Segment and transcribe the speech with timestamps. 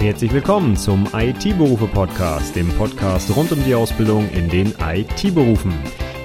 [0.00, 5.74] Herzlich willkommen zum IT-Berufe-Podcast, dem Podcast rund um die Ausbildung in den IT-Berufen.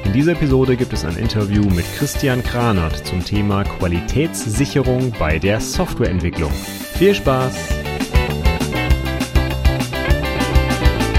[0.05, 5.59] In dieser Episode gibt es ein Interview mit Christian Kranert zum Thema Qualitätssicherung bei der
[5.59, 6.51] Softwareentwicklung.
[6.51, 7.79] Viel Spaß!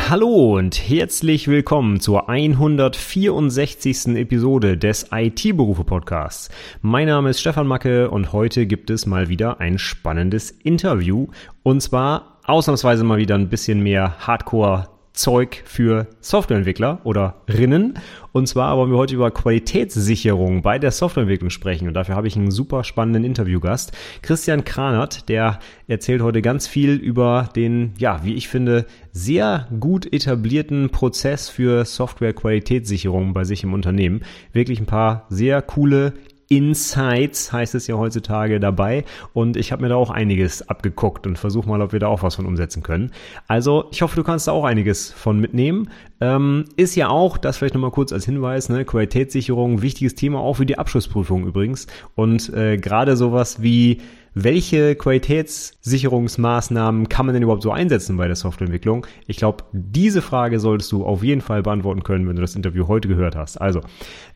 [0.09, 4.15] Hallo und herzlich willkommen zur 164.
[4.15, 6.51] Episode des IT-Berufe-Podcasts.
[6.83, 11.27] Mein Name ist Stefan Macke und heute gibt es mal wieder ein spannendes Interview
[11.65, 17.95] und zwar ausnahmsweise mal wieder ein bisschen mehr Hardcore Zeug für Softwareentwickler oder Rinnen.
[18.33, 21.87] Und zwar wollen wir heute über Qualitätssicherung bei der Softwareentwicklung sprechen.
[21.87, 23.93] Und dafür habe ich einen super spannenden Interviewgast.
[24.23, 30.13] Christian Kranert, der erzählt heute ganz viel über den, ja, wie ich finde, sehr gut
[30.13, 34.23] etablierten Prozess für Software-Qualitätssicherung bei sich im Unternehmen.
[34.53, 36.15] Wirklich ein paar sehr coole
[36.49, 41.39] Insights heißt es ja heutzutage dabei und ich habe mir da auch einiges abgeguckt und
[41.39, 43.13] versuche mal, ob wir da auch was von umsetzen können.
[43.49, 45.91] Also ich hoffe, du kannst da auch einiges von mitnehmen.
[46.21, 50.55] Ähm, ist ja auch, das vielleicht nochmal kurz als Hinweis, ne, Qualitätssicherung, wichtiges Thema auch
[50.55, 54.01] für die Abschlussprüfung übrigens und äh, gerade sowas wie
[54.35, 59.07] welche Qualitätssicherungsmaßnahmen kann man denn überhaupt so einsetzen bei der Softwareentwicklung?
[59.27, 62.89] Ich glaube, diese Frage solltest du auf jeden Fall beantworten können, wenn du das Interview
[62.89, 63.61] heute gehört hast.
[63.61, 63.81] Also,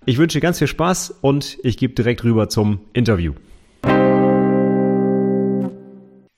[0.06, 3.34] ich wünsche dir ganz viel Spaß und ich gebe direkt rüber zum Interview.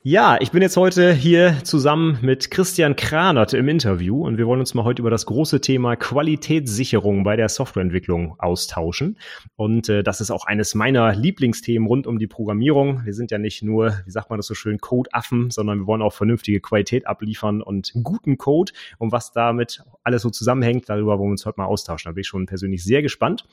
[0.03, 4.61] Ja, ich bin jetzt heute hier zusammen mit Christian Kranert im Interview und wir wollen
[4.61, 9.19] uns mal heute über das große Thema Qualitätssicherung bei der Softwareentwicklung austauschen.
[9.57, 13.05] Und äh, das ist auch eines meiner Lieblingsthemen rund um die Programmierung.
[13.05, 16.01] Wir sind ja nicht nur, wie sagt man das so schön, Codeaffen, sondern wir wollen
[16.01, 18.73] auch vernünftige Qualität abliefern und guten Code.
[18.97, 22.09] Und was damit alles so zusammenhängt, darüber wollen wir uns heute mal austauschen.
[22.09, 23.45] Da bin ich schon persönlich sehr gespannt.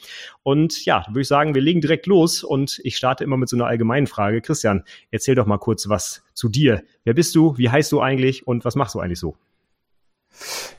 [0.43, 3.57] Und ja, würde ich sagen, wir legen direkt los und ich starte immer mit so
[3.57, 4.39] einer allgemeinen Frage.
[4.39, 6.83] Christian, erzähl doch mal kurz was zu dir.
[7.03, 7.57] Wer bist du?
[7.57, 8.45] Wie heißt du eigentlich?
[8.45, 9.35] Und was machst du eigentlich so?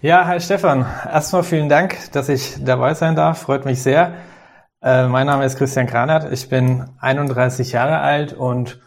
[0.01, 0.87] Ja, hi Stefan.
[1.05, 3.43] Erstmal vielen Dank, dass ich dabei sein darf.
[3.43, 4.15] Freut mich sehr.
[4.81, 6.33] Äh, mein Name ist Christian Kranert.
[6.33, 8.79] Ich bin 31 Jahre alt und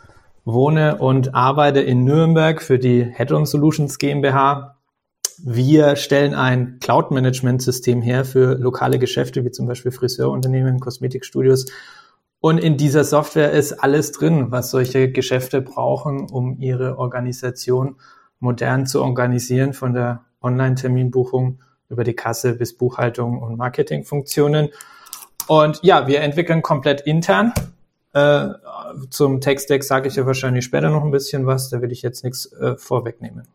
[0.45, 4.77] wohne und arbeite in Nürnberg für die Head-On Solutions GmbH.
[5.43, 11.65] Wir stellen ein Cloud-Management-System her für lokale Geschäfte, wie zum Beispiel Friseurunternehmen, Kosmetikstudios
[12.41, 17.97] und in dieser Software ist alles drin, was solche Geschäfte brauchen, um ihre Organisation
[18.39, 21.59] modern zu organisieren, von der Online-Terminbuchung
[21.89, 24.69] über die Kasse bis Buchhaltung und Marketingfunktionen.
[25.47, 27.53] Und ja, wir entwickeln komplett intern.
[28.13, 28.47] Äh,
[29.11, 32.23] zum Tech-Stack sage ich ja wahrscheinlich später noch ein bisschen was, da will ich jetzt
[32.23, 33.47] nichts äh, vorwegnehmen.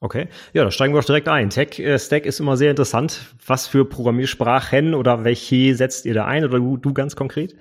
[0.00, 1.50] Okay, ja, da steigen wir doch direkt ein.
[1.50, 3.34] Tech-Stack ist immer sehr interessant.
[3.44, 7.56] Was für Programmiersprachen oder welche setzt ihr da ein oder du, du ganz konkret?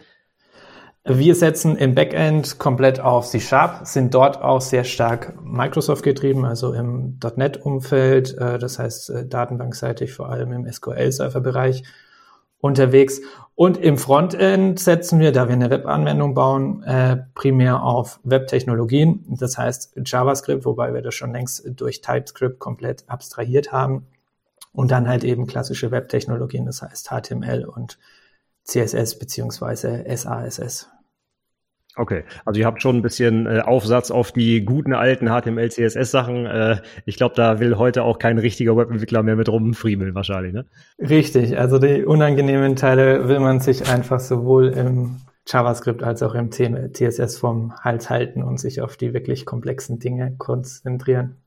[1.09, 6.73] Wir setzen im Backend komplett auf C-Sharp, sind dort auch sehr stark Microsoft getrieben, also
[6.73, 11.83] im .NET-Umfeld, äh, das heißt äh, datenbankseitig vor allem im SQL-Server-Bereich
[12.59, 13.21] unterwegs.
[13.55, 19.25] Und im Frontend setzen wir, da wir eine Web-Anwendung bauen, äh, primär auf Web-Technologien.
[19.29, 24.05] Das heißt JavaScript, wobei wir das schon längst durch TypeScript komplett abstrahiert haben.
[24.73, 27.97] Und dann halt eben klassische Web-Technologien, das heißt HTML und
[28.63, 30.89] CSS beziehungsweise SASS.
[31.97, 36.11] Okay, also ihr habt schon ein bisschen äh, Aufsatz auf die guten alten HTML, CSS
[36.11, 36.45] Sachen.
[36.45, 40.65] Äh, ich glaube, da will heute auch kein richtiger Webentwickler mehr mit rumfriemeln wahrscheinlich, ne?
[40.99, 46.51] Richtig, also die unangenehmen Teile will man sich einfach sowohl im JavaScript als auch im
[46.51, 51.37] CSS vom Hals halten und sich auf die wirklich komplexen Dinge konzentrieren.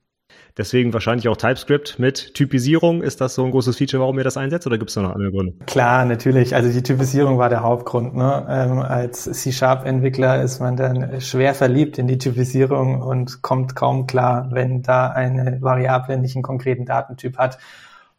[0.56, 3.02] Deswegen wahrscheinlich auch TypeScript mit Typisierung.
[3.02, 5.14] Ist das so ein großes Feature, warum ihr das einsetzt oder gibt es da noch
[5.14, 5.54] andere Gründe?
[5.66, 6.54] Klar, natürlich.
[6.54, 8.14] Also die Typisierung war der Hauptgrund.
[8.14, 8.46] Ne?
[8.48, 14.48] Ähm, als C-Sharp-Entwickler ist man dann schwer verliebt in die Typisierung und kommt kaum klar,
[14.52, 17.58] wenn da eine Variable nicht einen konkreten Datentyp hat.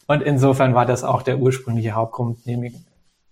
[0.07, 2.73] Und insofern war das auch der ursprüngliche Hauptgrund, nämlich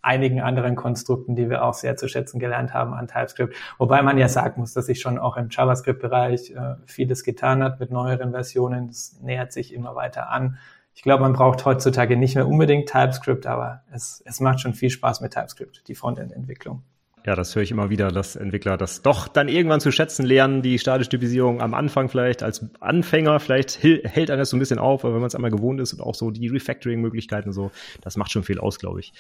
[0.02, 3.56] einigen anderen Konstrukten, die wir auch sehr zu schätzen gelernt haben an TypeScript.
[3.78, 7.80] Wobei man ja sagen muss, dass sich schon auch im JavaScript-Bereich äh, vieles getan hat
[7.80, 8.90] mit neueren Versionen.
[8.90, 10.58] Es nähert sich immer weiter an.
[10.94, 14.90] Ich glaube, man braucht heutzutage nicht mehr unbedingt TypeScript, aber es, es macht schon viel
[14.90, 16.84] Spaß mit TypeScript, die Frontend-Entwicklung.
[17.26, 20.62] Ja, das höre ich immer wieder, dass Entwickler das doch dann irgendwann zu schätzen lernen,
[20.62, 24.80] die statische Typisierung am Anfang vielleicht als Anfänger, vielleicht hält einer das so ein bisschen
[24.80, 27.72] auf, aber wenn man es einmal gewohnt ist und auch so die Refactoring-Möglichkeiten so,
[28.02, 29.12] das macht schon viel aus, glaube ich.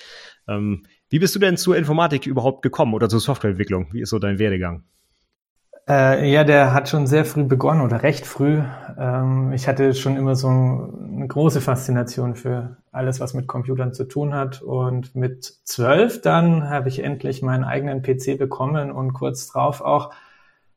[0.48, 3.90] Ähm, wie bist du denn zur Informatik überhaupt gekommen oder zur Softwareentwicklung?
[3.92, 4.86] Wie ist so dein Werdegang?
[5.90, 8.62] Äh, ja, der hat schon sehr früh begonnen oder recht früh.
[8.96, 14.04] Ähm, ich hatte schon immer so eine große Faszination für alles, was mit Computern zu
[14.04, 14.62] tun hat.
[14.62, 20.12] Und mit zwölf dann habe ich endlich meinen eigenen PC bekommen und kurz drauf auch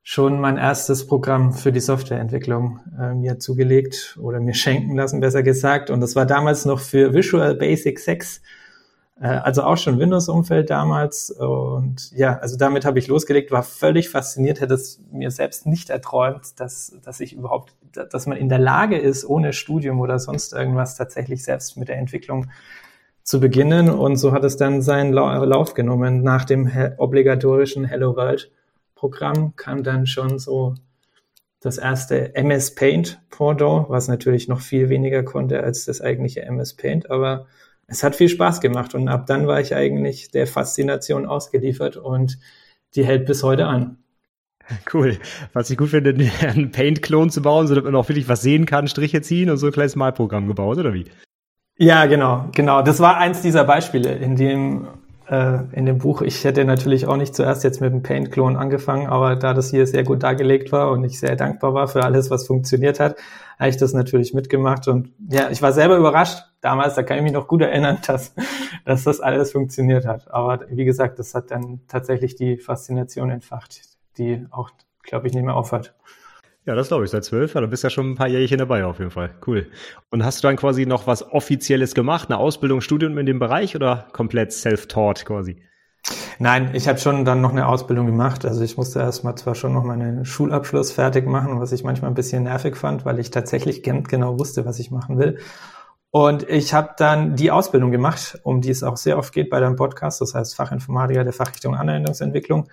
[0.02, 5.42] schon mein erstes Programm für die Softwareentwicklung äh, mir zugelegt oder mir schenken lassen, besser
[5.42, 5.90] gesagt.
[5.90, 8.40] Und das war damals noch für Visual Basic 6, äh,
[9.22, 11.30] also auch schon Windows-Umfeld damals.
[11.30, 15.90] Und ja, also damit habe ich losgelegt, war völlig fasziniert, hätte es mir selbst nicht
[15.90, 20.52] erträumt, dass, dass ich überhaupt, dass man in der Lage ist, ohne Studium oder sonst
[20.52, 22.50] irgendwas tatsächlich selbst mit der Entwicklung
[23.22, 23.90] zu beginnen.
[23.90, 28.50] Und so hat es dann seinen Lauf genommen nach dem obligatorischen Hello World
[28.96, 30.74] Programm kam dann schon so
[31.60, 36.74] das erste MS Paint Pendant, was natürlich noch viel weniger konnte als das eigentliche MS
[36.74, 37.46] Paint, aber
[37.92, 42.38] es hat viel Spaß gemacht und ab dann war ich eigentlich der Faszination ausgeliefert und
[42.94, 43.98] die hält bis heute an.
[44.92, 45.18] Cool.
[45.52, 48.64] Was ich gut finde, einen Paint-Klon zu bauen, so dass man auch wirklich was sehen
[48.64, 51.04] kann, Striche ziehen und so ein kleines Malprogramm gebaut, oder wie?
[51.76, 52.80] Ja, genau, genau.
[52.80, 54.88] Das war eins dieser Beispiele, in dem
[55.28, 56.22] äh, in dem Buch.
[56.22, 59.86] Ich hätte natürlich auch nicht zuerst jetzt mit dem Paint-Klon angefangen, aber da das hier
[59.86, 63.16] sehr gut dargelegt war und ich sehr dankbar war für alles, was funktioniert hat,
[63.58, 64.88] habe ich das natürlich mitgemacht.
[64.88, 68.34] Und ja, ich war selber überrascht damals, da kann ich mich noch gut erinnern, dass,
[68.84, 70.30] dass das alles funktioniert hat.
[70.30, 73.80] Aber wie gesagt, das hat dann tatsächlich die Faszination entfacht,
[74.18, 74.70] die auch,
[75.02, 75.94] glaube ich, nicht mehr aufhört.
[76.64, 79.00] Ja, das glaube ich, seit zwölf, da bist ja schon ein paar Jährchen dabei auf
[79.00, 79.34] jeden Fall.
[79.46, 79.66] Cool.
[80.10, 83.74] Und hast du dann quasi noch was Offizielles gemacht, eine Ausbildung, Studium in dem Bereich
[83.74, 85.60] oder komplett self-taught quasi?
[86.38, 88.44] Nein, ich habe schon dann noch eine Ausbildung gemacht.
[88.44, 92.14] Also ich musste erstmal zwar schon noch meinen Schulabschluss fertig machen, was ich manchmal ein
[92.14, 95.38] bisschen nervig fand, weil ich tatsächlich genau wusste, was ich machen will.
[96.10, 99.60] Und ich habe dann die Ausbildung gemacht, um die es auch sehr oft geht bei
[99.60, 102.68] deinem Podcast, das heißt Fachinformatiker der Fachrichtung Anwendungsentwicklung.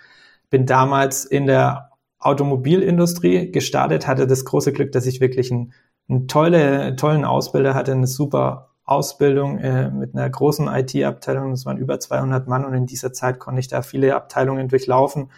[0.49, 1.89] Bin damals in der
[2.19, 5.73] Automobilindustrie gestartet, hatte das große Glück, dass ich wirklich einen,
[6.09, 11.51] einen tolle, tollen Ausbilder hatte, eine super Ausbildung äh, mit einer großen IT-Abteilung.
[11.51, 15.31] Das waren über 200 Mann und in dieser Zeit konnte ich da viele Abteilungen durchlaufen,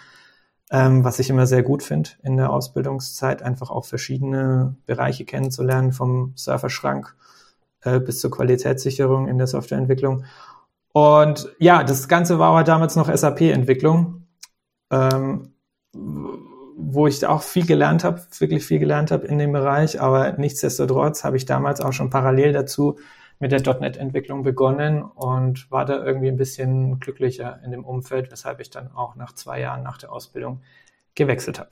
[0.71, 5.91] ähm, was ich immer sehr gut finde in der Ausbildungszeit, einfach auch verschiedene Bereiche kennenzulernen,
[5.91, 7.15] vom Serverschrank
[7.83, 10.23] äh, bis zur Qualitätssicherung in der Softwareentwicklung.
[10.93, 14.27] Und ja, das Ganze war aber damals noch SAP-Entwicklung.
[14.89, 15.53] Ähm,
[16.83, 21.23] wo ich auch viel gelernt habe, wirklich viel gelernt habe in dem Bereich, aber nichtsdestotrotz
[21.23, 22.97] habe ich damals auch schon parallel dazu
[23.39, 28.59] mit der .NET-Entwicklung begonnen und war da irgendwie ein bisschen glücklicher in dem Umfeld, weshalb
[28.59, 30.61] ich dann auch nach zwei Jahren nach der Ausbildung
[31.15, 31.69] gewechselt habe.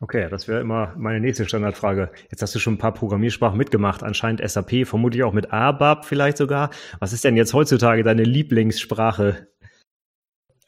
[0.00, 2.10] Okay, das wäre immer meine nächste Standardfrage.
[2.30, 6.38] Jetzt hast du schon ein paar Programmiersprachen mitgemacht, anscheinend SAP, vermutlich auch mit ABAP vielleicht
[6.38, 6.70] sogar.
[6.98, 9.46] Was ist denn jetzt heutzutage deine Lieblingssprache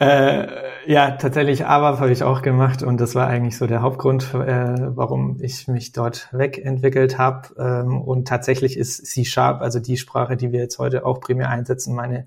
[0.04, 4.34] äh, ja, tatsächlich ABAP habe ich auch gemacht und das war eigentlich so der Hauptgrund,
[4.34, 7.48] äh, warum ich mich dort wegentwickelt habe.
[7.58, 11.94] Ähm, und tatsächlich ist C-Sharp, also die Sprache, die wir jetzt heute auch primär einsetzen,
[11.94, 12.26] meine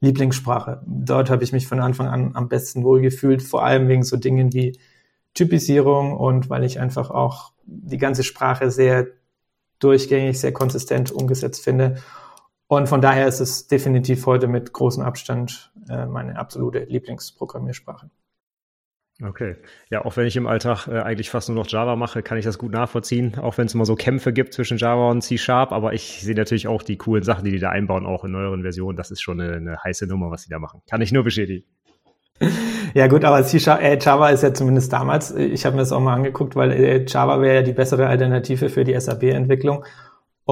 [0.00, 0.82] Lieblingssprache.
[0.86, 4.52] Dort habe ich mich von Anfang an am besten wohlgefühlt, vor allem wegen so Dingen
[4.52, 4.78] wie
[5.34, 9.06] Typisierung und weil ich einfach auch die ganze Sprache sehr
[9.78, 11.96] durchgängig, sehr konsistent umgesetzt finde
[12.70, 18.10] und von daher ist es definitiv heute mit großem Abstand äh, meine absolute Lieblingsprogrammiersprache.
[19.20, 19.56] Okay.
[19.90, 22.44] Ja, auch wenn ich im Alltag äh, eigentlich fast nur noch Java mache, kann ich
[22.44, 25.94] das gut nachvollziehen, auch wenn es immer so Kämpfe gibt zwischen Java und C-Sharp, aber
[25.94, 28.96] ich sehe natürlich auch die coolen Sachen, die die da einbauen, auch in neueren Versionen.
[28.96, 30.80] Das ist schon eine, eine heiße Nummer, was sie da machen.
[30.88, 31.66] Kann ich nur bestätigen.
[32.92, 35.92] Ja gut, aber C-Sharp, äh, Java ist ja zumindest damals, äh, ich habe mir das
[35.92, 39.84] auch mal angeguckt, weil äh, Java wäre ja die bessere Alternative für die SAP-Entwicklung.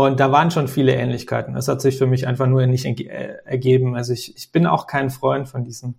[0.07, 1.55] Und da waren schon viele Ähnlichkeiten.
[1.55, 3.97] Das hat sich für mich einfach nur nicht äh, ergeben.
[3.97, 5.95] Also ich, ich bin auch kein Freund von diesem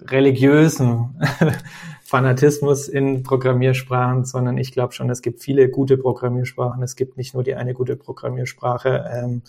[0.00, 1.20] religiösen
[2.04, 6.82] Fanatismus in Programmiersprachen, sondern ich glaube schon, es gibt viele gute Programmiersprachen.
[6.82, 9.04] Es gibt nicht nur die eine gute Programmiersprache.
[9.12, 9.42] Ähm,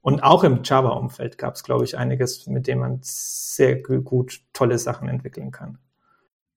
[0.00, 4.78] und auch im Java-Umfeld gab es, glaube ich, einiges, mit dem man sehr gut tolle
[4.78, 5.78] Sachen entwickeln kann.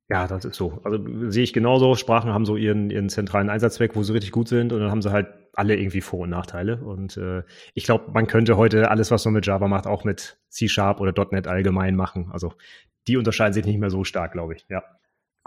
[0.09, 0.79] Ja, das ist so.
[0.83, 1.95] Also sehe ich genauso.
[1.95, 5.01] Sprachen haben so ihren, ihren zentralen Einsatzzweck, wo sie richtig gut sind und dann haben
[5.01, 6.77] sie halt alle irgendwie Vor- und Nachteile.
[6.77, 10.39] Und äh, ich glaube, man könnte heute alles, was man mit Java macht, auch mit
[10.49, 12.29] C-Sharp oder .NET allgemein machen.
[12.31, 12.53] Also
[13.07, 14.65] die unterscheiden sich nicht mehr so stark, glaube ich.
[14.69, 14.83] Ja.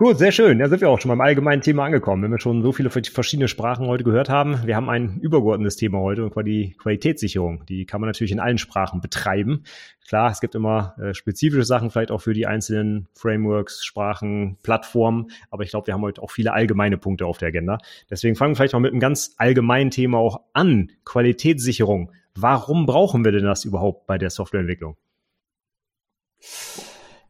[0.00, 0.59] Gut, sehr schön.
[0.59, 2.23] Da sind wir auch schon beim allgemeinen Thema angekommen.
[2.23, 5.99] Wenn wir schon so viele verschiedene Sprachen heute gehört haben, wir haben ein übergeordnetes Thema
[5.99, 7.66] heute, und zwar die Qualitätssicherung.
[7.66, 9.64] Die kann man natürlich in allen Sprachen betreiben.
[10.09, 15.33] Klar, es gibt immer äh, spezifische Sachen, vielleicht auch für die einzelnen Frameworks, Sprachen, Plattformen,
[15.50, 17.76] aber ich glaube, wir haben heute auch viele allgemeine Punkte auf der Agenda.
[18.09, 20.92] Deswegen fangen wir vielleicht mal mit einem ganz allgemeinen Thema auch an.
[21.04, 22.11] Qualitätssicherung.
[22.35, 24.97] Warum brauchen wir denn das überhaupt bei der Softwareentwicklung?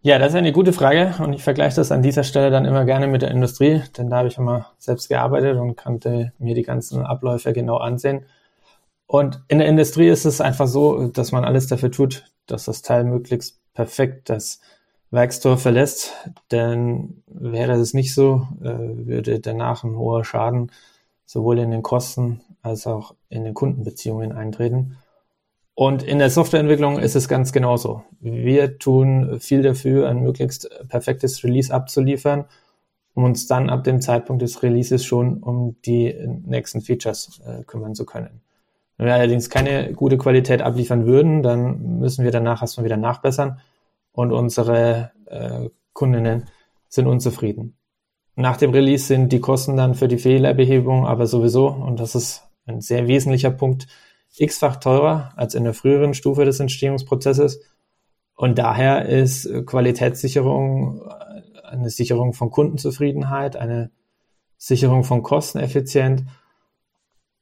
[0.03, 2.87] Ja, das ist eine gute Frage und ich vergleiche das an dieser Stelle dann immer
[2.87, 6.63] gerne mit der Industrie, denn da habe ich immer selbst gearbeitet und konnte mir die
[6.63, 8.25] ganzen Abläufe genau ansehen.
[9.07, 12.81] Und in der Industrie ist es einfach so, dass man alles dafür tut, dass das
[12.81, 14.63] Teil möglichst perfekt das
[15.11, 16.15] Werkstor verlässt,
[16.51, 20.73] denn wäre es nicht so, äh, würde danach ein hoher Schaden
[21.27, 24.97] sowohl in den Kosten als auch in den Kundenbeziehungen eintreten.
[25.81, 28.03] Und in der Softwareentwicklung ist es ganz genauso.
[28.21, 32.45] Wir tun viel dafür, ein möglichst perfektes Release abzuliefern,
[33.15, 37.95] um uns dann ab dem Zeitpunkt des Releases schon um die nächsten Features äh, kümmern
[37.95, 38.43] zu können.
[38.99, 43.63] Wenn wir allerdings keine gute Qualität abliefern würden, dann müssen wir danach erstmal wieder nachbessern
[44.13, 46.45] und unsere äh, Kundinnen
[46.91, 47.75] sind unzufrieden.
[48.37, 52.43] Nach dem Release sind die Kosten dann für die Fehlerbehebung aber sowieso, und das ist
[52.67, 53.87] ein sehr wesentlicher Punkt,
[54.37, 57.61] x-fach teurer als in der früheren Stufe des Entstehungsprozesses.
[58.35, 61.03] Und daher ist Qualitätssicherung
[61.71, 63.91] eine Sicherung von Kundenzufriedenheit, eine
[64.57, 66.25] Sicherung von Kosteneffizient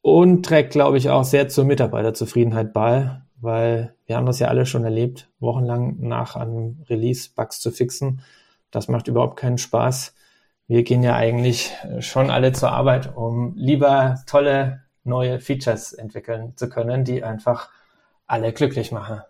[0.02, 4.66] und trägt, glaube ich, auch sehr zur Mitarbeiterzufriedenheit bei, weil wir haben das ja alle
[4.66, 8.20] schon erlebt, wochenlang nach einem Release Bugs zu fixen.
[8.70, 10.14] Das macht überhaupt keinen Spaß.
[10.66, 16.68] Wir gehen ja eigentlich schon alle zur Arbeit, um lieber tolle neue Features entwickeln zu
[16.68, 17.70] können, die einfach
[18.26, 19.22] alle glücklich machen.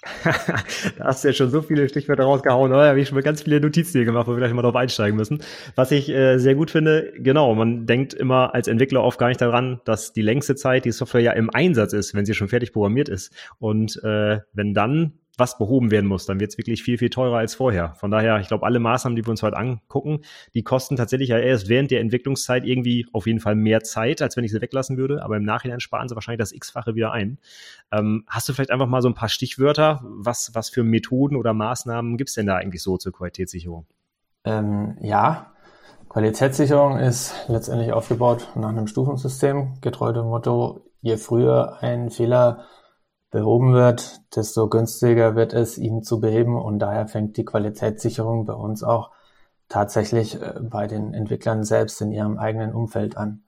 [0.24, 2.70] da hast du ja schon so viele Stichwörter rausgehauen?
[2.70, 4.76] Da habe ich schon mal ganz viele Notizen hier gemacht, wo wir gleich mal drauf
[4.76, 5.42] einsteigen müssen.
[5.74, 9.40] Was ich äh, sehr gut finde, genau, man denkt immer als Entwickler oft gar nicht
[9.40, 12.72] daran, dass die längste Zeit die Software ja im Einsatz ist, wenn sie schon fertig
[12.72, 13.32] programmiert ist.
[13.58, 17.38] Und äh, wenn dann was behoben werden muss, dann wird es wirklich viel, viel teurer
[17.38, 17.94] als vorher.
[17.94, 20.20] Von daher, ich glaube, alle Maßnahmen, die wir uns heute angucken,
[20.54, 24.36] die kosten tatsächlich ja erst während der Entwicklungszeit irgendwie auf jeden Fall mehr Zeit, als
[24.36, 25.22] wenn ich sie weglassen würde.
[25.22, 27.38] Aber im Nachhinein sparen sie wahrscheinlich das X-fache wieder ein.
[27.92, 30.00] Ähm, hast du vielleicht einfach mal so ein paar Stichwörter?
[30.02, 33.86] Was, was für Methoden oder Maßnahmen gibt es denn da eigentlich so zur Qualitätssicherung?
[34.44, 35.52] Ähm, ja,
[36.08, 42.64] Qualitätssicherung ist letztendlich aufgebaut nach einem Stufensystem, getreu dem Motto, je früher ein Fehler
[43.30, 46.56] behoben wird, desto günstiger wird es, ihn zu beheben.
[46.56, 49.10] Und daher fängt die Qualitätssicherung bei uns auch
[49.68, 53.42] tatsächlich äh, bei den Entwicklern selbst in ihrem eigenen Umfeld an.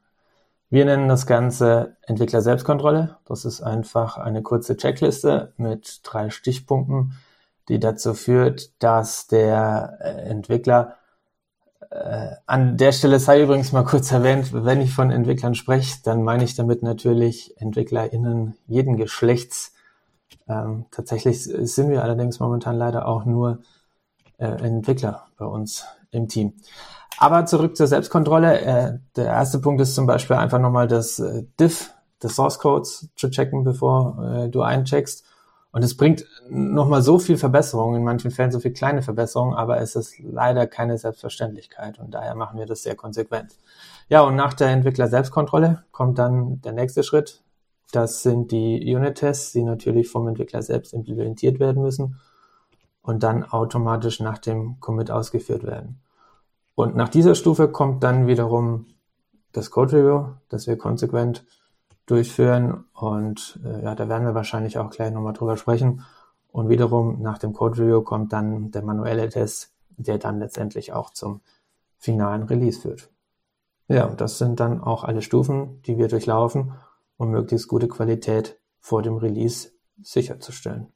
[0.69, 3.17] Wir nennen das Ganze Entwickler-Selbstkontrolle.
[3.25, 7.15] Das ist einfach eine kurze Checkliste mit drei Stichpunkten,
[7.69, 10.97] die dazu führt, dass der äh, Entwickler
[12.47, 16.45] an der Stelle sei übrigens mal kurz erwähnt, wenn ich von Entwicklern spreche, dann meine
[16.45, 19.75] ich damit natürlich EntwicklerInnen jeden Geschlechts.
[20.49, 23.59] Ähm, tatsächlich sind wir allerdings momentan leider auch nur
[24.39, 26.55] äh, Entwickler bei uns im Team.
[27.19, 28.61] Aber zurück zur Selbstkontrolle.
[28.61, 31.93] Äh, der erste Punkt ist zum Beispiel einfach nochmal das äh, Diff
[32.23, 35.25] des Source Codes zu checken, bevor äh, du eincheckst.
[35.73, 39.81] Und es bringt nochmal so viel Verbesserung, in manchen Fällen so viel kleine Verbesserungen, aber
[39.81, 43.57] es ist leider keine Selbstverständlichkeit und daher machen wir das sehr konsequent.
[44.09, 47.45] Ja, und nach der Entwickler-Selbstkontrolle kommt dann der nächste Schritt.
[47.93, 52.21] Das sind die Unit-Tests, die natürlich vom Entwickler selbst implementiert werden müssen
[53.03, 56.01] und dann automatisch nach dem Commit ausgeführt werden.
[56.75, 58.87] Und nach dieser Stufe kommt dann wiederum
[59.53, 61.45] das Code Review, das wir konsequent
[62.11, 66.05] durchführen und äh, ja, da werden wir wahrscheinlich auch gleich nochmal drüber sprechen.
[66.53, 71.11] Und wiederum nach dem Code Review kommt dann der manuelle Test, der dann letztendlich auch
[71.11, 71.41] zum
[71.99, 73.11] finalen Release führt.
[73.87, 76.73] Ja, und das sind dann auch alle Stufen, die wir durchlaufen,
[77.17, 79.71] um möglichst gute Qualität vor dem Release
[80.03, 80.89] sicherzustellen.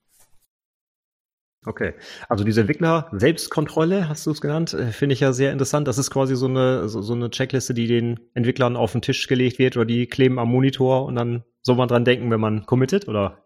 [1.67, 1.95] Okay,
[2.29, 5.89] also diese Entwickler-Selbstkontrolle, hast du es genannt, äh, finde ich ja sehr interessant.
[5.89, 9.27] Das ist quasi so eine, so, so, eine Checkliste, die den Entwicklern auf den Tisch
[9.29, 12.67] gelegt wird oder die kleben am Monitor und dann soll man dran denken, wenn man
[12.67, 13.39] committet, oder?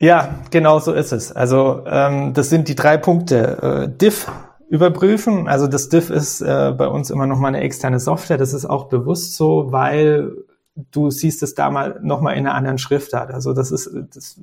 [0.00, 1.30] Ja, genau so ist es.
[1.30, 3.58] Also ähm, das sind die drei Punkte.
[3.62, 4.30] Äh, Diff
[4.68, 8.38] überprüfen, also das Diff ist äh, bei uns immer noch mal eine externe Software.
[8.38, 10.32] Das ist auch bewusst so, weil
[10.90, 13.30] du siehst es da mal noch mal in einer anderen Schriftart.
[13.30, 14.40] Also das ist das,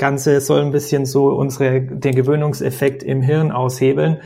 [0.00, 4.22] Ganze soll ein bisschen so unsere, den Gewöhnungseffekt im Hirn aushebeln,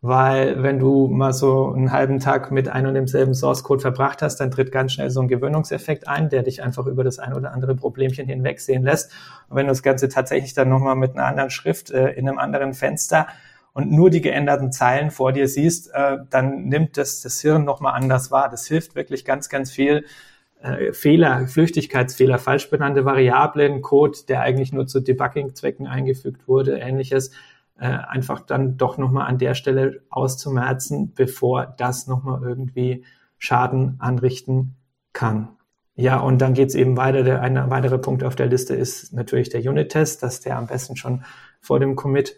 [0.00, 4.22] weil wenn du mal so einen halben Tag mit einem und demselben Source Code verbracht
[4.22, 7.34] hast, dann tritt ganz schnell so ein Gewöhnungseffekt ein, der dich einfach über das ein
[7.34, 9.10] oder andere Problemchen hinwegsehen lässt.
[9.48, 12.38] Und wenn du das Ganze tatsächlich dann nochmal mit einer anderen Schrift äh, in einem
[12.38, 13.26] anderen Fenster
[13.72, 17.94] und nur die geänderten Zeilen vor dir siehst, äh, dann nimmt das das Hirn nochmal
[17.94, 18.48] anders wahr.
[18.48, 20.04] Das hilft wirklich ganz, ganz viel,
[20.60, 27.30] äh, Fehler, Flüchtigkeitsfehler, falsch benannte Variablen, Code, der eigentlich nur zu Debugging-Zwecken eingefügt wurde, ähnliches,
[27.78, 33.04] äh, einfach dann doch nochmal an der Stelle auszumerzen, bevor das nochmal irgendwie
[33.38, 34.74] Schaden anrichten
[35.12, 35.48] kann.
[35.94, 37.22] Ja, und dann geht's eben weiter.
[37.22, 40.96] Der eine weitere Punkt auf der Liste ist natürlich der Unit-Test, dass der am besten
[40.96, 41.24] schon
[41.60, 42.36] vor dem Commit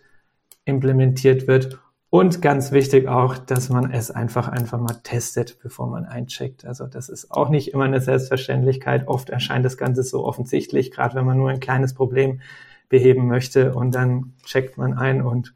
[0.64, 1.78] implementiert wird.
[2.10, 6.64] Und ganz wichtig auch, dass man es einfach einfach mal testet, bevor man eincheckt.
[6.64, 9.06] Also das ist auch nicht immer eine Selbstverständlichkeit.
[9.06, 12.40] Oft erscheint das Ganze so offensichtlich, gerade wenn man nur ein kleines Problem
[12.88, 15.54] beheben möchte und dann checkt man ein und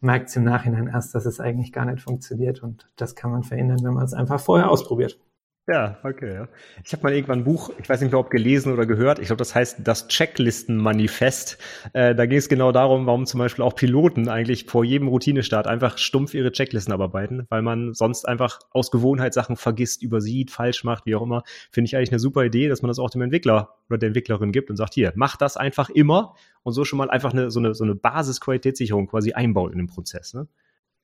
[0.00, 3.78] merkt im Nachhinein erst, dass es eigentlich gar nicht funktioniert und das kann man verhindern,
[3.82, 5.20] wenn man es einfach vorher ausprobiert.
[5.68, 6.32] Ja, okay.
[6.32, 6.48] Ja.
[6.84, 9.26] Ich habe mal irgendwann ein Buch, ich weiß nicht mehr, ob gelesen oder gehört, ich
[9.26, 11.58] glaube, das heißt das Checklistenmanifest.
[11.92, 15.66] Äh, da ging es genau darum, warum zum Beispiel auch Piloten eigentlich vor jedem Routinestart
[15.66, 20.84] einfach stumpf ihre Checklisten abarbeiten, weil man sonst einfach aus Gewohnheit Sachen vergisst, übersieht, falsch
[20.84, 21.42] macht, wie auch immer.
[21.72, 24.52] Finde ich eigentlich eine super Idee, dass man das auch dem Entwickler oder der Entwicklerin
[24.52, 27.58] gibt und sagt, hier, mach das einfach immer und so schon mal einfach eine, so
[27.58, 30.32] eine, so eine Basisqualitätssicherung quasi einbaut in den Prozess.
[30.32, 30.46] Ne?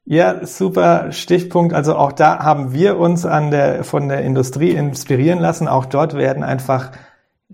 [0.05, 1.75] Ja, super Stichpunkt.
[1.75, 5.69] Also auch da haben wir uns an der, von der Industrie inspirieren lassen.
[5.69, 6.91] Auch dort werden einfach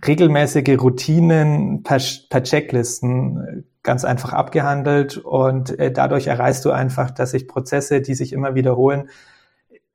[0.06, 2.00] regelmäßige Routinen per,
[2.30, 8.00] per Checklisten äh, ganz einfach abgehandelt und äh, dadurch erreichst du einfach, dass sich Prozesse,
[8.00, 9.08] die sich immer wiederholen,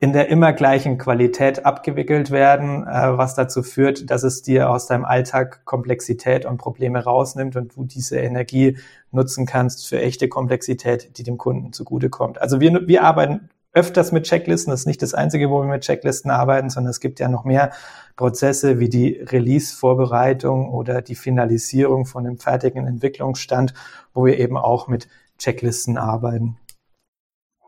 [0.03, 4.86] in der immer gleichen Qualität abgewickelt werden, äh, was dazu führt, dass es dir aus
[4.86, 8.75] deinem Alltag Komplexität und Probleme rausnimmt und du diese Energie
[9.12, 12.41] nutzen kannst für echte Komplexität, die dem Kunden zugutekommt.
[12.41, 14.72] Also wir, wir arbeiten öfters mit Checklisten.
[14.72, 17.45] Das ist nicht das Einzige, wo wir mit Checklisten arbeiten, sondern es gibt ja noch
[17.45, 17.72] mehr
[18.17, 23.74] Prozesse wie die Release-Vorbereitung oder die Finalisierung von einem fertigen Entwicklungsstand,
[24.13, 25.07] wo wir eben auch mit
[25.38, 26.57] Checklisten arbeiten.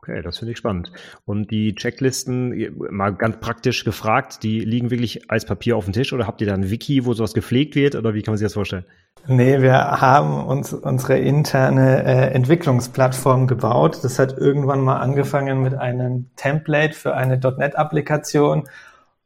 [0.07, 0.91] Okay, das finde ich spannend.
[1.25, 6.13] Und die Checklisten, mal ganz praktisch gefragt, die liegen wirklich als Papier auf dem Tisch
[6.13, 8.45] oder habt ihr da ein Wiki, wo sowas gepflegt wird oder wie kann man sich
[8.45, 8.85] das vorstellen?
[9.27, 14.03] Nee, wir haben uns unsere interne äh, Entwicklungsplattform gebaut.
[14.03, 18.65] Das hat irgendwann mal angefangen mit einem Template für eine .NET-Applikation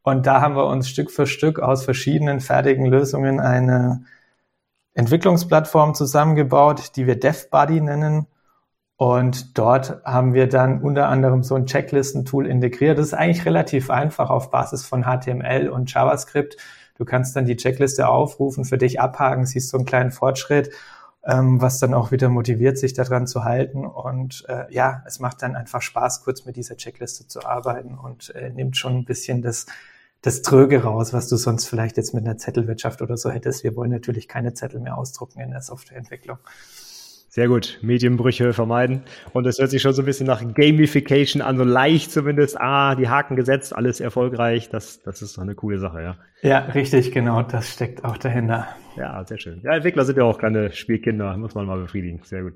[0.04, 4.06] und da haben wir uns Stück für Stück aus verschiedenen fertigen Lösungen eine
[4.94, 8.28] Entwicklungsplattform zusammengebaut, die wir DevBuddy nennen
[9.00, 12.98] und dort haben wir dann unter anderem so ein Checklisten-Tool integriert.
[12.98, 16.58] Das ist eigentlich relativ einfach auf Basis von HTML und JavaScript.
[16.98, 20.72] Du kannst dann die Checkliste aufrufen, für dich abhaken, siehst so einen kleinen Fortschritt,
[21.24, 23.86] ähm, was dann auch wieder motiviert, sich daran zu halten.
[23.86, 28.36] Und äh, ja, es macht dann einfach Spaß, kurz mit dieser Checkliste zu arbeiten und
[28.36, 29.66] äh, nimmt schon ein bisschen das,
[30.22, 33.64] das Tröge raus, was du sonst vielleicht jetzt mit einer Zettelwirtschaft oder so hättest.
[33.64, 36.40] Wir wollen natürlich keine Zettel mehr ausdrucken in der Softwareentwicklung.
[37.40, 37.80] Sehr gut.
[37.82, 39.04] Medienbrüche vermeiden.
[39.32, 42.60] Und es hört sich schon so ein bisschen nach Gamification an, so leicht zumindest.
[42.60, 44.68] Ah, die Haken gesetzt, alles erfolgreich.
[44.68, 46.18] Das, das ist doch eine coole Sache, ja.
[46.42, 47.42] Ja, richtig, genau.
[47.42, 48.68] Das steckt auch dahinter.
[48.98, 49.62] Ja, sehr schön.
[49.64, 51.38] Ja, Entwickler sind ja auch kleine Spielkinder.
[51.38, 52.20] Muss man mal befriedigen.
[52.26, 52.56] Sehr gut.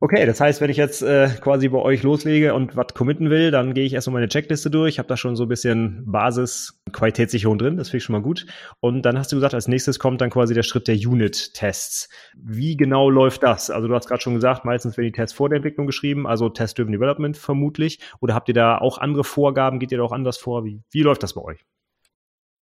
[0.00, 3.50] Okay, das heißt, wenn ich jetzt äh, quasi bei euch loslege und was committen will,
[3.50, 7.58] dann gehe ich erstmal meine Checkliste durch, Ich habe da schon so ein bisschen Basis-Qualitätssicherung
[7.58, 8.46] drin, das finde ich schon mal gut.
[8.78, 12.08] Und dann hast du gesagt, als nächstes kommt dann quasi der Schritt der Unit-Tests.
[12.36, 13.70] Wie genau läuft das?
[13.70, 16.48] Also du hast gerade schon gesagt, meistens werden die Tests vor der Entwicklung geschrieben, also
[16.48, 17.98] Test-Driven Development vermutlich.
[18.20, 19.80] Oder habt ihr da auch andere Vorgaben?
[19.80, 20.64] Geht ihr da auch anders vor?
[20.64, 21.64] Wie, wie läuft das bei euch?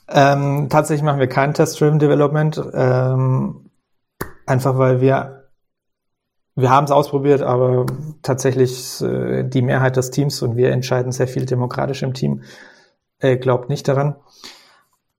[0.08, 3.71] Ähm, tatsächlich machen wir kein Test-Driven Development, ähm,
[4.45, 5.35] einfach weil wir
[6.55, 7.85] wir haben es ausprobiert, aber
[8.21, 12.43] tatsächlich äh, die Mehrheit des Teams und wir entscheiden sehr viel demokratisch im Team,
[13.19, 14.15] äh, glaubt nicht daran.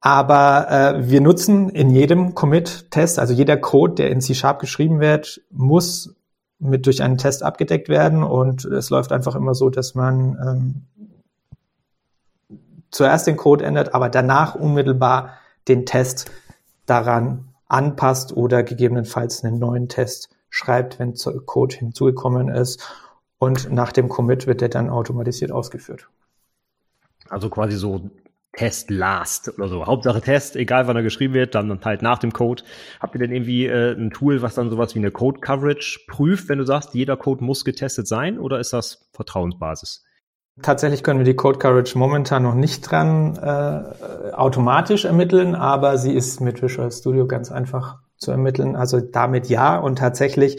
[0.00, 5.42] Aber äh, wir nutzen in jedem Commit-Test, also jeder Code, der in C-Sharp geschrieben wird,
[5.50, 6.14] muss
[6.58, 10.86] mit durch einen Test abgedeckt werden und es läuft einfach immer so, dass man
[12.50, 12.58] ähm,
[12.90, 15.34] zuerst den Code ändert, aber danach unmittelbar
[15.68, 16.30] den Test
[16.86, 21.14] daran anpasst oder gegebenenfalls einen neuen Test schreibt, wenn
[21.46, 22.82] Code hinzugekommen ist.
[23.38, 26.08] Und nach dem Commit wird der dann automatisiert ausgeführt.
[27.28, 28.10] Also quasi so
[28.56, 29.86] Test last oder so.
[29.86, 32.62] Hauptsache Test, egal wann er geschrieben wird, dann halt nach dem Code.
[33.00, 36.48] Habt ihr denn irgendwie äh, ein Tool, was dann sowas wie eine Code Coverage prüft,
[36.48, 40.04] wenn du sagst, jeder Code muss getestet sein oder ist das Vertrauensbasis?
[40.62, 46.14] Tatsächlich können wir die Code Coverage momentan noch nicht dran äh, automatisch ermitteln, aber sie
[46.14, 48.76] ist mit Visual Studio ganz einfach zu ermitteln.
[48.76, 49.78] Also damit ja.
[49.78, 50.58] Und tatsächlich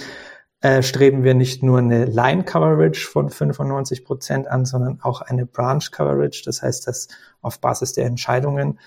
[0.62, 5.46] äh, streben wir nicht nur eine Line Coverage von 95 Prozent an, sondern auch eine
[5.46, 6.44] Branch Coverage.
[6.46, 7.08] Das heißt, dass
[7.42, 8.80] auf Basis der Entscheidungen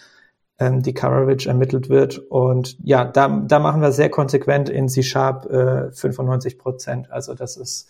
[0.58, 2.18] ähm, die Coverage ermittelt wird.
[2.18, 7.10] Und ja, da, da machen wir sehr konsequent in C-Sharp äh, 95 Prozent.
[7.10, 7.88] Also das ist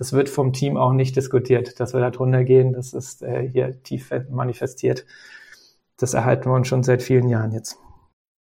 [0.00, 2.72] das wird vom Team auch nicht diskutiert, dass wir da drunter gehen.
[2.72, 5.04] Das ist äh, hier tief manifestiert.
[5.98, 7.76] Das erhalten wir uns schon seit vielen Jahren jetzt.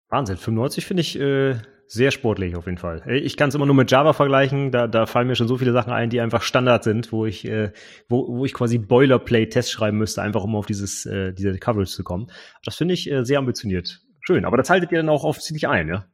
[0.09, 1.55] Wahnsinn, 95 finde ich äh,
[1.87, 3.01] sehr sportlich auf jeden Fall.
[3.07, 5.71] Ich kann es immer nur mit Java vergleichen, da, da fallen mir schon so viele
[5.71, 7.71] Sachen ein, die einfach Standard sind, wo ich, äh,
[8.09, 12.03] wo, wo ich quasi Boilerplate-Tests schreiben müsste, einfach um auf dieses, äh, diese Coverage zu
[12.03, 12.27] kommen.
[12.65, 14.01] Das finde ich äh, sehr ambitioniert.
[14.21, 16.05] Schön, aber das haltet ihr dann auch offensichtlich ein, ja?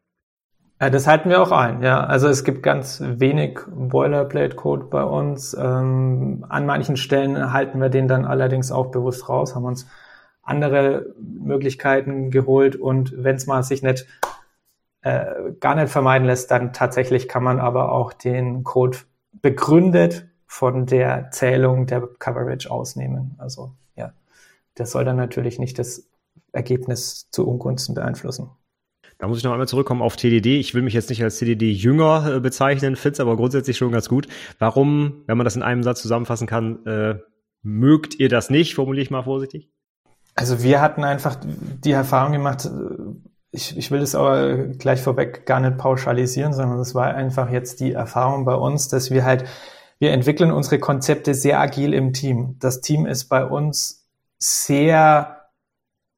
[0.80, 2.04] Ja, das halten wir auch ein, ja.
[2.04, 5.56] Also es gibt ganz wenig Boilerplate-Code bei uns.
[5.60, 9.88] Ähm, an manchen Stellen halten wir den dann allerdings auch bewusst raus, haben uns
[10.44, 14.06] andere Möglichkeiten geholt und wenn es mal sich nicht
[15.04, 18.98] äh, gar nicht vermeiden lässt, dann tatsächlich kann man aber auch den Code
[19.42, 23.36] begründet von der Zählung der Coverage ausnehmen.
[23.38, 24.13] Also ja,
[24.76, 26.08] das soll dann natürlich nicht das
[26.52, 28.50] Ergebnis zu Ungunsten beeinflussen.
[29.18, 30.60] Da muss ich noch einmal zurückkommen auf TDD.
[30.60, 34.10] Ich will mich jetzt nicht als TDD-Jünger äh, bezeichnen, finde es aber grundsätzlich schon ganz
[34.10, 34.28] gut.
[34.60, 37.20] Warum, wenn man das in einem Satz zusammenfassen kann, äh,
[37.62, 38.76] mögt ihr das nicht?
[38.76, 39.70] Formuliere ich mal vorsichtig.
[40.36, 42.70] Also wir hatten einfach die Erfahrung gemacht,
[43.54, 47.80] ich, ich will das aber gleich vorweg gar nicht pauschalisieren, sondern es war einfach jetzt
[47.80, 49.46] die Erfahrung bei uns, dass wir halt,
[50.00, 52.58] wir entwickeln unsere Konzepte sehr agil im Team.
[52.60, 54.08] Das Team ist bei uns
[54.39, 55.50] sehr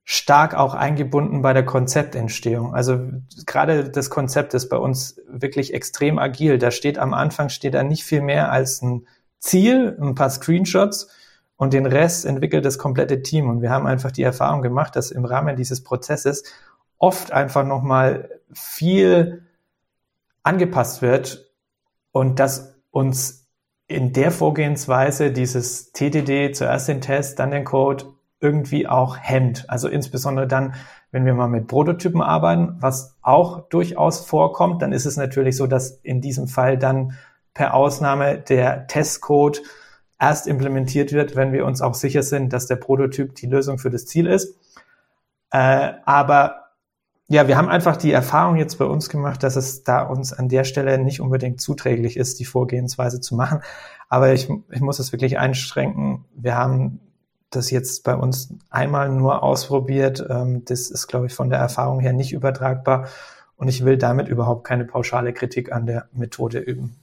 [0.06, 2.74] stark auch eingebunden bei der Konzeptentstehung.
[2.74, 3.00] Also
[3.46, 6.58] gerade das Konzept ist bei uns wirklich extrem agil.
[6.58, 9.08] Da steht am Anfang steht da nicht viel mehr als ein
[9.40, 11.10] Ziel, ein paar Screenshots
[11.58, 13.50] und den Rest entwickelt das komplette Team.
[13.50, 16.44] Und wir haben einfach die Erfahrung gemacht, dass im Rahmen dieses Prozesses
[16.98, 19.48] oft einfach nochmal viel
[20.44, 21.52] angepasst wird
[22.12, 23.48] und dass uns
[23.88, 28.06] in der Vorgehensweise dieses TTD zuerst den Test, dann den Code
[28.40, 29.70] irgendwie auch hemmt.
[29.70, 30.76] Also insbesondere dann,
[31.12, 35.68] wenn wir mal mit Prototypen arbeiten, was auch durchaus vorkommt, dann ist es natürlich so,
[35.68, 37.18] dass in diesem Fall dann
[37.54, 39.62] per Ausnahme der Testcode
[40.20, 43.90] erst implementiert wird, wenn wir uns auch sicher sind, dass der Prototyp die Lösung für
[43.90, 44.58] das Ziel ist.
[45.52, 46.65] Äh, aber
[47.28, 50.48] ja, wir haben einfach die Erfahrung jetzt bei uns gemacht, dass es da uns an
[50.48, 53.62] der Stelle nicht unbedingt zuträglich ist, die Vorgehensweise zu machen.
[54.10, 56.26] Aber ich, ich muss es wirklich einschränken.
[56.36, 57.00] Wir haben
[57.50, 60.24] das jetzt bei uns einmal nur ausprobiert.
[60.30, 63.08] Ähm, das ist, glaube ich, von der Erfahrung her nicht übertragbar.
[63.58, 66.98] Und ich will damit überhaupt keine pauschale Kritik an der Methode üben.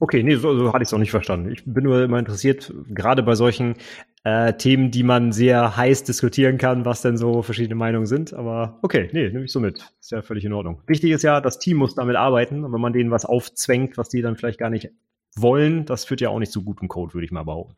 [0.00, 1.50] Okay, nee, so, so hatte ich es auch nicht verstanden.
[1.50, 3.74] Ich bin nur immer interessiert, gerade bei solchen
[4.22, 8.32] äh, Themen, die man sehr heiß diskutieren kann, was denn so verschiedene Meinungen sind.
[8.32, 9.92] Aber okay, nee, nehme ich so mit.
[10.00, 10.82] Ist ja völlig in Ordnung.
[10.86, 12.64] Wichtig ist ja, das Team muss damit arbeiten.
[12.64, 14.90] Und wenn man denen was aufzwängt, was die dann vielleicht gar nicht
[15.36, 17.76] wollen, das führt ja auch nicht zu gutem Code, würde ich mal behaupten.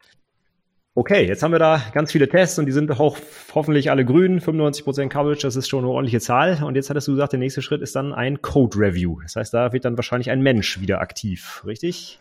[0.94, 3.16] Okay, jetzt haben wir da ganz viele Tests und die sind auch
[3.54, 4.40] hoffentlich alle grün.
[4.40, 6.64] 95% Coverage, das ist schon eine ordentliche Zahl.
[6.64, 9.20] Und jetzt hattest du gesagt, der nächste Schritt ist dann ein Code Review.
[9.22, 12.18] Das heißt, da wird dann wahrscheinlich ein Mensch wieder aktiv, richtig?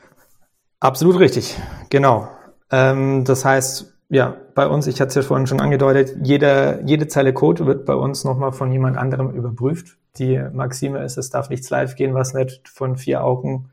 [0.79, 1.57] Absolut richtig,
[1.89, 2.29] genau.
[2.71, 7.07] Ähm, das heißt, ja, bei uns, ich hatte es ja vorhin schon angedeutet, jede, jede
[7.07, 9.97] Zeile Code wird bei uns nochmal von jemand anderem überprüft.
[10.17, 13.71] Die Maxime ist, es darf nichts live gehen, was nicht von vier Augen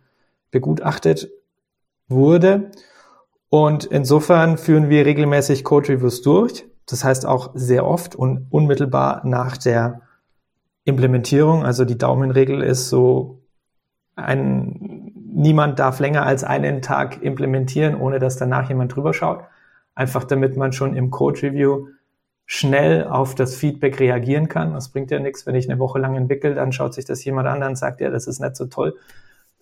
[0.51, 1.31] begutachtet
[2.09, 2.71] wurde.
[3.49, 6.67] Und insofern führen wir regelmäßig Code Reviews durch.
[6.87, 10.03] Das heißt auch sehr oft und unmittelbar nach der
[10.85, 11.65] Implementierung.
[11.65, 13.41] Also die Daumenregel ist so,
[14.17, 19.45] ein, niemand darf länger als einen Tag implementieren, ohne dass danach jemand drüber schaut.
[19.95, 21.89] Einfach damit man schon im Code Review
[22.47, 24.73] schnell auf das Feedback reagieren kann.
[24.73, 27.49] Das bringt ja nichts, wenn ich eine Woche lang entwickle, dann schaut sich das jemand
[27.49, 28.95] an und sagt, ja, das ist nicht so toll.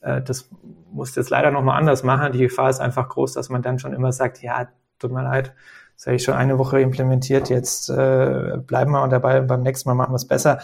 [0.04, 0.48] Äh, das
[0.92, 2.32] muss jetzt leider nochmal anders machen.
[2.32, 5.52] Die Gefahr ist einfach groß, dass man dann schon immer sagt, ja, tut mir leid,
[5.96, 9.88] das habe ich schon eine Woche implementiert, jetzt äh, bleiben wir und dabei beim nächsten
[9.88, 10.58] Mal machen wir es besser.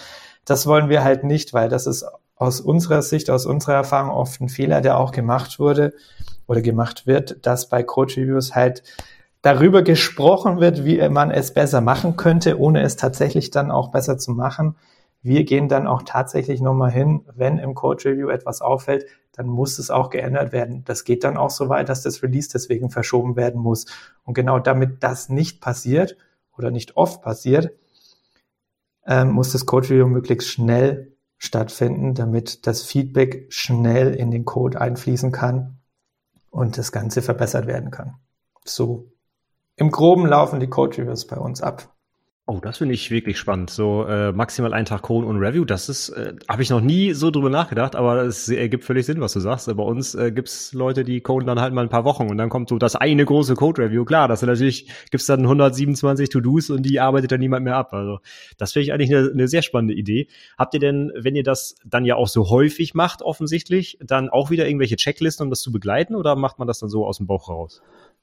[0.44, 2.05] Das wollen wir halt nicht, weil das ist
[2.37, 5.92] aus unserer Sicht, aus unserer Erfahrung oft ein Fehler, der auch gemacht wurde
[6.46, 8.83] oder gemacht wird, dass bei Code Reviews halt
[9.42, 14.18] darüber gesprochen wird, wie man es besser machen könnte, ohne es tatsächlich dann auch besser
[14.18, 14.76] zu machen.
[15.22, 19.05] Wir gehen dann auch tatsächlich nochmal hin, wenn im Code Review etwas auffällt,
[19.40, 20.85] dann muss es auch geändert werden.
[20.85, 23.87] Das geht dann auch so weit, dass das Release deswegen verschoben werden muss.
[24.22, 26.18] Und genau damit das nicht passiert
[26.59, 27.72] oder nicht oft passiert,
[29.07, 34.79] ähm, muss das Code Review möglichst schnell stattfinden, damit das Feedback schnell in den Code
[34.79, 35.79] einfließen kann
[36.50, 38.16] und das Ganze verbessert werden kann.
[38.66, 39.11] So
[39.76, 41.96] im Groben laufen die Code Reviews bei uns ab.
[42.52, 43.70] Oh, das finde ich wirklich spannend.
[43.70, 47.12] So äh, maximal einen Tag Code und Review, das ist, äh, habe ich noch nie
[47.12, 49.72] so drüber nachgedacht, aber es ergibt völlig Sinn, was du sagst.
[49.76, 52.48] Bei uns äh, gibt's Leute, die coden dann halt mal ein paar Wochen und dann
[52.48, 54.04] kommt so das eine große Code-Review.
[54.04, 57.92] Klar, das natürlich, gibt's dann 127 To-Dos und die arbeitet dann niemand mehr ab.
[57.92, 58.18] Also
[58.58, 60.26] das finde ich eigentlich eine, eine sehr spannende Idee.
[60.58, 64.50] Habt ihr denn, wenn ihr das dann ja auch so häufig macht, offensichtlich, dann auch
[64.50, 67.28] wieder irgendwelche Checklisten, um das zu begleiten oder macht man das dann so aus dem
[67.28, 67.80] Bauch raus?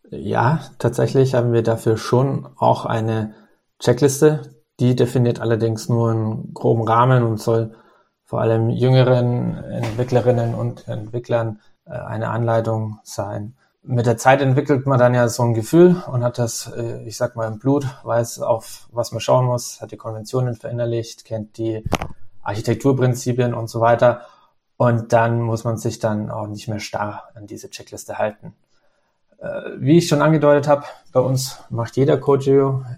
[0.10, 3.34] Ja, tatsächlich haben wir dafür schon auch eine
[3.80, 4.54] Checkliste.
[4.80, 7.76] Die definiert allerdings nur einen groben Rahmen und soll
[8.24, 13.56] vor allem jüngeren Entwicklerinnen und Entwicklern äh, eine Anleitung sein.
[13.84, 17.16] Mit der Zeit entwickelt man dann ja so ein Gefühl und hat das, äh, ich
[17.16, 21.58] sag mal, im Blut, weiß, auf was man schauen muss, hat die Konventionen verinnerlicht, kennt
[21.58, 21.86] die
[22.44, 24.22] Architekturprinzipien und so weiter.
[24.76, 28.54] Und dann muss man sich dann auch nicht mehr starr an diese Checkliste halten.
[29.40, 32.50] Äh, wie ich schon angedeutet habe, bei uns macht jeder Coach,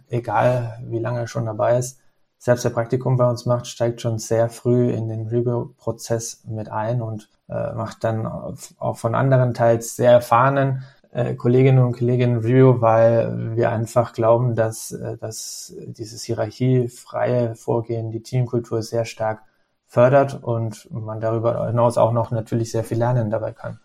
[0.10, 1.99] egal wie lange er schon dabei ist,
[2.38, 7.02] selbst der Praktikum bei uns macht, steigt schon sehr früh in den Review-Prozess mit ein
[7.02, 12.82] und äh, macht dann auch von anderen teils sehr erfahrenen äh, Kolleginnen und Kollegen Review,
[12.82, 19.41] weil wir einfach glauben, dass, äh, dass dieses hierarchiefreie Vorgehen die Teamkultur sehr stark
[19.86, 23.80] fördert und man darüber hinaus auch noch natürlich sehr viel lernen dabei kann.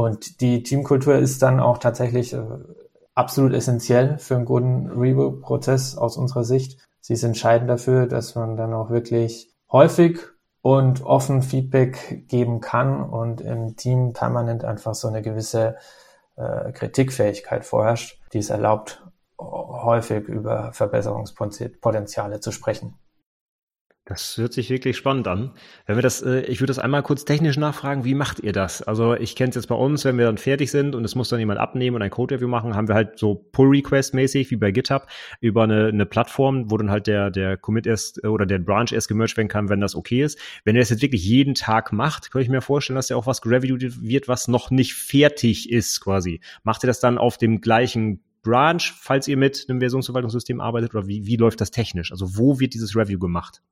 [0.00, 2.40] Und die Teamkultur ist dann auch tatsächlich äh,
[3.14, 6.78] absolut essentiell für einen guten Review-Prozess aus unserer Sicht.
[7.02, 10.18] Sie ist entscheidend dafür, dass man dann auch wirklich häufig
[10.62, 15.76] und offen Feedback geben kann und im Team permanent einfach so eine gewisse
[16.36, 19.04] äh, Kritikfähigkeit vorherrscht, die es erlaubt,
[19.38, 22.94] häufig über Verbesserungspotenziale zu sprechen.
[24.10, 25.52] Das hört sich wirklich spannend an.
[25.86, 28.82] Wenn wir das, äh, ich würde das einmal kurz technisch nachfragen, wie macht ihr das?
[28.82, 31.28] Also ich kenne es jetzt bei uns, wenn wir dann fertig sind und es muss
[31.28, 35.06] dann jemand abnehmen und ein Code-Review machen, haben wir halt so Pull-Request-mäßig wie bei GitHub
[35.40, 39.06] über eine, eine Plattform, wo dann halt der, der Commit erst oder der Branch erst
[39.06, 40.40] gemerged werden kann, wenn das okay ist.
[40.64, 43.28] Wenn ihr das jetzt wirklich jeden Tag macht, könnte ich mir vorstellen, dass ja auch
[43.28, 46.40] was gereviewt wird, was noch nicht fertig ist quasi.
[46.64, 51.06] Macht ihr das dann auf dem gleichen Branch, falls ihr mit einem Versionsverwaltungssystem arbeitet oder
[51.06, 52.10] wie, wie läuft das technisch?
[52.10, 53.62] Also wo wird dieses Review gemacht?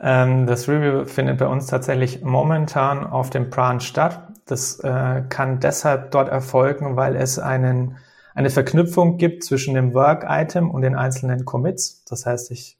[0.00, 4.28] Ähm, das Review findet bei uns tatsächlich momentan auf dem Branch statt.
[4.46, 7.96] Das äh, kann deshalb dort erfolgen, weil es einen,
[8.34, 12.04] eine Verknüpfung gibt zwischen dem Work-Item und den einzelnen Commits.
[12.04, 12.78] Das heißt, ich,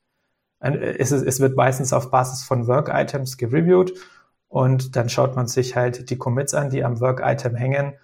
[0.60, 3.92] es, es wird meistens auf Basis von Work-Items gereviewt
[4.48, 7.94] und dann schaut man sich halt die Commits an, die am Work-Item hängen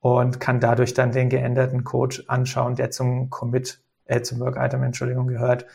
[0.00, 5.26] und kann dadurch dann den geänderten Code anschauen, der zum Commit, äh, zum Work-Item, Entschuldigung,
[5.26, 5.66] gehört.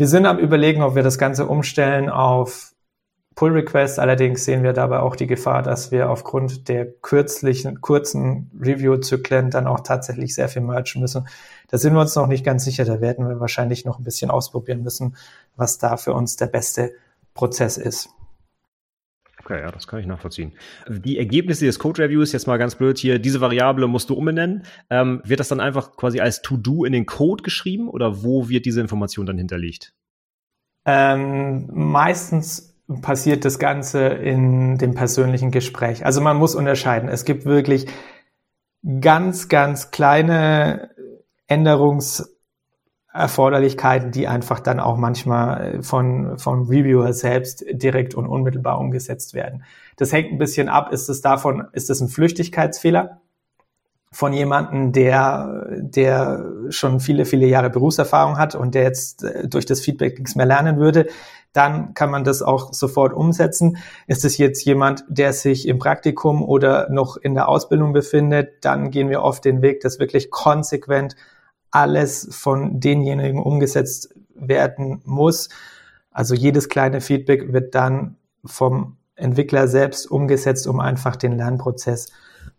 [0.00, 2.72] Wir sind am überlegen, ob wir das Ganze umstellen auf
[3.34, 3.98] Pull Request.
[3.98, 9.66] Allerdings sehen wir dabei auch die Gefahr, dass wir aufgrund der kürzlichen, kurzen Review-Zyklen dann
[9.66, 11.26] auch tatsächlich sehr viel merchen müssen.
[11.66, 12.84] Da sind wir uns noch nicht ganz sicher.
[12.84, 15.16] Da werden wir wahrscheinlich noch ein bisschen ausprobieren müssen,
[15.56, 16.92] was da für uns der beste
[17.34, 18.08] Prozess ist.
[19.48, 20.52] Okay, ja, das kann ich nachvollziehen.
[20.90, 24.64] Die Ergebnisse des Code-Reviews, jetzt mal ganz blöd hier, diese Variable musst du umbenennen.
[24.90, 28.66] Ähm, wird das dann einfach quasi als To-Do in den Code geschrieben oder wo wird
[28.66, 29.94] diese Information dann hinterlegt?
[30.84, 36.04] Ähm, meistens passiert das Ganze in dem persönlichen Gespräch.
[36.04, 37.08] Also man muss unterscheiden.
[37.08, 37.86] Es gibt wirklich
[39.00, 40.90] ganz, ganz kleine
[41.48, 42.37] Änderungs-
[43.12, 49.34] Erforderlichkeiten, die einfach dann auch manchmal äh, von, vom Reviewer selbst direkt und unmittelbar umgesetzt
[49.34, 49.64] werden.
[49.96, 53.20] Das hängt ein bisschen ab, ist es davon, ist es ein Flüchtigkeitsfehler
[54.10, 59.66] von jemandem, der, der schon viele, viele Jahre Berufserfahrung hat und der jetzt äh, durch
[59.66, 61.06] das Feedback nichts mehr lernen würde,
[61.52, 63.78] dann kann man das auch sofort umsetzen.
[64.06, 68.90] Ist es jetzt jemand, der sich im Praktikum oder noch in der Ausbildung befindet, dann
[68.90, 71.16] gehen wir oft den Weg, das wirklich konsequent
[71.70, 75.48] alles von denjenigen umgesetzt werden muss.
[76.10, 82.12] Also jedes kleine Feedback wird dann vom Entwickler selbst umgesetzt, um einfach den Lernprozess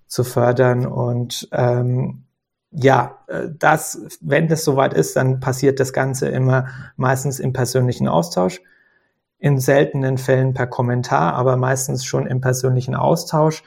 [0.08, 0.86] zu fördern.
[0.86, 2.24] Und ähm,
[2.72, 6.68] ja, äh, das, wenn das soweit ist, dann passiert das Ganze immer
[6.98, 8.62] meistens im persönlichen Austausch,
[9.38, 13.64] in seltenen Fällen per Kommentar, aber meistens schon im persönlichen Austausch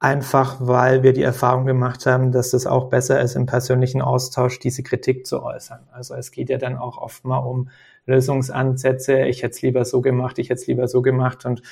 [0.00, 4.60] einfach weil wir die Erfahrung gemacht haben, dass es auch besser ist, im persönlichen Austausch
[4.60, 5.80] diese Kritik zu äußern.
[5.92, 7.68] Also es geht ja dann auch oft mal um
[8.06, 11.62] Lösungsansätze, ich hätte es lieber so gemacht, ich hätte es lieber so gemacht und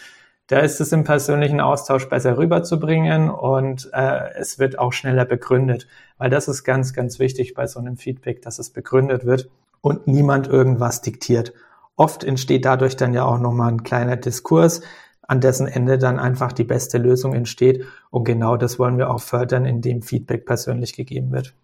[0.49, 5.89] da ist es im persönlichen Austausch besser rüberzubringen und äh, es wird auch schneller begründet,
[6.19, 9.49] weil das ist ganz, ganz wichtig bei so einem Feedback, dass es begründet wird
[9.81, 11.53] und niemand irgendwas diktiert.
[11.97, 14.83] Oft entsteht dadurch dann ja auch nochmal ein kleiner Diskurs,
[15.29, 17.85] an dessen Ende dann einfach die beste Lösung entsteht.
[18.11, 21.55] Und genau das wollen wir auch fördern, indem Feedback persönlich gegeben wird.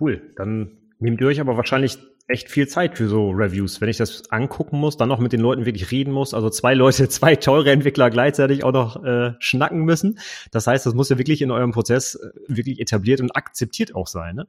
[0.00, 0.22] Cool.
[0.36, 1.98] Dann nehmt ihr euch aber wahrscheinlich
[2.28, 3.80] echt viel Zeit für so Reviews.
[3.80, 6.74] Wenn ich das angucken muss, dann noch mit den Leuten wirklich reden muss, also zwei
[6.74, 10.18] Leute, zwei teure Entwickler gleichzeitig auch noch äh, schnacken müssen.
[10.52, 14.06] Das heißt, das muss ja wirklich in eurem Prozess äh, wirklich etabliert und akzeptiert auch
[14.06, 14.36] sein.
[14.36, 14.46] Ne?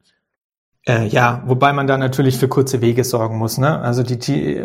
[0.88, 3.58] Äh, ja, wobei man da natürlich für kurze Wege sorgen muss.
[3.58, 3.80] Ne?
[3.80, 4.64] Also die,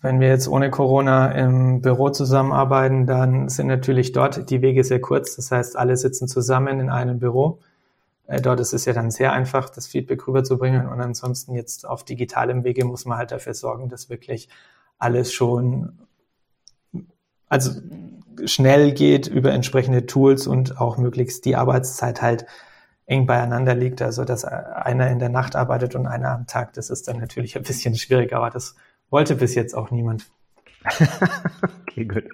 [0.00, 5.00] wenn wir jetzt ohne Corona im Büro zusammenarbeiten, dann sind natürlich dort die Wege sehr
[5.00, 5.36] kurz.
[5.36, 7.60] Das heißt, alle sitzen zusammen in einem Büro.
[8.26, 10.88] Äh, dort ist es ja dann sehr einfach, das Feedback rüberzubringen.
[10.88, 14.48] Und ansonsten jetzt auf digitalem Wege muss man halt dafür sorgen, dass wirklich
[14.98, 15.98] alles schon,
[17.48, 17.70] also
[18.46, 22.46] schnell geht über entsprechende Tools und auch möglichst die Arbeitszeit halt
[23.06, 26.90] eng beieinander liegt, also dass einer in der Nacht arbeitet und einer am Tag, das
[26.90, 28.76] ist dann natürlich ein bisschen schwierig, aber das
[29.10, 30.30] wollte bis jetzt auch niemand.
[31.82, 32.24] okay, gut.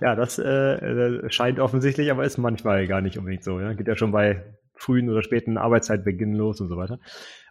[0.00, 3.60] Ja, das äh, scheint offensichtlich, aber ist manchmal gar nicht unbedingt so.
[3.60, 3.72] Ja?
[3.74, 4.42] Geht ja schon bei
[4.74, 6.98] frühen oder späten Arbeitszeitbeginn los und so weiter.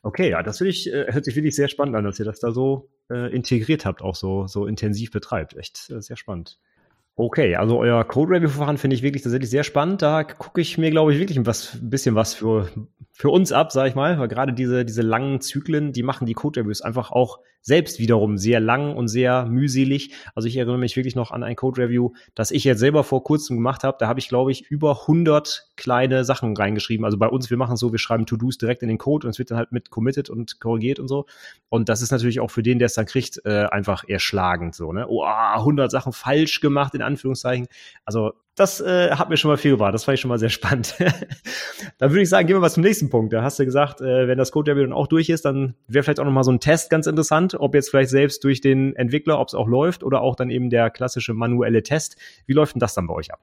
[0.04, 2.52] Okay, ja, das ich, äh, hört sich wirklich sehr spannend an, dass ihr das da
[2.52, 5.56] so äh, integriert habt, auch so, so intensiv betreibt.
[5.56, 6.60] Echt äh, sehr spannend.
[7.17, 10.01] Okay, also euer Code-Review-Verfahren finde ich wirklich tatsächlich sehr spannend.
[10.01, 12.69] Da gucke ich mir, glaube ich, wirklich was, ein bisschen was für,
[13.17, 16.34] für uns ab, sage ich mal, weil gerade diese, diese langen Zyklen, die machen die
[16.34, 20.12] Code-Reviews einfach auch selbst wiederum sehr lang und sehr mühselig.
[20.36, 23.56] Also ich erinnere mich wirklich noch an ein Code-Review, das ich jetzt selber vor kurzem
[23.56, 23.95] gemacht habe.
[24.01, 27.06] Da habe ich, glaube ich, über 100 kleine Sachen reingeschrieben.
[27.06, 29.39] Also bei uns, wir machen so, wir schreiben To-Dos direkt in den Code und es
[29.39, 31.25] wird dann halt mit committed und korrigiert und so.
[31.69, 34.91] Und das ist natürlich auch für den, der es dann kriegt, äh, einfach erschlagend so,
[34.91, 35.08] ne?
[35.08, 37.67] Oh, 100 Sachen falsch gemacht, in Anführungszeichen.
[38.04, 39.94] Also das äh, hat mir schon mal viel gebracht.
[39.94, 40.96] Das fand ich schon mal sehr spannend.
[41.98, 43.34] dann würde ich sagen, gehen wir mal zum nächsten Punkt.
[43.34, 46.04] Da hast du gesagt, äh, wenn das Code Review dann auch durch ist, dann wäre
[46.04, 48.96] vielleicht auch noch mal so ein Test ganz interessant, ob jetzt vielleicht selbst durch den
[48.96, 52.15] Entwickler, ob es auch läuft oder auch dann eben der klassische manuelle Test.
[52.46, 53.41] Wie läuft denn das dann bei euch ab?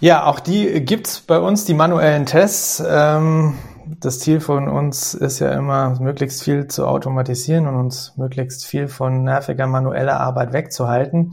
[0.00, 2.82] Ja, auch die gibt's bei uns, die manuellen Tests.
[2.86, 3.54] Ähm,
[4.00, 8.88] das Ziel von uns ist ja immer, möglichst viel zu automatisieren und uns möglichst viel
[8.88, 11.32] von nerviger manueller Arbeit wegzuhalten.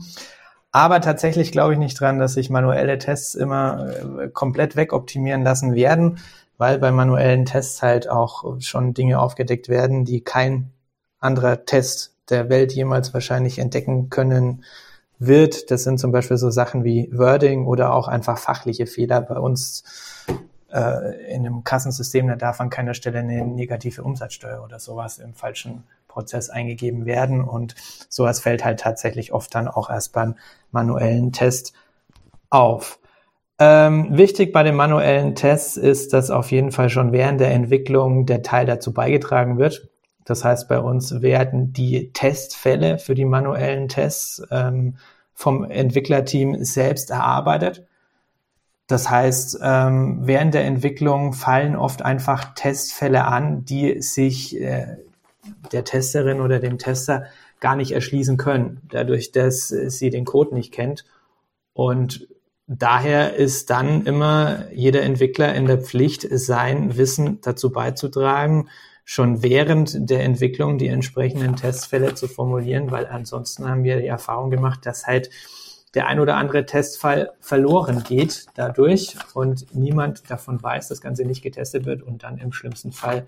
[0.74, 3.90] Aber tatsächlich glaube ich nicht dran, dass sich manuelle Tests immer
[4.22, 6.18] äh, komplett wegoptimieren lassen werden,
[6.58, 10.72] weil bei manuellen Tests halt auch schon Dinge aufgedeckt werden, die kein
[11.20, 14.64] anderer Test der Welt jemals wahrscheinlich entdecken können
[15.20, 15.70] wird.
[15.70, 19.20] Das sind zum Beispiel so Sachen wie Wording oder auch einfach fachliche Fehler.
[19.20, 19.84] Bei uns
[20.72, 25.34] äh, in einem Kassensystem, da darf an keiner Stelle eine negative Umsatzsteuer oder sowas im
[25.34, 25.84] falschen
[26.14, 27.42] Prozess eingegeben werden.
[27.42, 27.74] Und
[28.08, 30.36] sowas fällt halt tatsächlich oft dann auch erst beim
[30.70, 31.74] manuellen Test
[32.48, 32.98] auf.
[33.58, 38.26] Ähm, wichtig bei den manuellen Tests ist, dass auf jeden Fall schon während der Entwicklung
[38.26, 39.88] der Teil dazu beigetragen wird.
[40.24, 44.96] Das heißt, bei uns werden die Testfälle für die manuellen Tests ähm,
[45.34, 47.86] vom Entwicklerteam selbst erarbeitet.
[48.86, 54.98] Das heißt, ähm, während der Entwicklung fallen oft einfach Testfälle an, die sich äh,
[55.72, 57.24] der Testerin oder dem Tester
[57.60, 61.04] gar nicht erschließen können, dadurch, dass sie den Code nicht kennt.
[61.72, 62.28] Und
[62.66, 68.68] daher ist dann immer jeder Entwickler in der Pflicht, sein Wissen dazu beizutragen,
[69.04, 74.50] schon während der Entwicklung die entsprechenden Testfälle zu formulieren, weil ansonsten haben wir die Erfahrung
[74.50, 75.30] gemacht, dass halt
[75.94, 81.42] der ein oder andere Testfall verloren geht dadurch und niemand davon weiß, das Ganze nicht
[81.42, 83.26] getestet wird und dann im schlimmsten Fall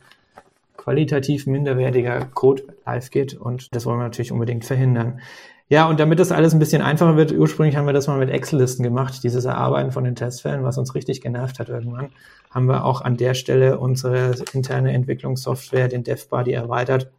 [0.76, 5.20] qualitativ minderwertiger Code live geht und das wollen wir natürlich unbedingt verhindern.
[5.68, 8.30] Ja, und damit das alles ein bisschen einfacher wird, ursprünglich haben wir das mal mit
[8.30, 12.10] Excel-Listen gemacht, dieses Erarbeiten von den Testfällen, was uns richtig genervt hat irgendwann,
[12.50, 17.10] haben wir auch an der Stelle unsere interne Entwicklungssoftware, den DevBuddy, erweitert,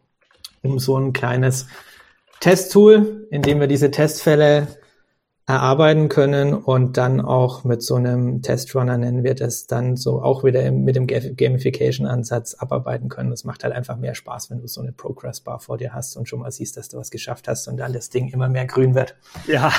[0.64, 1.68] um so ein kleines
[2.40, 4.68] Testtool, in dem wir diese Testfälle
[5.48, 10.44] erarbeiten können und dann auch mit so einem Testrunner nennen wir das dann so auch
[10.44, 13.30] wieder mit dem Gamification-Ansatz abarbeiten können.
[13.30, 16.28] Das macht halt einfach mehr Spaß, wenn du so eine Progress-Bar vor dir hast und
[16.28, 18.94] schon mal siehst, dass du was geschafft hast und dann das Ding immer mehr grün
[18.94, 19.16] wird.
[19.48, 19.72] Ja,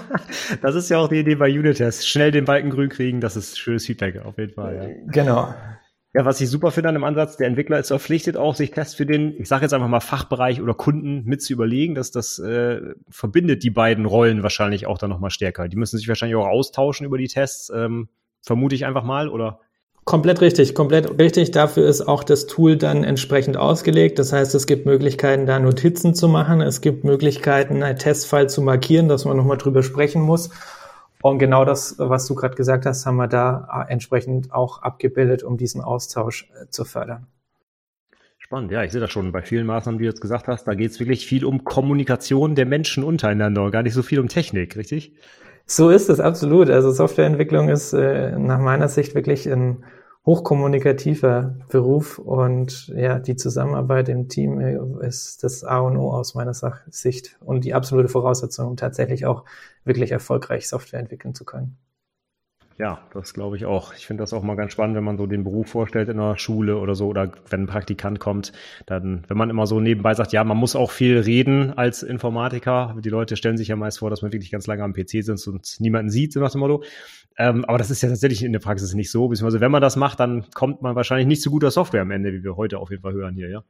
[0.60, 2.06] das ist ja auch die Idee bei Unit-Tests.
[2.06, 5.00] Schnell den Balken grün kriegen, das ist schönes Feedback auf jeden Fall.
[5.06, 5.12] Ja.
[5.12, 5.54] Genau.
[6.16, 8.94] Ja, was ich super finde an dem Ansatz, der Entwickler ist verpflichtet auch, sich Tests
[8.94, 12.38] für den, ich sage jetzt einfach mal Fachbereich oder Kunden mit zu überlegen, dass das
[12.38, 15.68] äh, verbindet die beiden Rollen wahrscheinlich auch dann nochmal stärker.
[15.68, 18.08] Die müssen sich wahrscheinlich auch austauschen über die Tests, ähm,
[18.40, 19.60] vermute ich einfach mal, oder?
[20.04, 21.50] Komplett richtig, komplett richtig.
[21.50, 24.18] Dafür ist auch das Tool dann entsprechend ausgelegt.
[24.18, 26.62] Das heißt, es gibt Möglichkeiten, da Notizen zu machen.
[26.62, 30.48] Es gibt Möglichkeiten, einen Testfall zu markieren, dass man nochmal drüber sprechen muss.
[31.28, 35.42] Und genau das, was du gerade gesagt hast, haben wir da äh, entsprechend auch abgebildet,
[35.42, 37.26] um diesen Austausch äh, zu fördern.
[38.38, 40.68] Spannend, ja, ich sehe das schon bei vielen Maßnahmen, die du jetzt gesagt hast.
[40.68, 44.28] Da geht es wirklich viel um Kommunikation der Menschen untereinander, gar nicht so viel um
[44.28, 45.16] Technik, richtig?
[45.64, 46.70] So ist es absolut.
[46.70, 49.82] Also Softwareentwicklung ist äh, nach meiner Sicht wirklich ein
[50.26, 56.34] hochkommunikativer Beruf und ja, die Zusammenarbeit im Team äh, ist das A und O aus
[56.34, 59.44] meiner Sicht und die absolute Voraussetzung, um tatsächlich auch
[59.84, 61.78] wirklich erfolgreich Software entwickeln zu können.
[62.78, 63.94] Ja, das glaube ich auch.
[63.94, 66.36] Ich finde das auch mal ganz spannend, wenn man so den Beruf vorstellt in einer
[66.36, 68.52] Schule oder so oder wenn ein Praktikant kommt,
[68.84, 72.94] dann, wenn man immer so nebenbei sagt, ja, man muss auch viel reden als Informatiker.
[73.02, 75.48] Die Leute stellen sich ja meist vor, dass man wirklich ganz lange am PC sitzt
[75.48, 76.82] und niemanden sieht, so nach dem Motto.
[77.38, 79.28] Ähm, aber das ist ja tatsächlich in der Praxis nicht so.
[79.28, 82.32] Beziehungsweise, wenn man das macht, dann kommt man wahrscheinlich nicht zu guter Software am Ende,
[82.32, 83.62] wie wir heute auf jeden Fall hören hier, ja.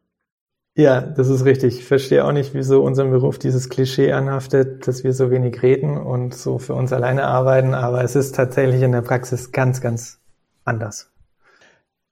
[0.79, 1.79] Ja, das ist richtig.
[1.79, 5.97] Ich verstehe auch nicht, wieso unserem Beruf dieses Klischee anhaftet, dass wir so wenig reden
[5.97, 10.21] und so für uns alleine arbeiten, aber es ist tatsächlich in der Praxis ganz, ganz
[10.65, 11.11] anders.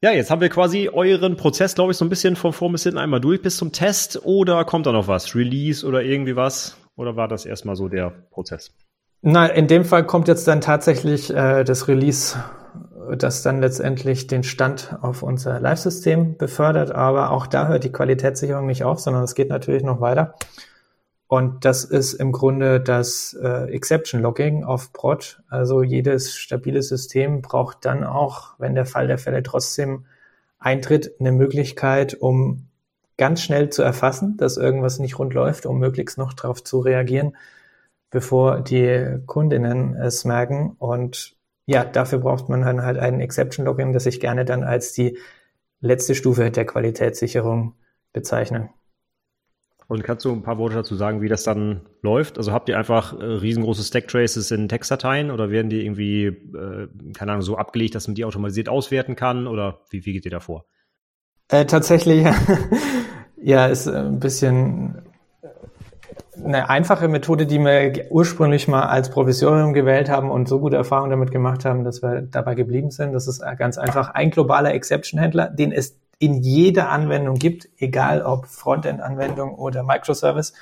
[0.01, 2.85] Ja, jetzt haben wir quasi euren Prozess, glaube ich, so ein bisschen von vorn bis
[2.85, 5.35] hinten einmal durch bis zum Test oder kommt da noch was?
[5.35, 6.79] Release oder irgendwie was?
[6.97, 8.73] Oder war das erstmal so der Prozess?
[9.27, 12.37] Na, in dem Fall kommt jetzt dann tatsächlich äh, das Release
[13.17, 16.91] das dann letztendlich den Stand auf unser Live-System befördert.
[16.93, 20.35] Aber auch da hört die Qualitätssicherung nicht auf, sondern es geht natürlich noch weiter.
[21.27, 25.43] Und das ist im Grunde das äh, Exception Logging auf Prod.
[25.49, 30.05] Also jedes stabile System braucht dann auch, wenn der Fall der Fälle trotzdem
[30.59, 32.69] eintritt, eine Möglichkeit, um
[33.17, 37.37] ganz schnell zu erfassen, dass irgendwas nicht rund läuft, um möglichst noch darauf zu reagieren,
[38.15, 40.77] bevor die Kundinnen es merken.
[40.79, 41.35] Und
[41.67, 45.19] ja, dafür braucht man dann halt einen Exception Logging, das ich gerne dann als die
[45.81, 47.75] letzte Stufe der Qualitätssicherung
[48.13, 48.71] bezeichne.
[49.89, 52.39] Und kannst du ein paar Worte dazu sagen, wie das dann läuft?
[52.39, 57.33] Also habt ihr einfach äh, riesengroße Stack-Traces in Textdateien oder werden die irgendwie, äh, keine
[57.33, 59.49] Ahnung, so abgelegt, dass man die automatisiert auswerten kann?
[59.49, 60.67] Oder wie, wie geht ihr da vor?
[61.49, 62.25] Äh, tatsächlich,
[63.43, 65.03] ja, ist ein bisschen
[66.43, 71.11] eine einfache Methode, die wir ursprünglich mal als Provisorium gewählt haben und so gute Erfahrungen
[71.11, 73.13] damit gemacht haben, dass wir dabei geblieben sind.
[73.13, 78.47] Das ist ganz einfach ein globaler Exception-Händler, den es in jeder Anwendung gibt, egal ob
[78.47, 80.55] Frontend-Anwendung oder Microservice.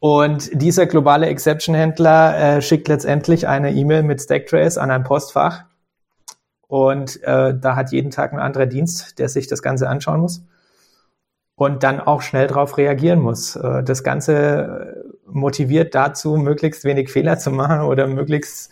[0.00, 5.64] Und dieser globale Exception-Händler äh, schickt letztendlich eine E-Mail mit Stacktrace an ein Postfach.
[6.66, 10.42] Und äh, da hat jeden Tag ein anderer Dienst, der sich das Ganze anschauen muss
[11.56, 13.56] und dann auch schnell darauf reagieren muss.
[13.56, 18.70] Äh, das Ganze motiviert dazu, möglichst wenig Fehler zu machen oder möglichst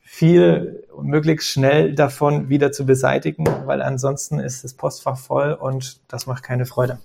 [0.00, 6.26] viel möglichst schnell davon wieder zu beseitigen, weil ansonsten ist das Postfach voll und das
[6.26, 6.98] macht keine Freude.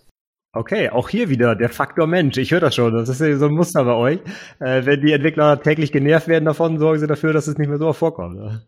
[0.56, 2.38] Okay, auch hier wieder der Faktor Mensch.
[2.38, 2.94] Ich höre das schon.
[2.94, 4.20] Das ist so ein Muster bei euch.
[4.60, 7.80] Äh, wenn die Entwickler täglich genervt werden davon, sorgen sie dafür, dass es nicht mehr
[7.80, 8.62] so vorkommt.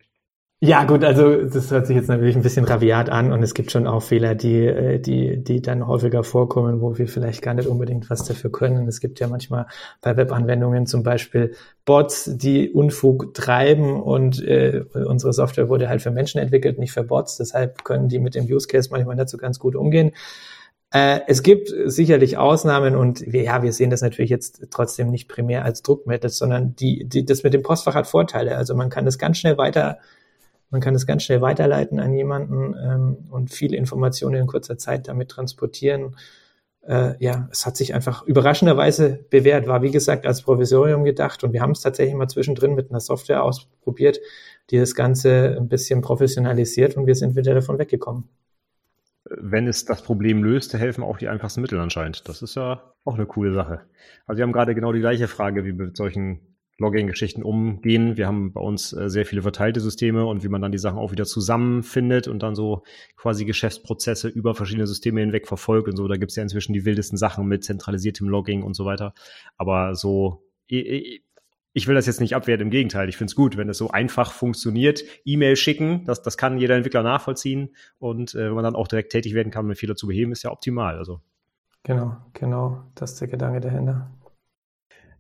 [0.62, 3.72] Ja, gut, also das hört sich jetzt natürlich ein bisschen rabiat an und es gibt
[3.72, 7.68] schon auch Fehler, die, äh, die, die dann häufiger vorkommen, wo wir vielleicht gar nicht
[7.68, 8.88] unbedingt was dafür können.
[8.88, 9.68] Es gibt ja manchmal
[10.02, 11.54] bei Webanwendungen zum Beispiel
[11.84, 17.04] Bots, die Unfug treiben und äh, unsere Software wurde halt für Menschen entwickelt, nicht für
[17.04, 17.36] Bots.
[17.38, 20.14] Deshalb können die mit dem Use Case manchmal nicht so ganz gut umgehen.
[20.92, 25.28] Äh, es gibt sicherlich Ausnahmen und wir, ja, wir sehen das natürlich jetzt trotzdem nicht
[25.28, 28.56] primär als Druckmittel, sondern die, die, das mit dem Postfach hat Vorteile.
[28.58, 30.00] Also man kann das ganz schnell weiter
[30.76, 35.08] man kann es ganz schnell weiterleiten an jemanden ähm, und viele Informationen in kurzer Zeit
[35.08, 36.18] damit transportieren.
[36.82, 41.54] Äh, ja, es hat sich einfach überraschenderweise bewährt, war wie gesagt als Provisorium gedacht und
[41.54, 44.20] wir haben es tatsächlich mal zwischendrin mit einer Software ausprobiert,
[44.70, 48.28] die das Ganze ein bisschen professionalisiert und wir sind wieder davon weggekommen.
[49.24, 52.28] Wenn es das Problem löst, helfen auch die einfachsten Mittel anscheinend.
[52.28, 53.80] Das ist ja auch eine coole Sache.
[54.28, 58.18] Also wir haben gerade genau die gleiche Frage wie mit solchen Logging-Geschichten umgehen.
[58.18, 61.00] Wir haben bei uns äh, sehr viele verteilte Systeme und wie man dann die Sachen
[61.00, 62.84] auch wieder zusammenfindet und dann so
[63.16, 66.08] quasi Geschäftsprozesse über verschiedene Systeme hinweg verfolgt und so.
[66.08, 69.14] Da gibt's ja inzwischen die wildesten Sachen mit zentralisiertem Logging und so weiter.
[69.58, 73.08] Aber so, ich will das jetzt nicht abwerten, im Gegenteil.
[73.08, 75.04] Ich finde es gut, wenn es so einfach funktioniert.
[75.24, 77.76] E-Mail schicken, das, das kann jeder Entwickler nachvollziehen.
[78.00, 80.44] Und äh, wenn man dann auch direkt tätig werden kann, um Fehler zu beheben, ist
[80.44, 80.98] ja optimal.
[80.98, 81.22] Also.
[81.84, 82.84] Genau, genau.
[82.96, 84.10] Das ist der Gedanke dahinter.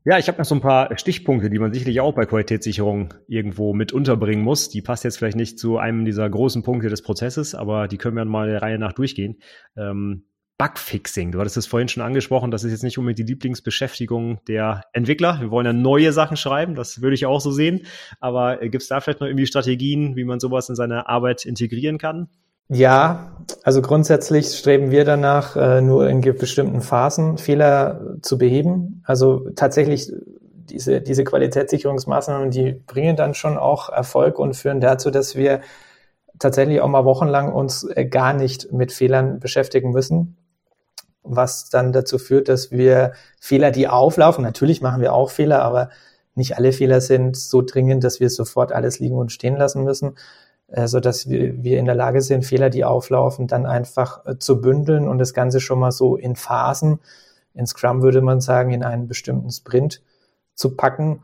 [0.07, 3.73] Ja, ich habe noch so ein paar Stichpunkte, die man sicherlich auch bei Qualitätssicherung irgendwo
[3.73, 4.69] mit unterbringen muss.
[4.69, 8.15] Die passt jetzt vielleicht nicht zu einem dieser großen Punkte des Prozesses, aber die können
[8.15, 9.39] wir mal der Reihe nach durchgehen.
[9.75, 10.25] Ähm,
[10.59, 14.83] Bugfixing, du hattest es vorhin schon angesprochen, das ist jetzt nicht unbedingt die Lieblingsbeschäftigung der
[14.93, 15.41] Entwickler.
[15.41, 17.87] Wir wollen ja neue Sachen schreiben, das würde ich auch so sehen.
[18.19, 21.45] Aber äh, gibt es da vielleicht noch irgendwie Strategien, wie man sowas in seine Arbeit
[21.45, 22.29] integrieren kann?
[22.67, 23.31] Ja,
[23.63, 29.03] also grundsätzlich streben wir danach, äh, nur in bestimmten Phasen Fehler zu beheben.
[29.05, 30.11] Also tatsächlich
[30.69, 35.61] diese, diese Qualitätssicherungsmaßnahmen, die bringen dann schon auch Erfolg und führen dazu, dass wir
[36.39, 40.37] tatsächlich auch mal wochenlang uns äh, gar nicht mit Fehlern beschäftigen müssen,
[41.23, 45.89] was dann dazu führt, dass wir Fehler, die auflaufen, natürlich machen wir auch Fehler, aber
[46.33, 50.15] nicht alle Fehler sind so dringend, dass wir sofort alles liegen und stehen lassen müssen,
[50.67, 54.61] so dass wir, wir in der Lage sind, Fehler, die auflaufen, dann einfach äh, zu
[54.61, 56.99] bündeln und das Ganze schon mal so in Phasen,
[57.53, 60.01] in Scrum würde man sagen, in einen bestimmten Sprint
[60.55, 61.23] zu packen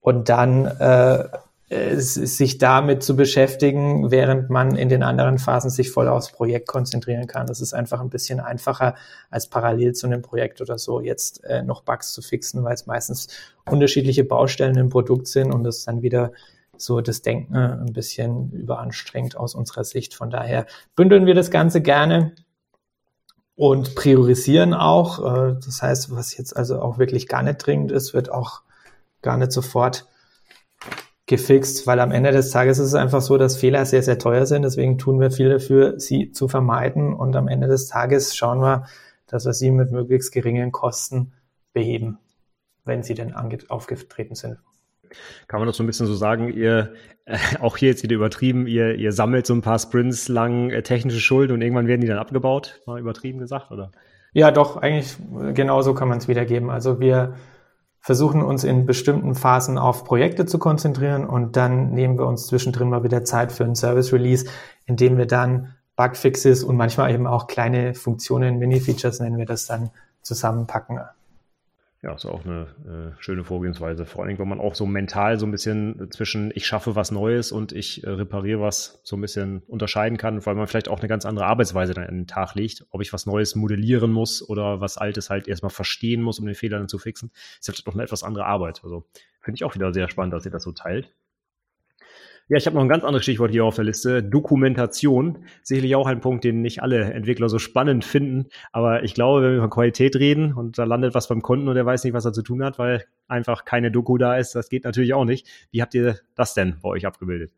[0.00, 1.28] und dann äh,
[1.70, 7.28] sich damit zu beschäftigen, während man in den anderen Phasen sich voll aufs Projekt konzentrieren
[7.28, 7.46] kann.
[7.46, 8.96] Das ist einfach ein bisschen einfacher,
[9.30, 12.86] als parallel zu einem Projekt oder so jetzt äh, noch Bugs zu fixen, weil es
[12.86, 13.28] meistens
[13.70, 16.32] unterschiedliche Baustellen im Produkt sind und es dann wieder
[16.80, 20.14] so das Denken ein bisschen überanstrengt aus unserer Sicht.
[20.14, 20.66] Von daher
[20.96, 22.34] bündeln wir das Ganze gerne
[23.56, 25.18] und priorisieren auch.
[25.18, 28.62] Äh, das heißt, was jetzt also auch wirklich gar nicht dringend ist, wird auch
[29.22, 30.06] gar nicht sofort
[31.26, 34.46] gefixt, weil am Ende des Tages ist es einfach so, dass Fehler sehr, sehr teuer
[34.46, 34.62] sind.
[34.62, 37.12] Deswegen tun wir viel dafür, sie zu vermeiden.
[37.12, 38.86] Und am Ende des Tages schauen wir,
[39.26, 41.32] dass wir sie mit möglichst geringen Kosten
[41.72, 42.18] beheben,
[42.84, 43.34] wenn sie denn
[43.68, 44.58] aufgetreten sind
[45.48, 46.94] Kann man das so ein bisschen so sagen, ihr,
[47.24, 50.82] äh, auch hier jetzt wieder übertrieben, ihr, ihr sammelt so ein paar Sprints lang äh,
[50.82, 53.90] technische Schulden und irgendwann werden die dann abgebaut, mal übertrieben gesagt, oder?
[54.32, 56.70] Ja, doch, eigentlich äh, genauso kann man es wiedergeben.
[56.70, 57.34] Also wir
[58.00, 62.88] versuchen uns in bestimmten Phasen auf Projekte zu konzentrieren und dann nehmen wir uns zwischendrin
[62.88, 64.46] mal wieder Zeit für ein Service Release,
[64.86, 69.90] indem wir dann Bugfixes und manchmal eben auch kleine Funktionen, Mini-Features nennen wir das dann,
[70.22, 71.00] zusammenpacken.
[72.02, 74.06] Ja, ist auch eine äh, schöne Vorgehensweise.
[74.06, 77.52] Vor allem, wenn man auch so mental so ein bisschen zwischen ich schaffe was Neues
[77.52, 81.08] und ich äh, repariere was so ein bisschen unterscheiden kann, weil man vielleicht auch eine
[81.08, 82.86] ganz andere Arbeitsweise dann an den Tag legt.
[82.88, 86.54] Ob ich was Neues modellieren muss oder was Altes halt erstmal verstehen muss, um den
[86.54, 88.80] Fehler dann zu fixen, ist halt doch eine etwas andere Arbeit.
[88.82, 89.04] Also
[89.42, 91.12] finde ich auch wieder sehr spannend, dass ihr das so teilt.
[92.50, 94.24] Ja, ich habe noch ein ganz anderes Stichwort hier auf der Liste.
[94.24, 95.44] Dokumentation.
[95.62, 98.48] Sicherlich auch ein Punkt, den nicht alle Entwickler so spannend finden.
[98.72, 101.76] Aber ich glaube, wenn wir von Qualität reden und da landet was beim Kunden und
[101.76, 104.68] der weiß nicht, was er zu tun hat, weil einfach keine Doku da ist, das
[104.68, 105.46] geht natürlich auch nicht.
[105.70, 107.52] Wie habt ihr das denn bei euch abgebildet?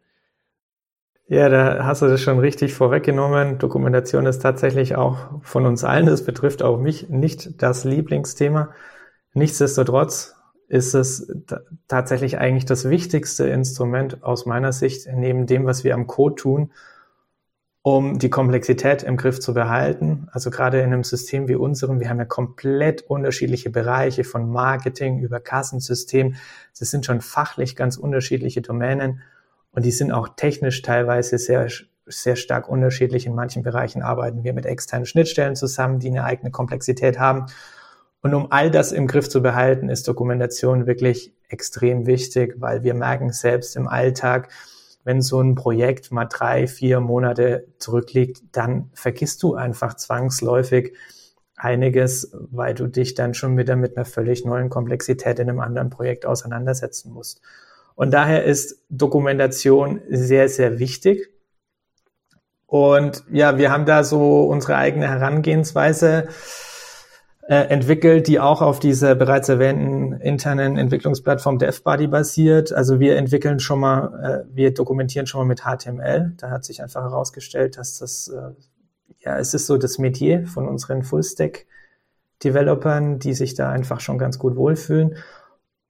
[1.26, 3.58] Ja, da hast du das schon richtig vorweggenommen.
[3.58, 8.74] Dokumentation ist tatsächlich auch von uns allen, das betrifft auch mich, nicht das Lieblingsthema.
[9.32, 10.36] Nichtsdestotrotz
[10.72, 11.30] ist es
[11.86, 16.72] tatsächlich eigentlich das wichtigste Instrument aus meiner Sicht, neben dem, was wir am Code tun,
[17.82, 20.28] um die Komplexität im Griff zu behalten.
[20.32, 25.18] Also gerade in einem System wie unserem, wir haben ja komplett unterschiedliche Bereiche von Marketing
[25.18, 26.36] über Kassensystem.
[26.78, 29.20] Das sind schon fachlich ganz unterschiedliche Domänen
[29.72, 31.68] und die sind auch technisch teilweise sehr,
[32.06, 33.26] sehr stark unterschiedlich.
[33.26, 37.44] In manchen Bereichen arbeiten wir mit externen Schnittstellen zusammen, die eine eigene Komplexität haben.
[38.22, 42.94] Und um all das im Griff zu behalten, ist Dokumentation wirklich extrem wichtig, weil wir
[42.94, 44.48] merken selbst im Alltag,
[45.04, 50.94] wenn so ein Projekt mal drei, vier Monate zurückliegt, dann vergisst du einfach zwangsläufig
[51.56, 55.90] einiges, weil du dich dann schon wieder mit einer völlig neuen Komplexität in einem anderen
[55.90, 57.40] Projekt auseinandersetzen musst.
[57.96, 61.28] Und daher ist Dokumentation sehr, sehr wichtig.
[62.66, 66.28] Und ja, wir haben da so unsere eigene Herangehensweise
[67.52, 72.72] äh, entwickelt, die auch auf dieser bereits erwähnten internen Entwicklungsplattform DevBuddy basiert.
[72.72, 76.32] Also wir entwickeln schon mal, äh, wir dokumentieren schon mal mit HTML.
[76.38, 78.52] Da hat sich einfach herausgestellt, dass das, äh,
[79.20, 81.66] ja, es ist so das Metier von unseren Fullstack
[82.42, 85.16] Developern, die sich da einfach schon ganz gut wohlfühlen.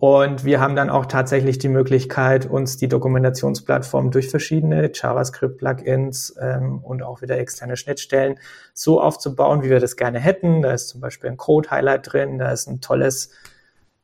[0.03, 6.81] Und wir haben dann auch tatsächlich die Möglichkeit, uns die Dokumentationsplattform durch verschiedene JavaScript-Plugins ähm,
[6.81, 8.41] und auch wieder externe Schnittstellen
[8.75, 10.61] so aufzubauen, wie wir das gerne hätten.
[10.61, 13.31] Da ist zum Beispiel ein Code-Highlight drin, da ist ein tolles,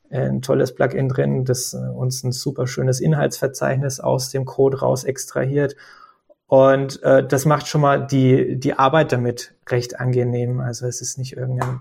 [0.08, 5.02] ein tolles Plugin drin, das äh, uns ein super schönes Inhaltsverzeichnis aus dem Code raus
[5.02, 5.74] extrahiert.
[6.46, 10.60] Und äh, das macht schon mal die, die Arbeit damit recht angenehm.
[10.60, 11.80] Also es ist nicht irgendein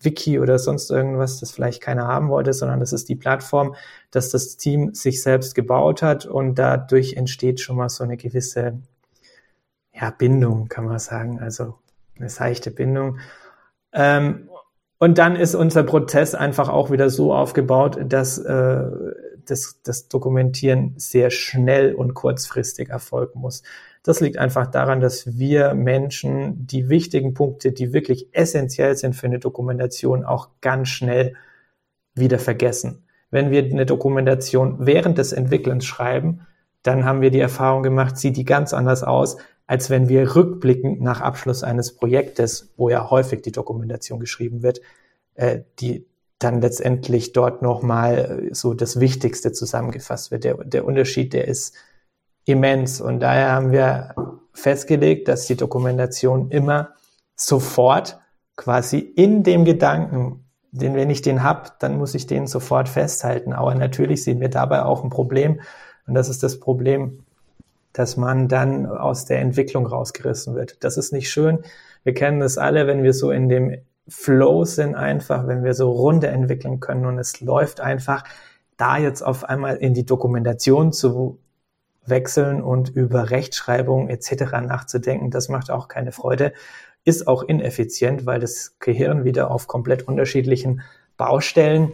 [0.00, 3.74] Wiki oder sonst irgendwas, das vielleicht keiner haben wollte, sondern das ist die Plattform,
[4.10, 8.78] dass das Team sich selbst gebaut hat und dadurch entsteht schon mal so eine gewisse
[9.92, 11.74] ja, Bindung, kann man sagen, also
[12.16, 13.18] eine seichte Bindung.
[13.92, 14.48] Ähm,
[14.98, 18.84] und dann ist unser Prozess einfach auch wieder so aufgebaut, dass äh,
[19.46, 23.62] das, das Dokumentieren sehr schnell und kurzfristig erfolgen muss.
[24.08, 29.26] Das liegt einfach daran, dass wir Menschen die wichtigen Punkte, die wirklich essentiell sind für
[29.26, 31.34] eine Dokumentation, auch ganz schnell
[32.14, 33.04] wieder vergessen.
[33.30, 36.46] Wenn wir eine Dokumentation während des Entwickelns schreiben,
[36.82, 39.36] dann haben wir die Erfahrung gemacht, sieht die ganz anders aus,
[39.66, 44.80] als wenn wir rückblickend nach Abschluss eines Projektes, wo ja häufig die Dokumentation geschrieben wird,
[45.34, 46.06] äh, die
[46.38, 50.44] dann letztendlich dort nochmal so das Wichtigste zusammengefasst wird.
[50.44, 51.74] Der, der Unterschied, der ist
[52.48, 53.00] immens.
[53.00, 54.14] Und daher haben wir
[54.52, 56.94] festgelegt, dass die Dokumentation immer
[57.36, 58.18] sofort
[58.56, 63.52] quasi in dem Gedanken, den wenn ich den hab, dann muss ich den sofort festhalten.
[63.52, 65.60] Aber natürlich sehen wir dabei auch ein Problem.
[66.06, 67.24] Und das ist das Problem,
[67.92, 70.82] dass man dann aus der Entwicklung rausgerissen wird.
[70.84, 71.60] Das ist nicht schön.
[72.02, 73.78] Wir kennen das alle, wenn wir so in dem
[74.08, 78.24] Flow sind einfach, wenn wir so Runde entwickeln können und es läuft einfach,
[78.78, 81.38] da jetzt auf einmal in die Dokumentation zu
[82.10, 84.52] wechseln und über Rechtschreibung etc.
[84.62, 86.52] nachzudenken, das macht auch keine Freude,
[87.04, 90.82] ist auch ineffizient, weil das Gehirn wieder auf komplett unterschiedlichen
[91.16, 91.92] Baustellen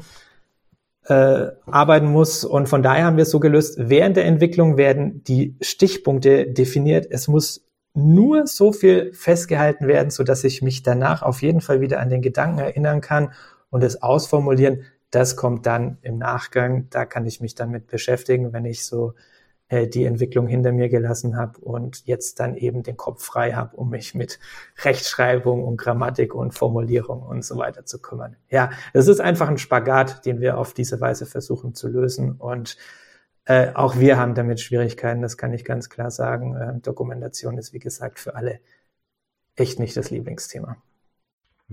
[1.07, 2.45] äh, arbeiten muss.
[2.45, 7.07] Und von daher haben wir es so gelöst, während der Entwicklung werden die Stichpunkte definiert.
[7.11, 11.81] Es muss nur so viel festgehalten werden, so dass ich mich danach auf jeden Fall
[11.81, 13.33] wieder an den Gedanken erinnern kann
[13.71, 14.83] und es ausformulieren.
[15.11, 16.89] Das kommt dann im Nachgang.
[16.91, 19.15] Da kann ich mich dann mit beschäftigen, wenn ich so
[19.71, 23.91] die Entwicklung hinter mir gelassen habe und jetzt dann eben den Kopf frei habe, um
[23.91, 24.39] mich mit
[24.83, 28.37] Rechtschreibung und Grammatik und Formulierung und so weiter zu kümmern.
[28.51, 32.77] Ja, es ist einfach ein Spagat, den wir auf diese Weise versuchen zu lösen und
[33.47, 36.57] äh, auch wir haben damit Schwierigkeiten, das kann ich ganz klar sagen.
[36.57, 38.61] Äh, Dokumentation ist, wie gesagt, für alle
[39.57, 40.77] echt nicht das Lieblingsthema.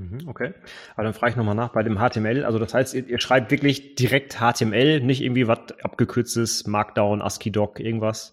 [0.02, 0.54] Mhm, okay.
[0.96, 2.44] Aber dann frage ich nochmal nach bei dem HTML.
[2.44, 7.80] Also das heißt, ihr, ihr schreibt wirklich direkt HTML, nicht irgendwie was abgekürztes, Markdown, ASCII-Doc,
[7.80, 8.32] irgendwas?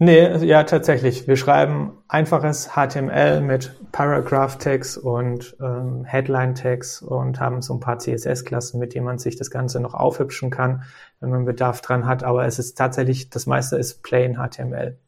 [0.00, 1.26] Nee, ja, tatsächlich.
[1.26, 8.78] Wir schreiben einfaches HTML mit Paragraph-Tags und ähm, Headline-Tags und haben so ein paar CSS-Klassen,
[8.78, 10.84] mit denen man sich das Ganze noch aufhübschen kann,
[11.20, 12.22] wenn man Bedarf dran hat.
[12.22, 14.98] Aber es ist tatsächlich, das meiste ist plain HTML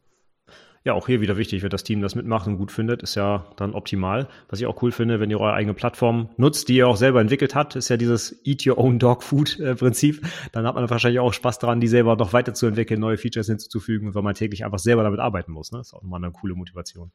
[0.82, 3.44] ja, auch hier wieder wichtig, wenn das Team das mitmacht und gut findet, ist ja
[3.56, 4.28] dann optimal.
[4.48, 7.20] Was ich auch cool finde, wenn ihr eure eigene Plattform nutzt, die ihr auch selber
[7.20, 10.26] entwickelt habt, ist ja dieses Eat Your Own Dog Food äh, Prinzip.
[10.52, 14.22] Dann hat man wahrscheinlich auch Spaß daran, die selber noch weiterzuentwickeln, neue Features hinzuzufügen, weil
[14.22, 15.70] man täglich einfach selber damit arbeiten muss.
[15.70, 15.78] Ne?
[15.78, 17.12] Das ist auch nochmal eine coole Motivation.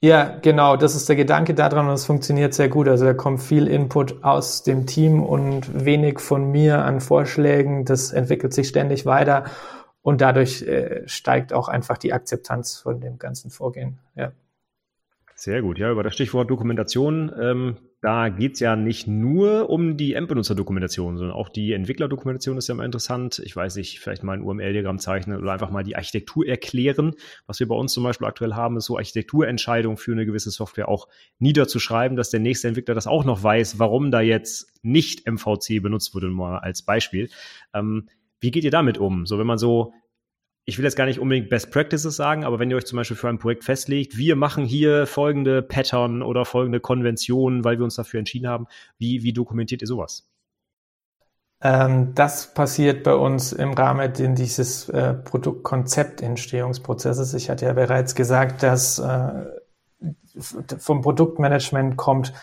[0.00, 2.88] Ja, genau, das ist der Gedanke daran und es funktioniert sehr gut.
[2.88, 7.86] Also da kommt viel Input aus dem Team und wenig von mir an Vorschlägen.
[7.86, 9.44] Das entwickelt sich ständig weiter
[10.04, 13.98] und dadurch äh, steigt auch einfach die Akzeptanz von dem ganzen Vorgehen.
[14.14, 14.32] Ja.
[15.34, 20.12] Sehr gut, ja, über das Stichwort Dokumentation, ähm, da geht's ja nicht nur um die
[20.12, 23.40] Endbenutzer-Dokumentation, sondern auch die Entwickler-Dokumentation ist ja mal interessant.
[23.42, 27.14] Ich weiß nicht, vielleicht mal ein UML-Diagramm zeichnen oder einfach mal die Architektur erklären.
[27.46, 30.90] Was wir bei uns zum Beispiel aktuell haben, ist so Architekturentscheidungen für eine gewisse Software
[30.90, 35.82] auch niederzuschreiben, dass der nächste Entwickler das auch noch weiß, warum da jetzt nicht MVC
[35.82, 37.30] benutzt wurde, mal als Beispiel.
[37.72, 38.08] Ähm,
[38.44, 39.24] wie geht ihr damit um?
[39.24, 39.94] So, wenn man so,
[40.66, 43.16] ich will jetzt gar nicht unbedingt Best Practices sagen, aber wenn ihr euch zum Beispiel
[43.16, 47.96] für ein Projekt festlegt, wir machen hier folgende Pattern oder folgende Konventionen, weil wir uns
[47.96, 48.66] dafür entschieden haben,
[48.98, 50.28] wie, wie dokumentiert ihr sowas?
[51.62, 57.32] Ähm, das passiert bei uns im Rahmen dieses äh, Produktkonzeptentstehungsprozesses.
[57.32, 59.46] Ich hatte ja bereits gesagt, dass äh,
[60.78, 62.34] vom Produktmanagement kommt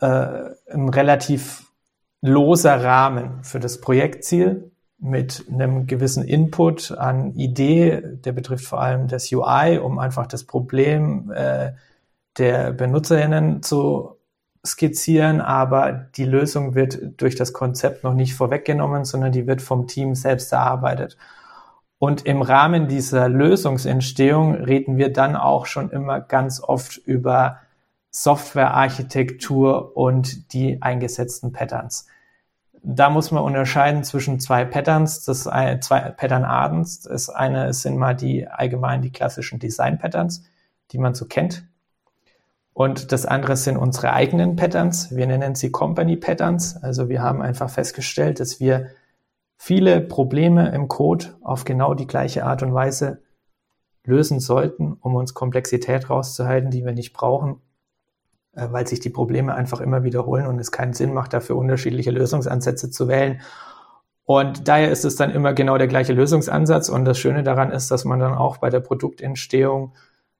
[0.00, 1.72] äh, ein relativ
[2.20, 4.69] loser Rahmen für das Projektziel
[5.00, 10.44] mit einem gewissen Input an Idee, der betrifft vor allem das UI, um einfach das
[10.44, 11.72] Problem äh,
[12.36, 14.16] der BenutzerInnen zu
[14.64, 19.86] skizzieren, aber die Lösung wird durch das Konzept noch nicht vorweggenommen, sondern die wird vom
[19.86, 21.16] Team selbst erarbeitet.
[21.98, 27.58] Und im Rahmen dieser Lösungsentstehung reden wir dann auch schon immer ganz oft über
[28.10, 32.06] Softwarearchitektur und die eingesetzten Patterns
[32.82, 36.86] da muss man unterscheiden zwischen zwei Patterns, das eine, zwei Pattern-Arten.
[37.04, 40.44] Das eine sind mal die allgemein die klassischen Design-Patterns,
[40.92, 41.66] die man so kennt.
[42.72, 45.14] Und das andere sind unsere eigenen Patterns.
[45.14, 46.82] Wir nennen sie Company Patterns.
[46.82, 48.88] Also wir haben einfach festgestellt, dass wir
[49.56, 53.22] viele Probleme im Code auf genau die gleiche Art und Weise
[54.04, 57.60] lösen sollten, um uns Komplexität rauszuhalten, die wir nicht brauchen
[58.52, 62.90] weil sich die Probleme einfach immer wiederholen und es keinen Sinn macht, dafür unterschiedliche Lösungsansätze
[62.90, 63.40] zu wählen.
[64.24, 66.88] Und daher ist es dann immer genau der gleiche Lösungsansatz.
[66.88, 69.92] Und das Schöne daran ist, dass man dann auch bei der Produktentstehung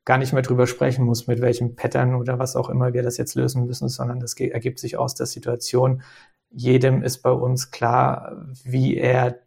[0.05, 3.17] gar nicht mehr drüber sprechen muss, mit welchem Pattern oder was auch immer wir das
[3.17, 6.03] jetzt lösen müssen, sondern das ergibt sich aus der Situation.
[6.51, 9.41] Jedem ist bei uns klar, wie er,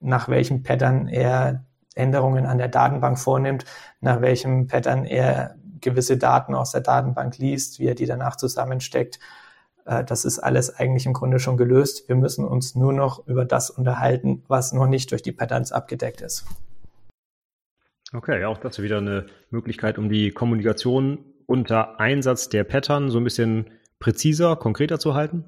[0.00, 1.64] nach welchem Pattern er
[1.94, 3.64] Änderungen an der Datenbank vornimmt,
[4.00, 9.18] nach welchem Pattern er gewisse Daten aus der Datenbank liest, wie er die danach zusammensteckt.
[9.84, 12.08] Äh, das ist alles eigentlich im Grunde schon gelöst.
[12.08, 16.20] Wir müssen uns nur noch über das unterhalten, was noch nicht durch die Patterns abgedeckt
[16.20, 16.44] ist.
[18.12, 23.18] Okay, auch das ist wieder eine Möglichkeit, um die Kommunikation unter Einsatz der Pattern so
[23.18, 25.44] ein bisschen präziser, konkreter zu halten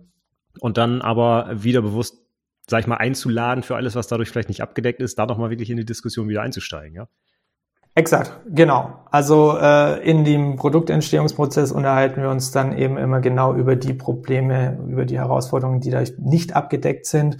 [0.58, 2.18] und dann aber wieder bewusst,
[2.66, 5.70] sag ich mal, einzuladen für alles, was dadurch vielleicht nicht abgedeckt ist, da nochmal wirklich
[5.70, 7.08] in die Diskussion wieder einzusteigen, ja?
[7.94, 9.00] Exakt, genau.
[9.10, 14.78] Also äh, in dem Produktentstehungsprozess unterhalten wir uns dann eben immer genau über die Probleme,
[14.88, 17.38] über die Herausforderungen, die da nicht abgedeckt sind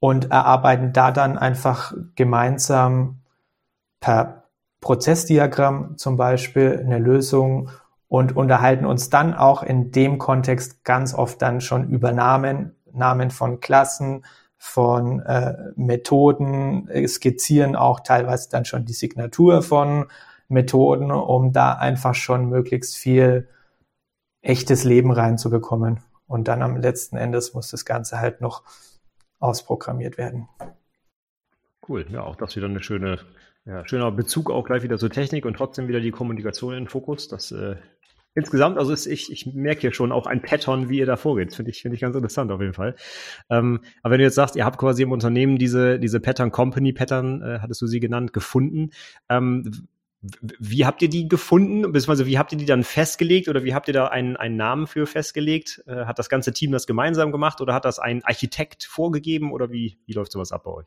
[0.00, 3.20] und erarbeiten da dann einfach gemeinsam
[4.00, 4.44] per
[4.80, 7.70] Prozessdiagramm zum Beispiel eine Lösung
[8.08, 13.30] und unterhalten uns dann auch in dem Kontext ganz oft dann schon über Namen, Namen
[13.30, 14.24] von Klassen,
[14.58, 20.06] von äh, Methoden, skizzieren auch teilweise dann schon die Signatur von
[20.48, 23.48] Methoden, um da einfach schon möglichst viel
[24.42, 26.00] echtes Leben reinzubekommen.
[26.26, 28.62] Und dann am letzten Endes muss das Ganze halt noch
[29.38, 30.48] ausprogrammiert werden.
[31.88, 33.20] Cool, ja, auch das wieder eine schöne,
[33.64, 36.88] ja, schöner Bezug auch gleich wieder zur Technik und trotzdem wieder die Kommunikation in den
[36.88, 37.28] Fokus.
[37.28, 37.76] Das äh,
[38.36, 41.54] insgesamt, also ist, ich, ich merke hier schon auch ein Pattern, wie ihr da vorgeht.
[41.54, 42.94] Finde ich, finde ich ganz interessant auf jeden Fall.
[43.50, 46.92] Ähm, aber wenn du jetzt sagst, ihr habt quasi im Unternehmen diese, diese Pattern Company
[46.92, 48.90] Pattern, äh, hattest du sie genannt, gefunden.
[49.28, 49.88] Ähm,
[50.58, 53.88] wie habt ihr die gefunden, beziehungsweise wie habt ihr die dann festgelegt oder wie habt
[53.88, 55.82] ihr da einen, einen Namen für festgelegt?
[55.86, 59.70] Äh, hat das ganze Team das gemeinsam gemacht oder hat das ein Architekt vorgegeben oder
[59.70, 60.86] wie, wie läuft sowas ab bei euch?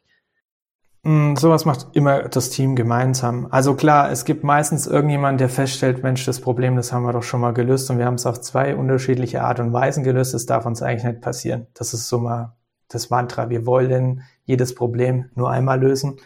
[1.03, 3.47] Mm, sowas macht immer das Team gemeinsam.
[3.51, 7.23] Also klar, es gibt meistens irgendjemand, der feststellt, Mensch, das Problem, das haben wir doch
[7.23, 10.33] schon mal gelöst und wir haben es auf zwei unterschiedliche Art und Weisen gelöst.
[10.33, 11.67] Das darf uns eigentlich nicht passieren.
[11.73, 12.55] Das ist so mal
[12.89, 13.49] das Mantra.
[13.49, 16.17] Wir wollen jedes Problem nur einmal lösen.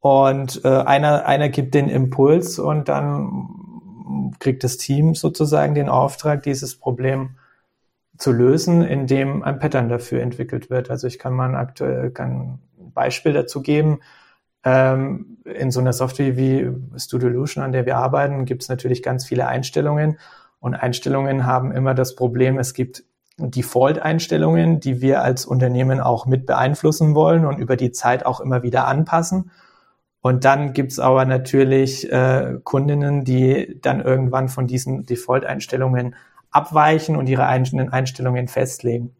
[0.00, 6.42] Und äh, einer, einer gibt den Impuls und dann kriegt das Team sozusagen den Auftrag,
[6.42, 7.36] dieses Problem
[8.18, 10.90] zu lösen, indem ein Pattern dafür entwickelt wird.
[10.90, 12.58] Also ich kann mal aktuell kann
[12.92, 14.00] Beispiel dazu geben.
[14.64, 19.24] Ähm, in so einer Software wie Studiolution, an der wir arbeiten, gibt es natürlich ganz
[19.24, 20.18] viele Einstellungen.
[20.60, 23.04] Und Einstellungen haben immer das Problem, es gibt
[23.38, 28.62] Default-Einstellungen, die wir als Unternehmen auch mit beeinflussen wollen und über die Zeit auch immer
[28.62, 29.50] wieder anpassen.
[30.20, 36.14] Und dann gibt's aber natürlich äh, Kundinnen, die dann irgendwann von diesen Default-Einstellungen
[36.52, 39.16] abweichen und ihre eigenen Einstellungen festlegen.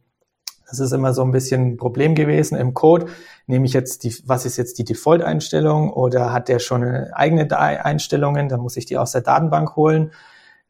[0.72, 3.06] Das ist immer so ein bisschen ein Problem gewesen im Code.
[3.46, 8.48] Nehme ich jetzt die, was ist jetzt die Default-Einstellung oder hat der schon eigene Einstellungen?
[8.48, 10.12] Dann muss ich die aus der Datenbank holen.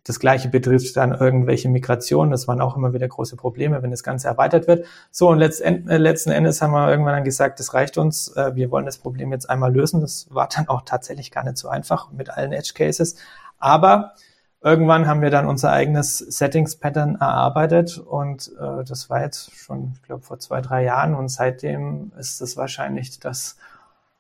[0.03, 2.33] Das gleiche betrifft dann irgendwelche Migrationen.
[2.33, 4.87] Das waren auch immer wieder große Probleme, wenn das Ganze erweitert wird.
[5.13, 8.27] So, und letzten, äh, letzten Endes haben wir irgendwann dann gesagt, das reicht uns.
[8.37, 10.01] Äh, wir wollen das Problem jetzt einmal lösen.
[10.01, 13.15] Das war dann auch tatsächlich gar nicht so einfach mit allen Edge Cases.
[13.61, 14.15] Aber
[14.65, 20.03] Irgendwann haben wir dann unser eigenes Settings-Pattern erarbeitet und äh, das war jetzt schon, ich
[20.03, 23.57] glaube, vor zwei, drei Jahren und seitdem ist es wahrscheinlich das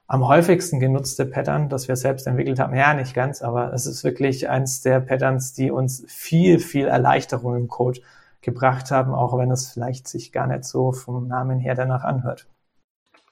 [0.08, 2.74] am häufigsten genutzte Pattern, das wir selbst entwickelt haben.
[2.74, 7.54] Ja, nicht ganz, aber es ist wirklich eins der Patterns, die uns viel, viel Erleichterung
[7.54, 8.00] im Code
[8.40, 12.48] gebracht haben, auch wenn es vielleicht sich gar nicht so vom Namen her danach anhört.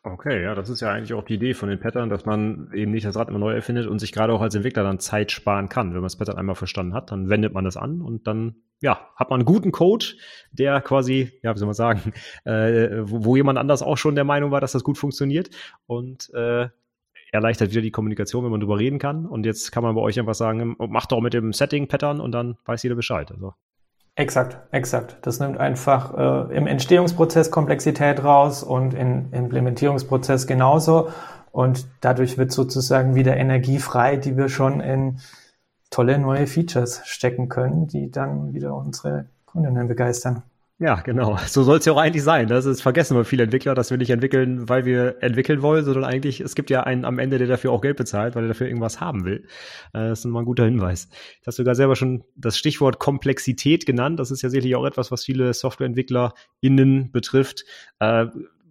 [0.03, 2.91] Okay, ja, das ist ja eigentlich auch die Idee von den Pattern, dass man eben
[2.91, 5.69] nicht das Rad immer neu erfindet und sich gerade auch als Entwickler dann Zeit sparen
[5.69, 5.89] kann.
[5.89, 9.11] Wenn man das Pattern einmal verstanden hat, dann wendet man das an und dann, ja,
[9.17, 10.07] hat man einen guten Code,
[10.53, 14.25] der quasi, ja, wie soll man sagen, äh, wo, wo jemand anders auch schon der
[14.25, 15.51] Meinung war, dass das gut funktioniert
[15.87, 16.69] und äh,
[17.31, 19.27] erleichtert wieder die Kommunikation, wenn man drüber reden kann.
[19.27, 22.57] Und jetzt kann man bei euch einfach sagen, macht doch mit dem Setting-Pattern und dann
[22.65, 23.31] weiß jeder Bescheid.
[23.31, 23.53] Also
[24.17, 25.17] Exakt, exakt.
[25.23, 26.17] Das nimmt einfach
[26.51, 31.11] äh, im Entstehungsprozess Komplexität raus und im Implementierungsprozess genauso.
[31.53, 35.21] Und dadurch wird sozusagen wieder Energie frei, die wir schon in
[35.91, 40.43] tolle neue Features stecken können, die dann wieder unsere Kundinnen begeistern.
[40.81, 41.37] Ja, genau.
[41.47, 42.49] So soll es ja auch eigentlich sein.
[42.49, 46.05] Das ist vergessen wir viele Entwickler, dass wir nicht entwickeln, weil wir entwickeln wollen, sondern
[46.05, 48.67] eigentlich, es gibt ja einen am Ende, der dafür auch Geld bezahlt, weil er dafür
[48.67, 49.45] irgendwas haben will.
[49.93, 51.09] Äh, das ist mal ein guter Hinweis.
[51.09, 54.19] Du hast sogar selber schon das Stichwort Komplexität genannt.
[54.19, 57.65] Das ist ja sicherlich auch etwas, was viele SoftwareentwicklerInnen betrifft.
[57.99, 58.27] Äh,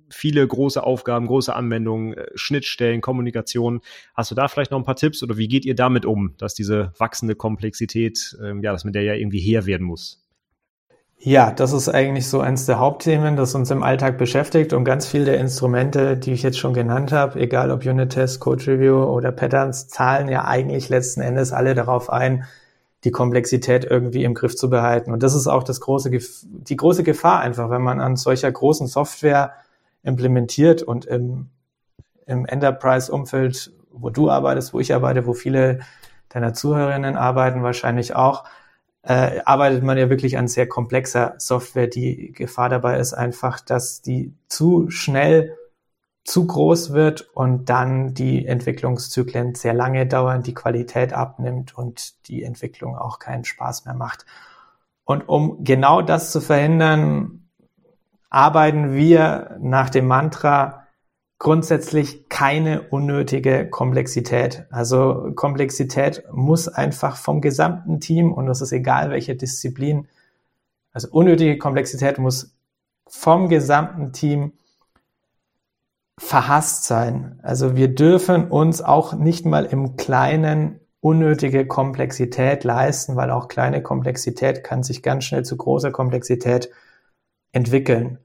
[0.10, 3.82] viele große Aufgaben, große Anwendungen, äh, Schnittstellen, Kommunikation.
[4.16, 6.56] Hast du da vielleicht noch ein paar Tipps oder wie geht ihr damit um, dass
[6.56, 10.26] diese wachsende Komplexität, ähm, ja, dass mit der ja irgendwie her werden muss?
[11.22, 15.06] Ja, das ist eigentlich so eins der Hauptthemen, das uns im Alltag beschäftigt und ganz
[15.06, 19.04] viele der Instrumente, die ich jetzt schon genannt habe, egal ob Unit Test, Code Review
[19.04, 22.46] oder Patterns, zahlen ja eigentlich letzten Endes alle darauf ein,
[23.04, 25.12] die Komplexität irgendwie im Griff zu behalten.
[25.12, 28.88] Und das ist auch das große, die große Gefahr einfach, wenn man an solcher großen
[28.88, 29.52] Software
[30.04, 31.50] implementiert und im,
[32.28, 35.80] im Enterprise-Umfeld, wo du arbeitest, wo ich arbeite, wo viele
[36.30, 38.46] deiner Zuhörerinnen arbeiten, wahrscheinlich auch,
[39.04, 41.88] äh, arbeitet man ja wirklich an sehr komplexer Software.
[41.88, 45.56] Die Gefahr dabei ist einfach, dass die zu schnell
[46.26, 52.44] zu groß wird und dann die Entwicklungszyklen sehr lange dauern, die Qualität abnimmt und die
[52.44, 54.26] Entwicklung auch keinen Spaß mehr macht.
[55.06, 57.50] Und um genau das zu verhindern,
[58.30, 60.79] arbeiten wir nach dem Mantra,
[61.40, 64.66] grundsätzlich keine unnötige Komplexität.
[64.70, 70.08] Also Komplexität muss einfach vom gesamten Team, und das ist egal welche Disziplin,
[70.92, 72.56] also unnötige Komplexität muss
[73.08, 74.54] vom gesamten Team
[76.20, 77.40] verhasst sein.
[77.42, 83.82] Also wir dürfen uns auch nicht mal im Kleinen unnötige Komplexität leisten, weil auch kleine
[83.82, 86.70] Komplexität kann sich ganz schnell zu großer Komplexität
[87.54, 88.20] entwickeln.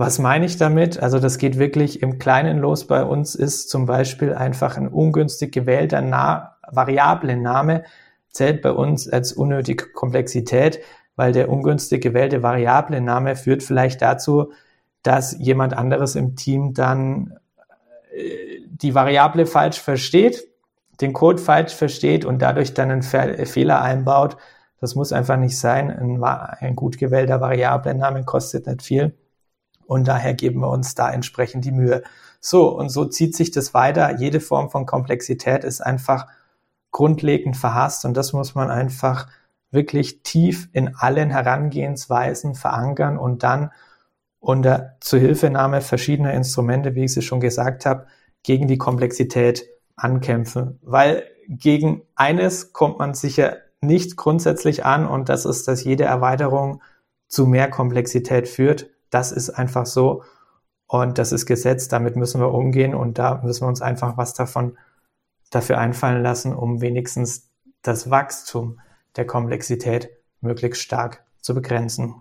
[0.00, 0.98] Was meine ich damit?
[0.98, 2.86] Also das geht wirklich im Kleinen los.
[2.86, 7.84] Bei uns ist zum Beispiel einfach ein ungünstig gewählter Na Variablen-Name
[8.30, 10.80] zählt bei uns als unnötige Komplexität,
[11.16, 14.52] weil der ungünstig gewählte Variablen-Name führt vielleicht dazu,
[15.02, 17.38] dass jemand anderes im Team dann
[18.16, 20.48] äh, die Variable falsch versteht,
[21.02, 24.38] den Code falsch versteht und dadurch dann einen Fehler einbaut.
[24.80, 25.90] Das muss einfach nicht sein.
[25.90, 29.14] Ein, ein gut gewählter Variablenname kostet nicht viel.
[29.90, 32.04] Und daher geben wir uns da entsprechend die Mühe.
[32.40, 34.20] So, und so zieht sich das weiter.
[34.20, 36.28] Jede Form von Komplexität ist einfach
[36.92, 39.26] grundlegend verhasst und das muss man einfach
[39.72, 43.72] wirklich tief in allen Herangehensweisen verankern und dann
[44.38, 48.06] unter Zuhilfenahme verschiedener Instrumente, wie ich sie schon gesagt habe,
[48.44, 49.66] gegen die Komplexität
[49.96, 56.04] ankämpfen, weil gegen eines kommt man sicher nicht grundsätzlich an und das ist, dass jede
[56.04, 56.80] Erweiterung
[57.26, 58.88] zu mehr Komplexität führt.
[59.10, 60.22] Das ist einfach so
[60.86, 64.34] und das ist Gesetz, damit müssen wir umgehen und da müssen wir uns einfach was
[64.34, 64.76] davon
[65.50, 67.48] dafür einfallen lassen, um wenigstens
[67.82, 68.80] das Wachstum
[69.16, 72.14] der Komplexität möglichst stark zu begrenzen.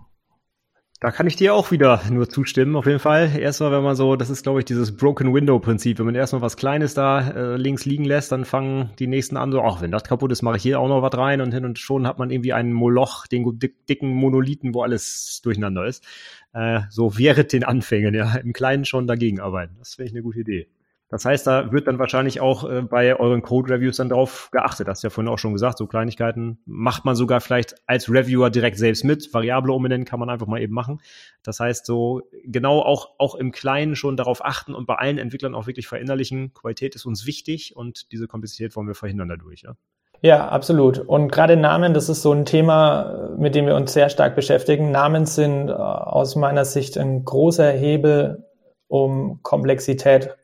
[1.02, 3.32] Da kann ich dir auch wieder nur zustimmen, auf jeden Fall.
[3.40, 5.98] Erstmal, wenn man so, das ist, glaube ich, dieses Broken Window-Prinzip.
[5.98, 9.54] Wenn man erstmal was Kleines da äh, links liegen lässt, dann fangen die nächsten an
[9.54, 11.64] so, ach, wenn das kaputt ist, mache ich hier auch noch was rein und hin
[11.64, 16.06] und schon hat man irgendwie einen Moloch, den dick, dicken Monolithen, wo alles durcheinander ist.
[16.52, 19.78] Äh, so während den Anfängen, ja, im Kleinen schon dagegen arbeiten.
[19.80, 20.68] Das finde ich eine gute Idee.
[21.10, 24.88] Das heißt, da wird dann wahrscheinlich auch äh, bei euren Code-Reviews dann drauf geachtet.
[24.88, 28.52] Das hast ja vorhin auch schon gesagt, so Kleinigkeiten macht man sogar vielleicht als Reviewer
[28.52, 29.34] direkt selbst mit.
[29.34, 31.02] Variable umbenennen kann man einfach mal eben machen.
[31.42, 35.56] Das heißt, so genau auch, auch im Kleinen schon darauf achten und bei allen Entwicklern
[35.56, 36.54] auch wirklich verinnerlichen.
[36.54, 39.64] Qualität ist uns wichtig und diese Komplexität wollen wir verhindern dadurch.
[39.64, 39.74] Ja?
[40.22, 41.00] Ja, absolut.
[41.00, 44.92] Und gerade Namen, das ist so ein Thema, mit dem wir uns sehr stark beschäftigen.
[44.92, 48.46] Namen sind äh, aus meiner Sicht ein großer Hebel,
[48.88, 50.36] um Komplexität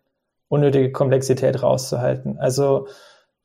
[0.48, 2.38] unnötige Komplexität rauszuhalten.
[2.38, 2.88] Also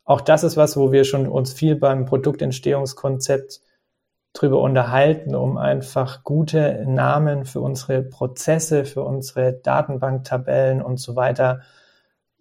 [0.04, 3.60] auch das ist was, wo wir schon uns viel beim Produktentstehungskonzept
[4.32, 11.60] drüber unterhalten, um einfach gute Namen für unsere Prozesse, für unsere Datenbanktabellen und so weiter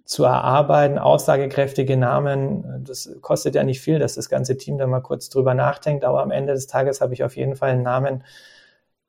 [0.06, 2.84] zu erarbeiten, aussagekräftige Namen.
[2.84, 6.22] Das kostet ja nicht viel, dass das ganze Team da mal kurz drüber nachdenkt, aber
[6.22, 8.24] am Ende des Tages habe ich auf jeden Fall einen Namen,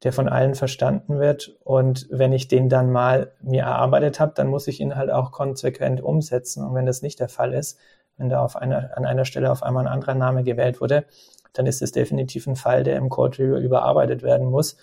[0.03, 1.57] der von allen verstanden wird.
[1.63, 5.31] Und wenn ich den dann mal mir erarbeitet habe, dann muss ich ihn halt auch
[5.31, 6.65] konsequent umsetzen.
[6.65, 7.79] Und wenn das nicht der Fall ist,
[8.17, 11.05] wenn da auf einer, an einer Stelle auf einmal ein anderer Name gewählt wurde,
[11.53, 14.77] dann ist es definitiv ein Fall, der im Code Review überarbeitet werden muss.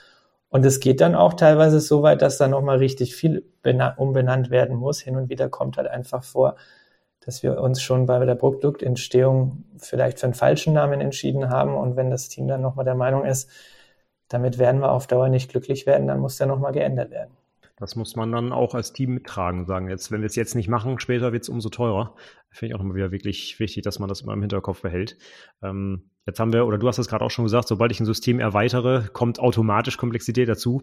[0.49, 3.43] Und es geht dann auch teilweise so weit, dass da nochmal richtig viel
[3.97, 5.01] umbenannt werden muss.
[5.01, 6.55] Hin und wieder kommt halt einfach vor,
[7.19, 11.75] dass wir uns schon bei der Produktentstehung vielleicht für einen falschen Namen entschieden haben.
[11.75, 13.49] Und wenn das Team dann nochmal der Meinung ist,
[14.29, 17.31] damit werden wir auf Dauer nicht glücklich werden, dann muss der nochmal geändert werden.
[17.79, 19.87] Das muss man dann auch als Team mittragen, sagen.
[19.87, 22.15] Jetzt, wenn wir es jetzt nicht machen, später wird es umso teurer.
[22.49, 25.15] Finde ich auch nochmal wieder wirklich wichtig, dass man das immer im Hinterkopf behält.
[25.61, 28.05] Ähm, jetzt haben wir, oder du hast es gerade auch schon gesagt, sobald ich ein
[28.05, 30.81] System erweitere, kommt automatisch Komplexität dazu.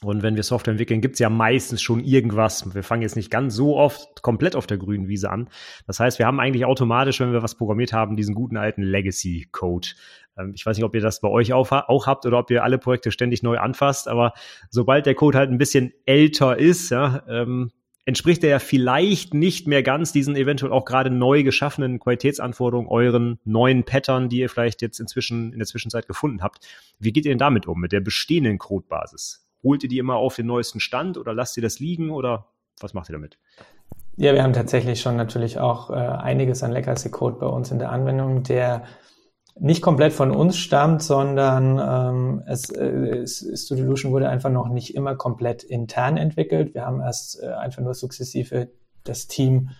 [0.00, 2.72] Und wenn wir Software entwickeln, gibt es ja meistens schon irgendwas.
[2.72, 5.48] Wir fangen jetzt nicht ganz so oft komplett auf der grünen Wiese an.
[5.88, 9.88] Das heißt, wir haben eigentlich automatisch, wenn wir was programmiert haben, diesen guten alten Legacy-Code.
[10.38, 12.62] Ähm, ich weiß nicht, ob ihr das bei euch auch, auch, habt oder ob ihr
[12.62, 14.34] alle Projekte ständig neu anfasst, aber
[14.70, 17.72] sobald der Code halt ein bisschen älter ist, ja, ähm,
[18.04, 23.40] entspricht er ja vielleicht nicht mehr ganz diesen eventuell auch gerade neu geschaffenen Qualitätsanforderungen, euren
[23.44, 26.66] neuen Pattern, die ihr vielleicht jetzt inzwischen in der Zwischenzeit gefunden habt.
[27.00, 29.47] Wie geht ihr denn damit um, mit der bestehenden Codebasis?
[29.62, 32.46] Holt ihr die immer auf den neuesten Stand oder lasst ihr das liegen oder
[32.80, 33.38] was macht ihr damit?
[34.16, 37.92] Ja, wir haben tatsächlich schon natürlich auch äh, einiges an Legacy-Code bei uns in der
[37.92, 38.82] Anwendung, der
[39.60, 45.16] nicht komplett von uns stammt, sondern ähm, es, äh, Studiolution wurde einfach noch nicht immer
[45.16, 46.74] komplett intern entwickelt.
[46.74, 48.68] Wir haben erst äh, einfach nur sukzessive
[49.04, 49.70] das Team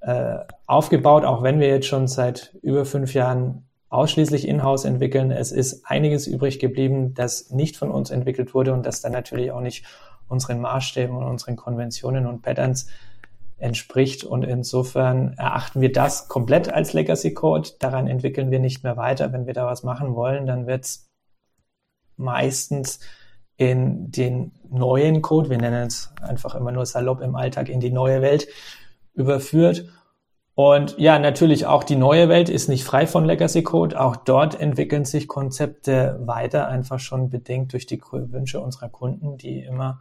[0.00, 5.30] äh, aufgebaut, auch wenn wir jetzt schon seit über fünf Jahren ausschließlich in-house entwickeln.
[5.30, 9.52] Es ist einiges übrig geblieben, das nicht von uns entwickelt wurde und das dann natürlich
[9.52, 9.84] auch nicht
[10.28, 12.88] unseren Maßstäben und unseren Konventionen und Patterns
[13.56, 14.24] entspricht.
[14.24, 17.70] Und insofern erachten wir das komplett als Legacy Code.
[17.78, 19.32] Daran entwickeln wir nicht mehr weiter.
[19.32, 21.08] Wenn wir da was machen wollen, dann wird es
[22.16, 22.98] meistens
[23.56, 27.92] in den neuen Code, wir nennen es einfach immer nur salopp im Alltag, in die
[27.92, 28.48] neue Welt
[29.14, 29.88] überführt.
[30.54, 34.00] Und ja, natürlich auch die neue Welt ist nicht frei von Legacy Code.
[34.00, 39.60] Auch dort entwickeln sich Konzepte weiter, einfach schon bedingt durch die Wünsche unserer Kunden, die
[39.60, 40.00] immer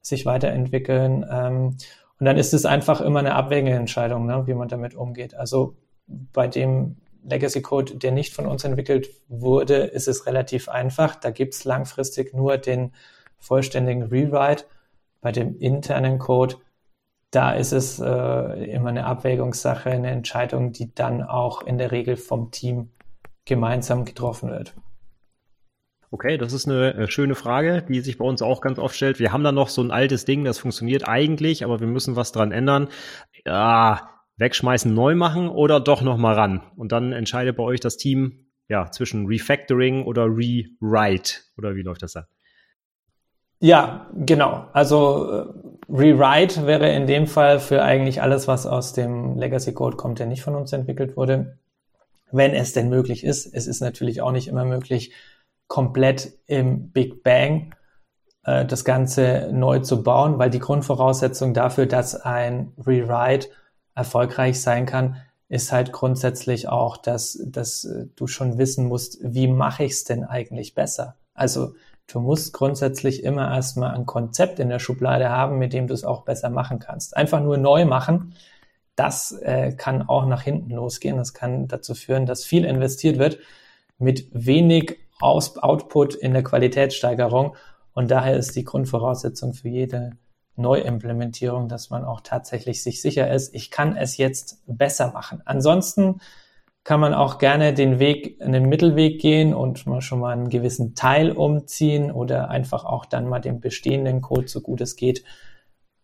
[0.00, 1.24] sich weiterentwickeln.
[1.30, 1.76] Ähm,
[2.18, 5.34] und dann ist es einfach immer eine abwägende Entscheidung, ne, wie man damit umgeht.
[5.34, 5.76] Also
[6.06, 11.14] bei dem Legacy Code, der nicht von uns entwickelt wurde, ist es relativ einfach.
[11.14, 12.92] Da gibt es langfristig nur den
[13.38, 14.64] vollständigen Rewrite.
[15.20, 16.56] Bei dem internen Code
[17.32, 18.04] da ist es äh,
[18.72, 22.90] immer eine Abwägungssache, eine Entscheidung, die dann auch in der Regel vom Team
[23.46, 24.74] gemeinsam getroffen wird.
[26.10, 29.18] Okay, das ist eine äh, schöne Frage, die sich bei uns auch ganz oft stellt.
[29.18, 32.32] Wir haben da noch so ein altes Ding, das funktioniert eigentlich, aber wir müssen was
[32.32, 32.88] dran ändern.
[33.46, 36.60] Ja, wegschmeißen, neu machen oder doch noch mal ran.
[36.76, 42.02] Und dann entscheidet bei euch das Team ja zwischen Refactoring oder Rewrite oder wie läuft
[42.02, 42.26] das dann?
[43.60, 44.68] Ja, genau.
[44.72, 45.44] Also äh,
[45.88, 50.26] Rewrite wäre in dem Fall für eigentlich alles, was aus dem Legacy Code kommt, der
[50.26, 51.58] nicht von uns entwickelt wurde,
[52.30, 53.46] wenn es denn möglich ist.
[53.46, 55.12] Es ist natürlich auch nicht immer möglich,
[55.66, 57.74] komplett im Big Bang
[58.44, 63.48] äh, das Ganze neu zu bauen, weil die Grundvoraussetzung dafür, dass ein Rewrite
[63.94, 65.16] erfolgreich sein kann,
[65.48, 70.24] ist halt grundsätzlich auch, dass, dass du schon wissen musst, wie mache ich es denn
[70.24, 71.16] eigentlich besser?
[71.34, 71.74] Also
[72.12, 76.04] du musst grundsätzlich immer erstmal ein Konzept in der Schublade haben, mit dem du es
[76.04, 77.16] auch besser machen kannst.
[77.16, 78.34] Einfach nur neu machen,
[78.96, 81.16] das äh, kann auch nach hinten losgehen.
[81.16, 83.38] Das kann dazu führen, dass viel investiert wird
[83.98, 87.56] mit wenig Aus Output in der Qualitätssteigerung.
[87.94, 90.12] Und daher ist die Grundvoraussetzung für jede
[90.56, 95.42] Neuimplementierung, dass man auch tatsächlich sich sicher ist, ich kann es jetzt besser machen.
[95.44, 96.20] Ansonsten
[96.84, 100.94] kann man auch gerne den Weg, einen Mittelweg gehen und mal schon mal einen gewissen
[100.94, 105.22] Teil umziehen oder einfach auch dann mal den bestehenden Code, so gut es geht,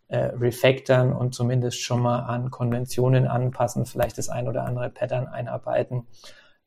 [0.07, 5.27] äh, refactoren und zumindest schon mal an Konventionen anpassen, vielleicht das ein oder andere Pattern
[5.27, 6.07] einarbeiten.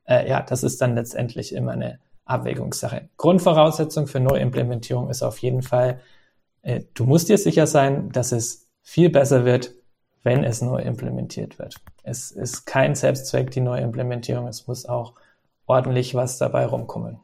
[0.04, 3.10] Äh, ja, das ist dann letztendlich immer eine Abwägungssache.
[3.18, 6.02] Grundvoraussetzung für Neuimplementierung ist auf jeden Fall,
[6.64, 9.74] äh, du musst dir sicher sein, dass es viel besser wird,
[10.24, 11.76] wenn es neu implementiert wird.
[12.04, 14.48] Es ist kein Selbstzweck, die Neuimplementierung.
[14.48, 15.14] Es muss auch
[15.66, 17.20] ordentlich was dabei rumkommen.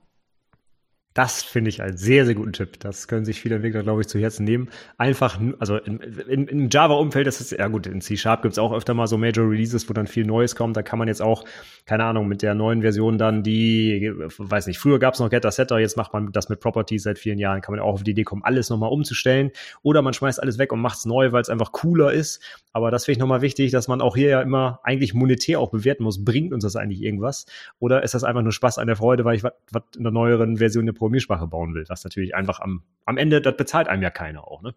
[1.17, 2.79] Das finde ich einen sehr, sehr guten Tipp.
[2.79, 4.69] Das können sich viele Entwickler, glaube ich, zu Herzen nehmen.
[4.99, 8.71] Einfach, also im, im, im Java-Umfeld, das ist, ja gut, in C-Sharp gibt es auch
[8.71, 10.77] öfter mal so Major Releases, wo dann viel Neues kommt.
[10.77, 11.43] Da kann man jetzt auch,
[11.87, 15.49] keine Ahnung, mit der neuen Version dann die, weiß nicht, früher gab es noch Getter
[15.49, 18.11] Setter, jetzt macht man das mit Properties seit vielen Jahren, kann man auch auf die
[18.11, 19.49] Idee kommen, alles nochmal umzustellen.
[19.81, 22.43] Oder man schmeißt alles weg und macht es neu, weil es einfach cooler ist.
[22.73, 25.71] Aber das finde ich nochmal wichtig, dass man auch hier ja immer eigentlich monetär auch
[25.71, 26.23] bewerten muss.
[26.23, 27.47] Bringt uns das eigentlich irgendwas?
[27.79, 29.55] Oder ist das einfach nur Spaß an der Freude, weil ich was
[29.95, 33.55] in der neueren Version der Programmiersprache bauen will, was natürlich einfach am, am Ende, das
[33.57, 34.73] bezahlt einem ja keiner auch, ne?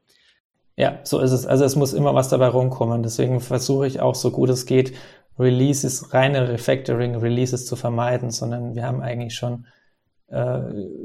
[0.77, 1.45] Ja, so ist es.
[1.45, 3.03] Also es muss immer was dabei rumkommen.
[3.03, 4.95] Deswegen versuche ich auch so gut es geht,
[5.39, 9.67] Releases, reine Refactoring-Releases zu vermeiden, sondern wir haben eigentlich schon
[10.29, 10.61] äh,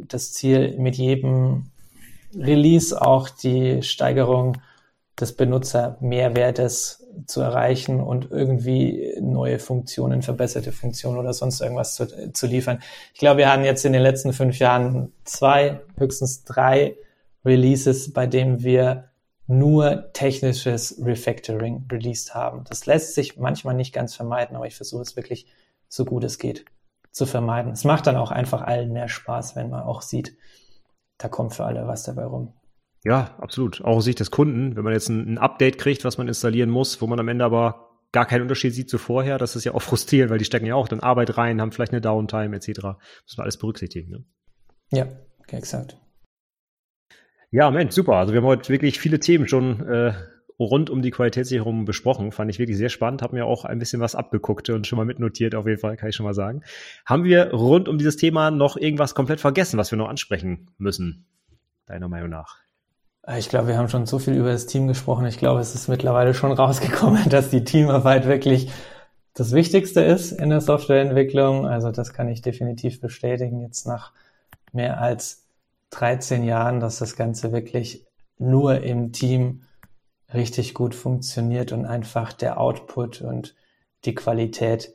[0.07, 1.71] das Ziel, mit jedem
[2.33, 4.57] Release auch die Steigerung
[5.19, 12.47] des Benutzermehrwertes zu erreichen und irgendwie neue Funktionen, verbesserte Funktionen oder sonst irgendwas zu, zu
[12.47, 12.79] liefern.
[13.13, 16.97] Ich glaube, wir hatten jetzt in den letzten fünf Jahren zwei, höchstens drei
[17.45, 19.05] Releases, bei denen wir
[19.47, 22.63] nur technisches Refactoring released haben.
[22.67, 25.45] Das lässt sich manchmal nicht ganz vermeiden, aber ich versuche es wirklich
[25.87, 26.65] so gut es geht
[27.11, 27.71] zu vermeiden.
[27.71, 30.35] Es macht dann auch einfach allen mehr Spaß, wenn man auch sieht,
[31.17, 32.53] da kommt für alle was dabei rum.
[33.05, 33.81] Ja, absolut.
[33.81, 36.71] Auch aus Sicht des Kunden, wenn man jetzt ein, ein, Update kriegt, was man installieren
[36.71, 39.75] muss, wo man am Ende aber gar keinen Unterschied sieht zu vorher, das ist ja
[39.75, 42.67] auch frustrierend, weil die stecken ja auch dann Arbeit rein, haben vielleicht eine Downtime etc.
[42.81, 44.09] Muss man alles berücksichtigen.
[44.09, 44.25] Ne?
[44.91, 45.07] Ja,
[45.39, 45.97] okay, exakt.
[47.51, 48.15] Ja, Mensch, super.
[48.15, 50.13] Also wir haben heute wirklich viele Themen schon äh,
[50.57, 52.31] rund um die Qualitätssicherung besprochen.
[52.31, 53.21] Fand ich wirklich sehr spannend.
[53.21, 56.09] Habe mir auch ein bisschen was abgeguckt und schon mal mitnotiert, auf jeden Fall, kann
[56.09, 56.63] ich schon mal sagen.
[57.05, 61.27] Haben wir rund um dieses Thema noch irgendwas komplett vergessen, was wir noch ansprechen müssen,
[61.85, 62.64] deiner Meinung nach?
[63.27, 65.25] Äh, ich glaube, wir haben schon so viel über das Team gesprochen.
[65.25, 68.71] Ich glaube, es ist mittlerweile schon rausgekommen, dass die Teamarbeit wirklich
[69.33, 71.67] das Wichtigste ist in der Softwareentwicklung.
[71.67, 74.13] Also das kann ich definitiv bestätigen jetzt nach
[74.71, 75.45] mehr als
[75.91, 78.05] 13 Jahren, dass das Ganze wirklich
[78.37, 79.63] nur im Team
[80.33, 83.55] richtig gut funktioniert und einfach der Output und
[84.05, 84.93] die Qualität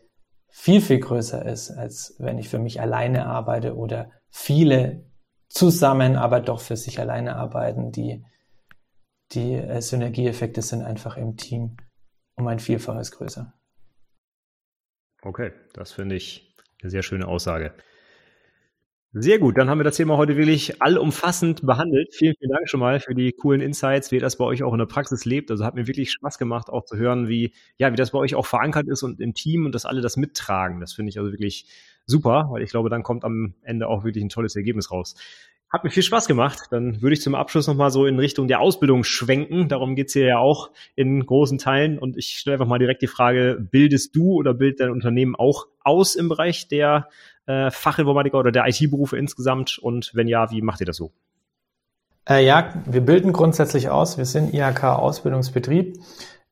[0.48, 5.04] viel, viel größer ist, als wenn ich für mich alleine arbeite oder viele
[5.50, 7.92] zusammen, aber doch für sich alleine arbeiten.
[7.92, 8.24] Die,
[9.32, 11.76] die äh, Synergieeffekte sind einfach im Team
[12.36, 13.52] um ein Vielfaches größer.
[15.22, 17.74] Okay, das finde ich eine sehr schöne Aussage.
[19.12, 22.14] Sehr gut, dann haben wir das Thema heute wirklich allumfassend behandelt.
[22.14, 24.78] Vielen, vielen Dank schon mal für die coolen Insights, wie das bei euch auch in
[24.78, 25.50] der Praxis lebt.
[25.50, 28.36] Also hat mir wirklich Spaß gemacht, auch zu hören, wie, ja, wie das bei euch
[28.36, 30.78] auch verankert ist und im Team und dass alle das mittragen.
[30.78, 31.66] Das finde ich also wirklich
[32.06, 35.16] super, weil ich glaube, dann kommt am Ende auch wirklich ein tolles Ergebnis raus.
[35.70, 36.62] Hat mir viel Spaß gemacht.
[36.70, 39.68] Dann würde ich zum Abschluss nochmal so in Richtung der Ausbildung schwenken.
[39.68, 41.98] Darum geht's hier ja auch in großen Teilen.
[41.98, 45.66] Und ich stelle einfach mal direkt die Frage, bildest du oder bildet dein Unternehmen auch
[45.84, 47.08] aus im Bereich der
[47.46, 49.78] äh, Fachinformatiker oder der IT-Berufe insgesamt?
[49.78, 51.12] Und wenn ja, wie macht ihr das so?
[52.28, 54.18] Äh, ja, wir bilden grundsätzlich aus.
[54.18, 55.98] Wir sind IHK-Ausbildungsbetrieb.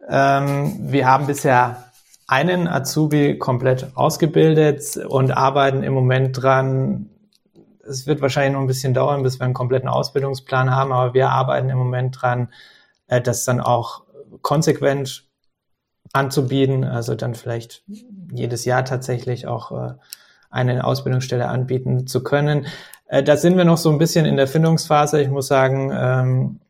[0.09, 1.85] Ähm, wir haben bisher
[2.29, 7.11] einen Azubi komplett ausgebildet und arbeiten im Moment dran.
[7.89, 11.31] Es wird wahrscheinlich noch ein bisschen dauern, bis wir einen kompletten Ausbildungsplan haben, aber wir
[11.31, 12.53] arbeiten im Moment dran,
[13.07, 14.03] äh, das dann auch
[14.43, 15.25] konsequent
[16.13, 17.83] anzubieten, also dann vielleicht
[18.33, 19.95] jedes Jahr tatsächlich auch äh,
[20.51, 22.67] eine Ausbildungsstelle anbieten zu können.
[23.07, 25.21] Äh, da sind wir noch so ein bisschen in der Findungsphase.
[25.21, 26.61] Ich muss sagen, ähm,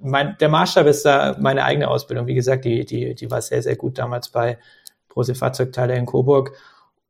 [0.00, 2.26] mein, der Maßstab ist da meine eigene Ausbildung.
[2.26, 4.58] Wie gesagt, die, die, die war sehr, sehr gut damals bei
[5.08, 6.52] Prose Fahrzeugteile in Coburg.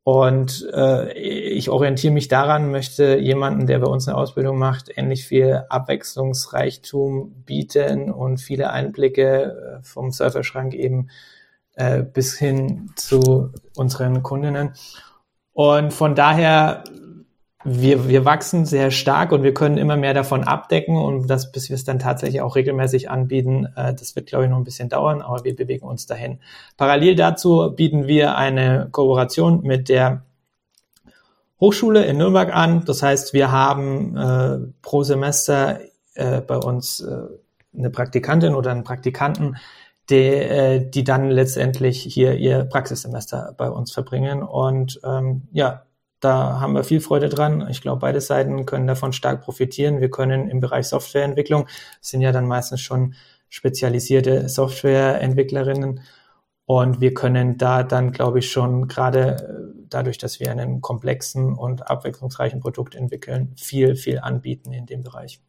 [0.04, 5.24] Und äh, ich orientiere mich daran, möchte jemanden, der bei uns eine Ausbildung macht, ähnlich
[5.26, 11.08] viel Abwechslungsreichtum bieten und viele Einblicke äh, vom Surferschrank eben
[11.76, 14.74] äh, bis hin zu unseren Kundinnen.
[15.54, 16.84] Und von daher
[17.64, 21.70] wir, wir wachsen sehr stark und wir können immer mehr davon abdecken und das, bis
[21.70, 24.90] wir es dann tatsächlich auch regelmäßig anbieten, äh, das wird, glaube ich, noch ein bisschen
[24.90, 26.38] dauern, aber wir bewegen uns dahin.
[26.76, 30.22] Parallel dazu bieten wir eine Kooperation mit der
[31.58, 32.84] Hochschule in Nürnberg an.
[32.84, 35.80] Das heißt, wir haben äh, pro Semester
[36.14, 37.16] äh, bei uns äh,
[37.76, 39.56] eine Praktikantin oder einen Praktikanten,
[40.10, 44.42] die, äh, die dann letztendlich hier ihr Praxissemester bei uns verbringen.
[44.42, 45.84] Und ähm, ja,
[46.24, 47.66] da haben wir viel Freude dran.
[47.70, 50.00] Ich glaube, beide Seiten können davon stark profitieren.
[50.00, 51.68] Wir können im Bereich Softwareentwicklung,
[52.00, 53.14] sind ja dann meistens schon
[53.48, 56.00] spezialisierte Softwareentwicklerinnen.
[56.66, 61.54] Und wir können da dann, glaube ich, schon gerade äh, dadurch, dass wir einen komplexen
[61.54, 65.40] und abwechslungsreichen Produkt entwickeln, viel, viel anbieten in dem Bereich.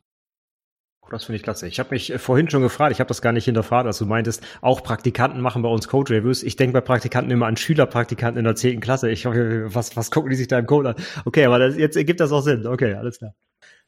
[1.11, 1.67] Das finde ich klasse.
[1.67, 4.05] Ich habe mich äh, vorhin schon gefragt, ich habe das gar nicht hinterfragt, als du
[4.05, 6.41] meintest, auch Praktikanten machen bei uns Code Reviews.
[6.41, 9.09] Ich denke bei Praktikanten immer an Schülerpraktikanten in der zehnten Klasse.
[9.09, 10.95] Ich was, was gucken die sich da im Code an?
[11.25, 12.65] Okay, aber das, jetzt ergibt das auch Sinn.
[12.65, 13.33] Okay, alles klar.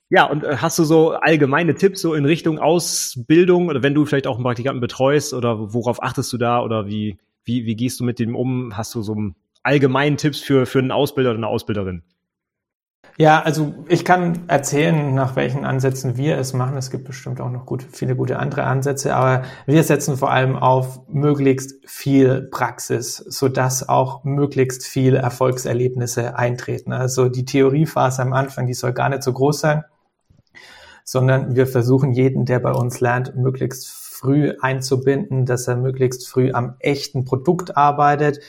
[0.09, 4.05] Ja, und äh, hast du so allgemeine Tipps so in Richtung Ausbildung oder wenn du
[4.05, 7.99] vielleicht auch einen Praktikanten betreust oder worauf achtest du da oder wie, wie, wie gehst
[7.99, 8.77] du mit dem um?
[8.77, 9.17] Hast du so
[9.63, 12.03] allgemeinen Tipps für, für einen Ausbilder oder eine Ausbilderin?
[13.19, 16.77] Ja, also ich kann erzählen, nach welchen Ansätzen wir es machen.
[16.77, 20.55] Es gibt bestimmt auch noch gut, viele gute andere Ansätze, aber wir setzen vor allem
[20.55, 26.93] auf möglichst viel Praxis, sodass auch möglichst viel Erfolgserlebnisse eintreten.
[26.93, 29.83] Also die Theoriephase am Anfang, die soll gar nicht so groß sein,
[31.03, 36.51] sondern wir versuchen jeden, der bei uns lernt, möglichst früh einzubinden, dass er möglichst früh
[36.51, 38.41] am echten Produkt arbeitet,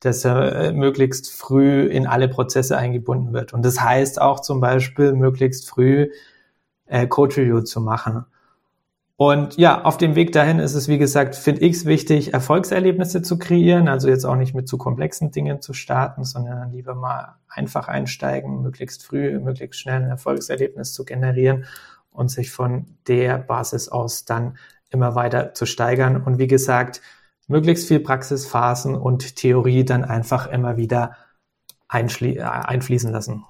[0.00, 3.52] dass er äh, möglichst früh in alle Prozesse eingebunden wird.
[3.52, 6.10] Und das heißt auch zum Beispiel, möglichst früh
[6.86, 8.26] äh, Code Review zu machen.
[9.18, 13.22] Und ja, auf dem Weg dahin ist es, wie gesagt, finde ich es wichtig, Erfolgserlebnisse
[13.22, 13.88] zu kreieren.
[13.88, 18.60] Also jetzt auch nicht mit zu komplexen Dingen zu starten, sondern lieber mal einfach einsteigen,
[18.60, 21.64] möglichst früh, möglichst schnell ein Erfolgserlebnis zu generieren
[22.10, 24.58] und sich von der Basis aus dann
[24.90, 26.22] immer weiter zu steigern.
[26.22, 27.00] Und wie gesagt,
[27.46, 31.16] möglichst viel Praxisphasen und Theorie dann einfach immer wieder
[31.88, 33.44] äh, einfließen lassen.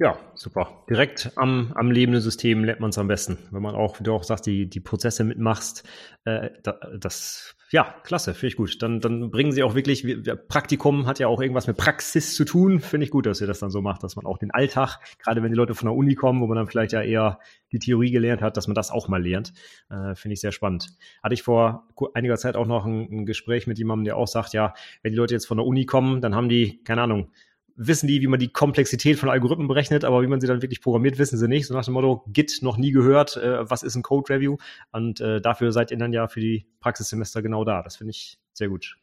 [0.00, 0.82] Ja, super.
[0.88, 3.36] Direkt am, am lebenden System lernt man es am besten.
[3.50, 5.86] Wenn man auch, wie du auch sagst, die, die Prozesse mitmachst,
[6.24, 8.80] äh, da, das, ja, klasse, finde ich gut.
[8.80, 10.06] Dann, dann bringen sie auch wirklich,
[10.48, 12.80] Praktikum hat ja auch irgendwas mit Praxis zu tun.
[12.80, 15.42] Finde ich gut, dass ihr das dann so macht, dass man auch den Alltag, gerade
[15.42, 17.38] wenn die Leute von der Uni kommen, wo man dann vielleicht ja eher
[17.70, 19.52] die Theorie gelernt hat, dass man das auch mal lernt.
[19.90, 20.96] Äh, finde ich sehr spannend.
[21.22, 24.54] Hatte ich vor einiger Zeit auch noch ein, ein Gespräch mit jemandem, der auch sagt,
[24.54, 24.72] ja,
[25.02, 27.30] wenn die Leute jetzt von der Uni kommen, dann haben die, keine Ahnung,
[27.76, 30.80] wissen die, wie man die Komplexität von Algorithmen berechnet, aber wie man sie dann wirklich
[30.80, 31.66] programmiert, wissen sie nicht.
[31.66, 34.56] So nach dem Motto, Git noch nie gehört, äh, was ist ein Code Review?
[34.92, 37.82] Und äh, dafür seid ihr dann ja für die Praxissemester genau da.
[37.82, 38.96] Das finde ich sehr gut.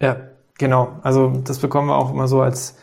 [0.00, 0.98] Ja, genau.
[1.02, 2.78] Also das bekommen wir auch immer so als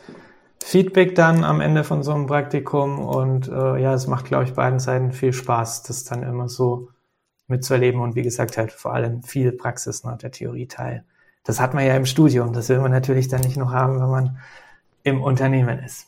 [0.63, 2.99] Feedback dann am Ende von so einem Praktikum.
[2.99, 6.89] Und äh, ja, es macht, glaube ich, beiden Seiten viel Spaß, das dann immer so
[7.47, 8.01] mitzuerleben.
[8.01, 11.03] Und wie gesagt, halt vor allem viel Praxis nach der Theorieteil.
[11.43, 12.53] Das hat man ja im Studium.
[12.53, 14.37] Das will man natürlich dann nicht noch haben, wenn man
[15.03, 16.07] im Unternehmen ist.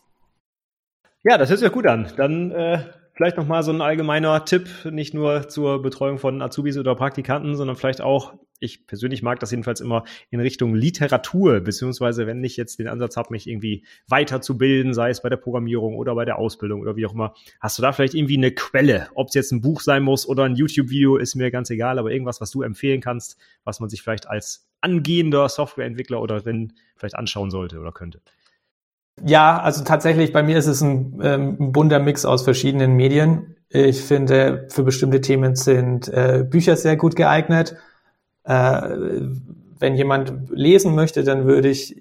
[1.24, 2.12] Ja, das hört sich ja gut an.
[2.18, 2.84] Dann äh,
[3.14, 7.56] vielleicht noch mal so ein allgemeiner Tipp, nicht nur zur Betreuung von Azubis oder Praktikanten,
[7.56, 12.58] sondern vielleicht auch, ich persönlich mag das jedenfalls immer in Richtung Literatur, beziehungsweise wenn ich
[12.58, 16.38] jetzt den Ansatz habe, mich irgendwie weiterzubilden, sei es bei der Programmierung oder bei der
[16.38, 19.10] Ausbildung oder wie auch immer, hast du da vielleicht irgendwie eine Quelle?
[19.16, 22.12] Ob es jetzt ein Buch sein muss oder ein YouTube-Video, ist mir ganz egal, aber
[22.12, 27.16] irgendwas, was du empfehlen kannst, was man sich vielleicht als angehender Softwareentwickler oder wenn vielleicht
[27.16, 28.22] anschauen sollte oder könnte.
[29.22, 33.56] Ja, also tatsächlich, bei mir ist es ein, ähm, ein bunter Mix aus verschiedenen Medien.
[33.70, 37.76] Ich finde, für bestimmte Themen sind äh, Bücher sehr gut geeignet.
[38.44, 38.82] Äh,
[39.80, 41.96] wenn jemand lesen möchte, dann würde ich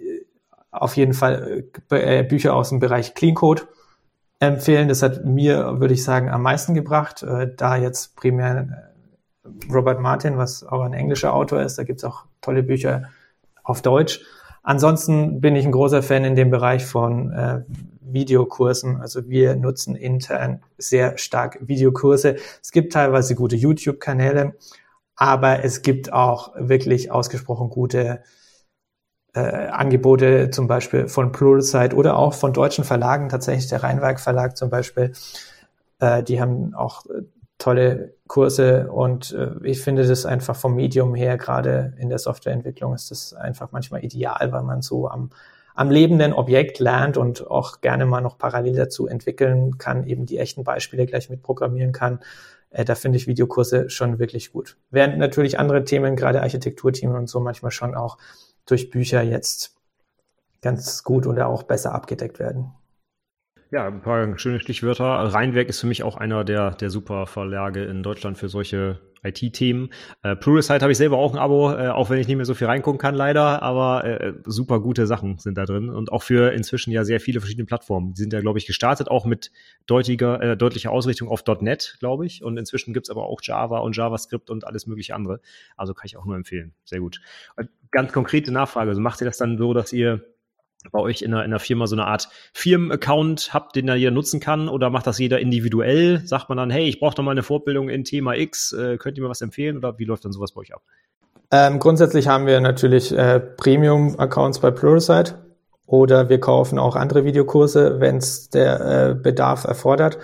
[0.71, 3.63] auf jeden Fall äh, Bücher aus dem Bereich Clean Code
[4.41, 4.89] empfehlen.
[4.89, 8.93] Das hat mir, würde ich sagen, am meisten gebracht, äh, da jetzt primär
[9.45, 13.11] äh, Robert Martin, was auch ein englischer Autor ist, da gibt's auch tolle Bücher
[13.63, 14.21] auf Deutsch.
[14.63, 17.63] Ansonsten bin ich ein großer Fan in dem Bereich von äh,
[18.01, 19.01] Videokursen.
[19.01, 22.37] Also wir nutzen intern sehr stark Videokurse.
[22.63, 24.55] Es gibt teilweise gute YouTube-Kanäle,
[25.17, 28.23] aber es gibt auch wirklich ausgesprochen gute
[29.35, 34.57] äh, Angebote, zum Beispiel von Pluralsight oder auch von deutschen Verlagen, tatsächlich der Rheinwerk Verlag
[34.57, 35.13] zum Beispiel.
[35.99, 37.05] Äh, die haben auch
[37.63, 42.95] tolle Kurse und äh, ich finde das einfach vom Medium her, gerade in der Softwareentwicklung,
[42.95, 45.31] ist das einfach manchmal ideal, weil man so am
[45.75, 50.37] am lebenden Objekt lernt und auch gerne mal noch parallel dazu entwickeln kann, eben die
[50.37, 52.21] echten Beispiele gleich mit programmieren kann.
[52.71, 54.77] Äh, da finde ich Videokurse schon wirklich gut.
[54.91, 58.19] Während natürlich andere Themen, gerade Architekturthemen und so, manchmal schon auch
[58.67, 59.75] durch Bücher jetzt
[60.61, 62.73] ganz gut oder auch besser abgedeckt werden.
[63.73, 65.05] Ja, ein paar schöne Stichwörter.
[65.07, 69.89] Rheinwerk ist für mich auch einer der, der super Verlage in Deutschland für solche IT-Themen.
[70.23, 72.53] Äh, Pluralsight habe ich selber auch ein Abo, äh, auch wenn ich nicht mehr so
[72.53, 76.53] viel reingucken kann, leider, aber äh, super gute Sachen sind da drin und auch für
[76.53, 78.13] inzwischen ja sehr viele verschiedene Plattformen.
[78.13, 79.51] Die sind ja, glaube ich, gestartet auch mit
[79.87, 83.97] deutiger, äh, deutlicher Ausrichtung auf .NET, glaube ich, und inzwischen gibt's aber auch Java und
[83.97, 85.41] JavaScript und alles mögliche andere.
[85.79, 86.75] Also kann ich auch nur empfehlen.
[86.85, 87.23] Sehr gut.
[87.57, 90.27] Und ganz konkrete Nachfrage, also macht ihr das dann so, dass ihr
[90.91, 94.11] bei euch in einer, in einer Firma so eine Art Firmenaccount habt, den da jeder
[94.11, 94.69] nutzen kann?
[94.69, 96.23] Oder macht das jeder individuell?
[96.25, 99.17] Sagt man dann, hey, ich brauche doch mal eine Fortbildung in Thema X, äh, könnt
[99.17, 99.77] ihr mir was empfehlen?
[99.77, 100.83] Oder wie läuft dann sowas bei euch ab?
[101.51, 105.37] Ähm, grundsätzlich haben wir natürlich äh, Premium-Accounts bei Pluralsight
[105.87, 108.81] oder wir kaufen auch andere Videokurse, wenn es der
[109.11, 110.19] äh, Bedarf erfordert.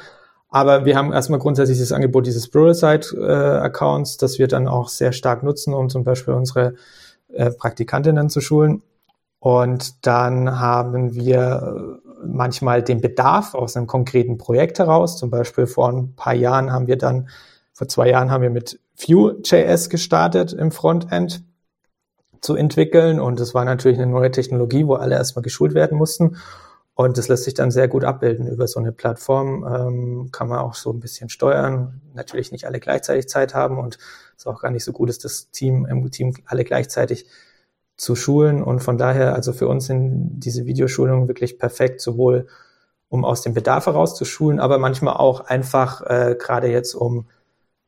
[0.48, 5.12] Aber wir haben erstmal grundsätzlich das Angebot dieses Pluralsight-Accounts, äh, das wir dann auch sehr
[5.12, 6.74] stark nutzen, um zum Beispiel unsere
[7.28, 8.82] äh, Praktikantinnen zu schulen.
[9.40, 15.16] Und dann haben wir äh, manchmal den Bedarf aus einem konkreten Projekt heraus.
[15.16, 17.28] Zum Beispiel vor ein paar Jahren haben wir dann,
[17.73, 21.44] vor zwei Jahren haben wir mit Vue.js gestartet im Frontend
[22.40, 23.20] zu entwickeln.
[23.20, 26.36] Und das war natürlich eine neue Technologie, wo alle erstmal geschult werden mussten.
[26.94, 29.65] Und das lässt sich dann sehr gut abbilden über so eine Plattform.
[29.65, 32.01] Ähm, kann man auch so ein bisschen steuern.
[32.15, 33.98] Natürlich nicht alle gleichzeitig Zeit haben und
[34.36, 37.27] es ist auch gar nicht so gut, dass das Team im Team alle gleichzeitig
[37.99, 38.62] zu schulen.
[38.62, 42.47] Und von daher, also für uns sind diese Videoschulungen wirklich perfekt, sowohl
[43.11, 47.27] um aus dem Bedarf heraus zu schulen, aber manchmal auch einfach äh, gerade jetzt um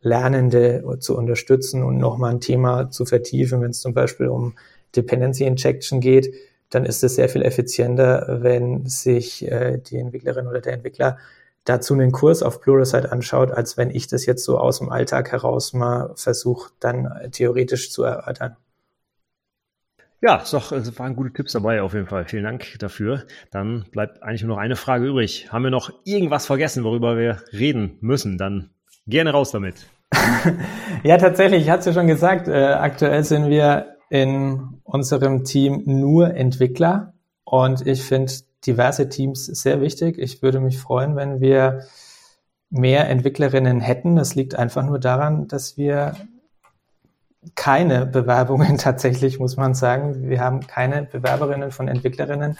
[0.02, 4.54] Lernende zu unterstützen und nochmal ein Thema zu vertiefen, wenn es zum Beispiel um
[4.96, 6.34] Dependency Injection geht,
[6.70, 11.18] dann ist es sehr viel effizienter, wenn sich äh, die Entwicklerin oder der Entwickler
[11.64, 15.32] dazu einen Kurs auf Pluralsight anschaut, als wenn ich das jetzt so aus dem Alltag
[15.32, 18.56] heraus mal versuche, dann theoretisch zu erörtern.
[20.22, 20.52] Ja, es
[20.98, 22.26] waren gute Tipps dabei auf jeden Fall.
[22.26, 23.24] Vielen Dank dafür.
[23.50, 25.50] Dann bleibt eigentlich nur noch eine Frage übrig.
[25.50, 28.36] Haben wir noch irgendwas vergessen, worüber wir reden müssen?
[28.36, 28.70] Dann
[29.06, 29.86] gerne raus damit.
[31.04, 35.84] ja, tatsächlich, ich hatte es ja schon gesagt, äh, aktuell sind wir in unserem Team
[35.86, 37.14] nur Entwickler
[37.44, 38.32] und ich finde
[38.66, 40.18] diverse Teams sehr wichtig.
[40.18, 41.84] Ich würde mich freuen, wenn wir
[42.68, 44.16] mehr Entwicklerinnen hätten.
[44.16, 46.14] Das liegt einfach nur daran, dass wir
[47.54, 50.28] keine Bewerbungen tatsächlich, muss man sagen.
[50.28, 52.58] Wir haben keine Bewerberinnen von Entwicklerinnen.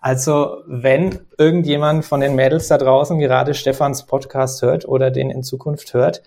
[0.00, 5.42] Also wenn irgendjemand von den Mädels da draußen gerade Stefans Podcast hört oder den in
[5.42, 6.22] Zukunft hört,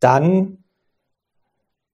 [0.00, 0.58] dann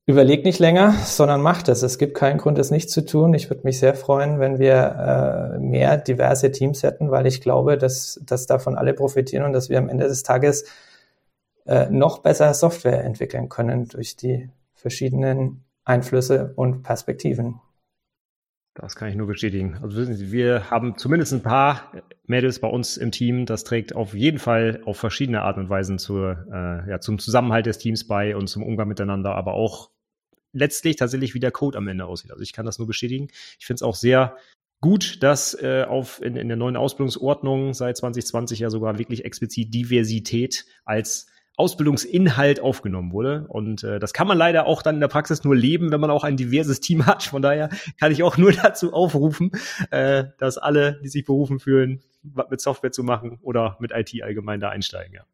[0.05, 1.83] überlegt nicht länger, sondern macht es.
[1.83, 3.35] Es gibt keinen Grund, es nicht zu tun.
[3.35, 7.79] Ich würde mich sehr freuen, wenn wir äh, mehr diverse Teams hätten, weil ich glaube,
[7.79, 10.65] dass, dass davon alle profitieren und dass wir am Ende des Tages
[11.67, 14.51] äh, noch besser Software entwickeln können durch die
[14.83, 17.61] verschiedenen Einflüsse und Perspektiven.
[18.75, 19.79] Das kann ich nur bestätigen.
[19.83, 21.93] Also wissen Sie, wir haben zumindest ein paar
[22.27, 23.45] Mädels bei uns im Team.
[23.45, 27.67] Das trägt auf jeden Fall auf verschiedene Art und Weisen zur, äh, ja, zum Zusammenhalt
[27.67, 29.91] des Teams bei und zum Umgang miteinander, aber auch
[30.53, 32.31] letztlich tatsächlich, wie der Code am Ende aussieht.
[32.31, 33.29] Also ich kann das nur bestätigen.
[33.59, 34.37] Ich finde es auch sehr
[34.81, 39.73] gut, dass äh, auf in, in der neuen Ausbildungsordnung seit 2020 ja sogar wirklich explizit
[39.73, 41.27] Diversität als
[41.57, 43.47] Ausbildungsinhalt aufgenommen wurde.
[43.49, 46.11] Und äh, das kann man leider auch dann in der Praxis nur leben, wenn man
[46.11, 47.23] auch ein diverses Team hat.
[47.25, 47.69] Von daher
[48.01, 49.53] kann ich auch nur dazu aufrufen,
[49.91, 54.23] äh, dass alle, die sich berufen fühlen, was mit Software zu machen oder mit IT
[54.23, 55.15] allgemein da einsteigen.
[55.15, 55.25] Ja.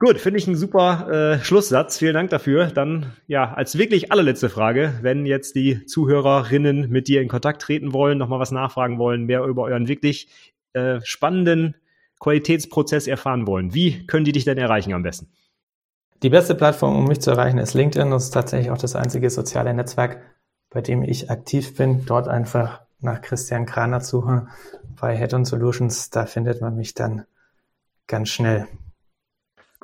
[0.00, 1.98] Gut, finde ich einen super äh, Schlusssatz.
[1.98, 2.66] Vielen Dank dafür.
[2.66, 7.92] Dann ja, als wirklich allerletzte Frage, wenn jetzt die Zuhörerinnen mit dir in Kontakt treten
[7.92, 10.28] wollen, nochmal was nachfragen wollen, mehr über euren wirklich
[10.72, 11.76] äh, spannenden
[12.20, 15.28] Qualitätsprozess erfahren wollen, wie können die dich denn erreichen am besten?
[16.22, 18.10] Die beste Plattform, um mich zu erreichen, ist LinkedIn.
[18.10, 20.22] Das ist tatsächlich auch das einzige soziale Netzwerk,
[20.70, 22.06] bei dem ich aktiv bin.
[22.06, 24.48] Dort einfach nach Christian Kranert suchen
[24.98, 26.10] bei Head-on Solutions.
[26.10, 27.26] Da findet man mich dann
[28.06, 28.66] ganz schnell.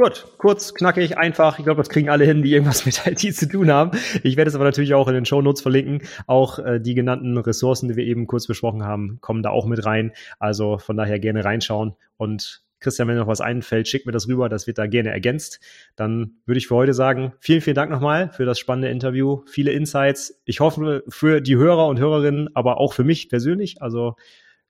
[0.03, 1.59] Gut, kurz, knackig, einfach.
[1.59, 3.91] Ich glaube, das kriegen alle hin, die irgendwas mit IT zu tun haben.
[4.23, 6.09] Ich werde es aber natürlich auch in den Show Notes verlinken.
[6.27, 9.85] Auch äh, die genannten Ressourcen, die wir eben kurz besprochen haben, kommen da auch mit
[9.85, 10.13] rein.
[10.39, 11.97] Also von daher gerne reinschauen.
[12.17, 14.49] Und Christian, wenn noch was einfällt, schick mir das rüber.
[14.49, 15.61] Das wird da gerne ergänzt.
[15.97, 19.43] Dann würde ich für heute sagen, vielen, vielen Dank nochmal für das spannende Interview.
[19.45, 20.41] Viele Insights.
[20.47, 23.83] Ich hoffe für die Hörer und Hörerinnen, aber auch für mich persönlich.
[23.83, 24.17] Also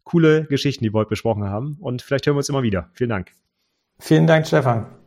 [0.02, 1.76] coole Geschichten, die wir heute besprochen haben.
[1.78, 2.90] Und vielleicht hören wir uns immer wieder.
[2.94, 3.30] Vielen Dank.
[4.00, 4.99] Vielen Dank, Stefan.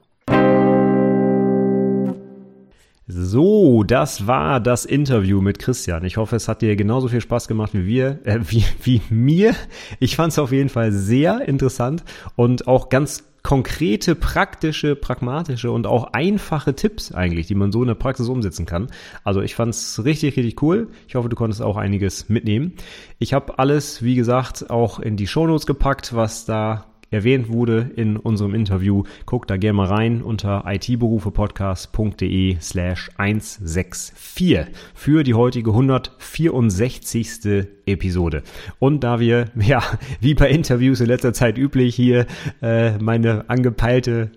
[3.05, 6.05] So, das war das Interview mit Christian.
[6.05, 9.55] Ich hoffe, es hat dir genauso viel Spaß gemacht wie wir, äh, wie, wie mir.
[9.99, 12.03] Ich fand es auf jeden Fall sehr interessant
[12.35, 17.89] und auch ganz konkrete, praktische, pragmatische und auch einfache Tipps eigentlich, die man so in
[17.89, 18.87] der Praxis umsetzen kann.
[19.25, 20.87] Also ich fand es richtig, richtig cool.
[21.07, 22.73] Ich hoffe, du konntest auch einiges mitnehmen.
[23.19, 28.17] Ich habe alles, wie gesagt, auch in die Shownotes gepackt, was da erwähnt wurde in
[28.17, 29.03] unserem Interview.
[29.25, 37.67] Guckt da gerne mal rein unter itberufepodcast.de slash 164 für die heutige 164.
[37.85, 38.43] Episode.
[38.79, 39.81] Und da wir, ja,
[40.19, 42.25] wie bei Interviews in letzter Zeit üblich hier,
[42.61, 44.31] äh, meine angepeilte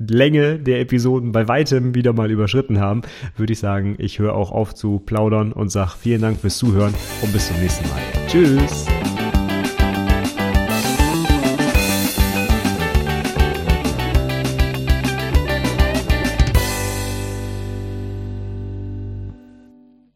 [0.00, 3.02] Länge der Episoden bei weitem wieder mal überschritten haben,
[3.36, 6.94] würde ich sagen, ich höre auch auf zu plaudern und sage vielen Dank fürs Zuhören
[7.22, 8.00] und bis zum nächsten Mal.
[8.26, 8.86] Tschüss!